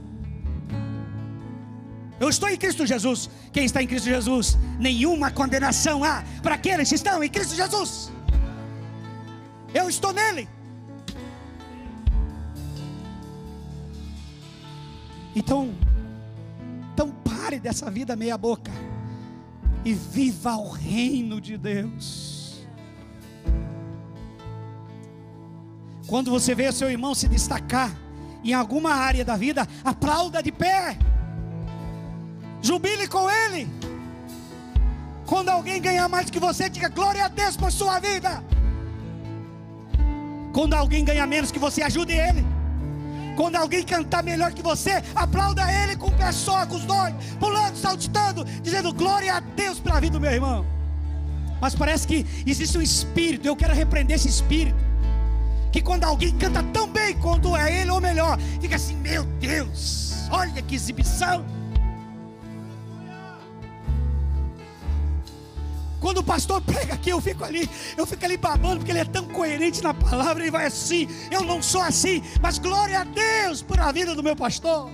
Eu 2.19 2.29
estou 2.29 2.47
em 2.47 2.55
Cristo 2.55 2.85
Jesus. 2.85 3.27
Quem 3.51 3.65
está 3.65 3.81
em 3.81 3.87
Cristo 3.87 4.05
Jesus, 4.05 4.55
nenhuma 4.79 5.31
condenação 5.31 6.03
há 6.03 6.23
para 6.43 6.53
aqueles 6.53 6.87
que 6.89 6.95
estão 6.95 7.23
em 7.23 7.29
Cristo 7.29 7.55
Jesus. 7.55 8.11
Eu 9.73 9.89
estou 9.89 10.13
nele. 10.13 10.47
Então, 15.35 15.73
pare 17.45 17.59
dessa 17.59 17.91
vida 17.91 18.15
meia 18.15 18.35
boca 18.39 18.71
e 19.83 19.93
viva 19.93 20.55
o 20.55 20.67
reino 20.67 21.39
de 21.39 21.55
Deus. 21.55 22.65
Quando 26.07 26.31
você 26.31 26.55
vê 26.55 26.71
seu 26.71 26.89
irmão 26.89 27.13
se 27.13 27.27
destacar 27.27 27.95
em 28.43 28.51
alguma 28.51 28.93
área 28.93 29.23
da 29.23 29.35
vida, 29.37 29.67
aplauda 29.83 30.41
de 30.41 30.51
pé, 30.51 30.97
jubile 32.63 33.07
com 33.07 33.29
ele. 33.29 33.67
Quando 35.27 35.49
alguém 35.49 35.79
ganhar 35.79 36.09
mais 36.09 36.31
que 36.31 36.39
você, 36.39 36.67
diga 36.67 36.89
glória 36.89 37.25
a 37.25 37.27
Deus 37.27 37.55
por 37.55 37.71
sua 37.71 37.99
vida. 37.99 38.43
Quando 40.51 40.73
alguém 40.73 41.05
ganha 41.05 41.27
menos 41.27 41.51
que 41.51 41.59
você, 41.59 41.83
ajude 41.83 42.13
ele. 42.13 42.54
Quando 43.35 43.57
alguém 43.57 43.83
cantar 43.83 44.23
melhor 44.23 44.53
que 44.53 44.61
você, 44.61 45.03
aplauda 45.13 45.61
ele 45.71 45.95
com 45.95 46.07
o 46.07 46.11
pé 46.11 46.31
só, 46.31 46.65
com 46.65 46.75
os 46.75 46.85
dois, 46.85 47.13
pulando, 47.39 47.75
saltitando, 47.75 48.45
dizendo 48.61 48.93
glória 48.93 49.35
a 49.35 49.39
Deus 49.39 49.79
pela 49.79 49.99
vida 49.99 50.13
do 50.13 50.21
meu 50.21 50.31
irmão. 50.31 50.65
Mas 51.59 51.75
parece 51.75 52.07
que 52.07 52.25
existe 52.45 52.77
um 52.77 52.81
espírito, 52.81 53.47
eu 53.47 53.55
quero 53.55 53.73
repreender 53.73 54.15
esse 54.15 54.27
espírito. 54.27 54.77
Que 55.71 55.81
quando 55.81 56.05
alguém 56.05 56.31
canta 56.37 56.63
tão 56.63 56.87
bem 56.87 57.15
quanto 57.17 57.55
é 57.55 57.81
ele 57.81 57.91
ou 57.91 57.99
melhor, 57.99 58.39
fica 58.61 58.77
assim: 58.77 58.95
meu 58.95 59.25
Deus, 59.39 60.27
olha 60.31 60.61
que 60.61 60.75
exibição. 60.75 61.45
Quando 66.05 66.19
o 66.19 66.23
pastor 66.23 66.61
prega 66.61 66.93
aqui, 66.93 67.09
eu 67.09 67.19
fico 67.19 67.43
ali, 67.43 67.67
eu 67.97 68.05
fico 68.05 68.23
ali 68.23 68.37
babando, 68.37 68.77
porque 68.77 68.91
ele 68.91 68.99
é 68.99 69.05
tão 69.05 69.25
coerente 69.25 69.81
na 69.81 69.91
palavra, 69.91 70.43
ele 70.43 70.51
vai 70.51 70.67
assim. 70.67 71.07
Eu 71.31 71.41
não 71.41 71.63
sou 71.63 71.81
assim, 71.81 72.21
mas 72.39 72.59
glória 72.59 72.99
a 72.99 73.03
Deus 73.03 73.63
por 73.63 73.79
a 73.79 73.91
vida 73.91 74.13
do 74.13 74.21
meu 74.21 74.35
pastor. 74.35 74.87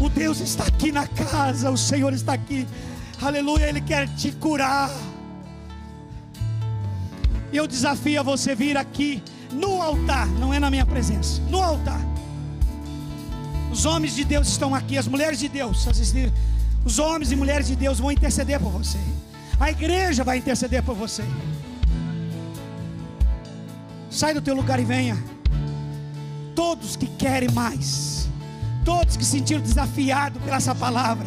O 0.00 0.08
Deus 0.08 0.38
está 0.38 0.62
aqui 0.62 0.92
na 0.92 1.08
casa, 1.08 1.72
o 1.72 1.76
Senhor 1.76 2.12
está 2.12 2.34
aqui. 2.34 2.68
Aleluia, 3.20 3.68
Ele 3.68 3.80
quer 3.80 4.06
te 4.14 4.30
curar. 4.30 4.92
Eu 7.52 7.66
desafio 7.66 8.20
a 8.20 8.22
você 8.22 8.54
vir 8.54 8.76
aqui 8.76 9.20
no 9.50 9.82
altar, 9.82 10.28
não 10.28 10.54
é 10.54 10.60
na 10.60 10.70
minha 10.70 10.86
presença, 10.86 11.42
no 11.50 11.60
altar. 11.60 12.09
Os 13.70 13.86
homens 13.86 14.14
de 14.14 14.24
Deus 14.24 14.48
estão 14.48 14.74
aqui, 14.74 14.98
as 14.98 15.06
mulheres 15.06 15.38
de 15.38 15.48
Deus, 15.48 15.86
os 16.84 16.98
homens 16.98 17.30
e 17.30 17.36
mulheres 17.36 17.68
de 17.68 17.76
Deus 17.76 17.98
vão 17.98 18.10
interceder 18.10 18.58
por 18.58 18.70
você. 18.70 18.98
A 19.58 19.70
igreja 19.70 20.24
vai 20.24 20.38
interceder 20.38 20.82
por 20.82 20.94
você. 20.94 21.24
Sai 24.10 24.34
do 24.34 24.40
teu 24.40 24.54
lugar 24.54 24.80
e 24.80 24.84
venha. 24.84 25.16
Todos 26.54 26.96
que 26.96 27.06
querem 27.06 27.50
mais, 27.52 28.28
todos 28.84 29.16
que 29.16 29.24
se 29.24 29.32
sentiram 29.32 29.60
desafiados 29.60 30.42
pela 30.42 30.56
essa 30.56 30.74
palavra, 30.74 31.26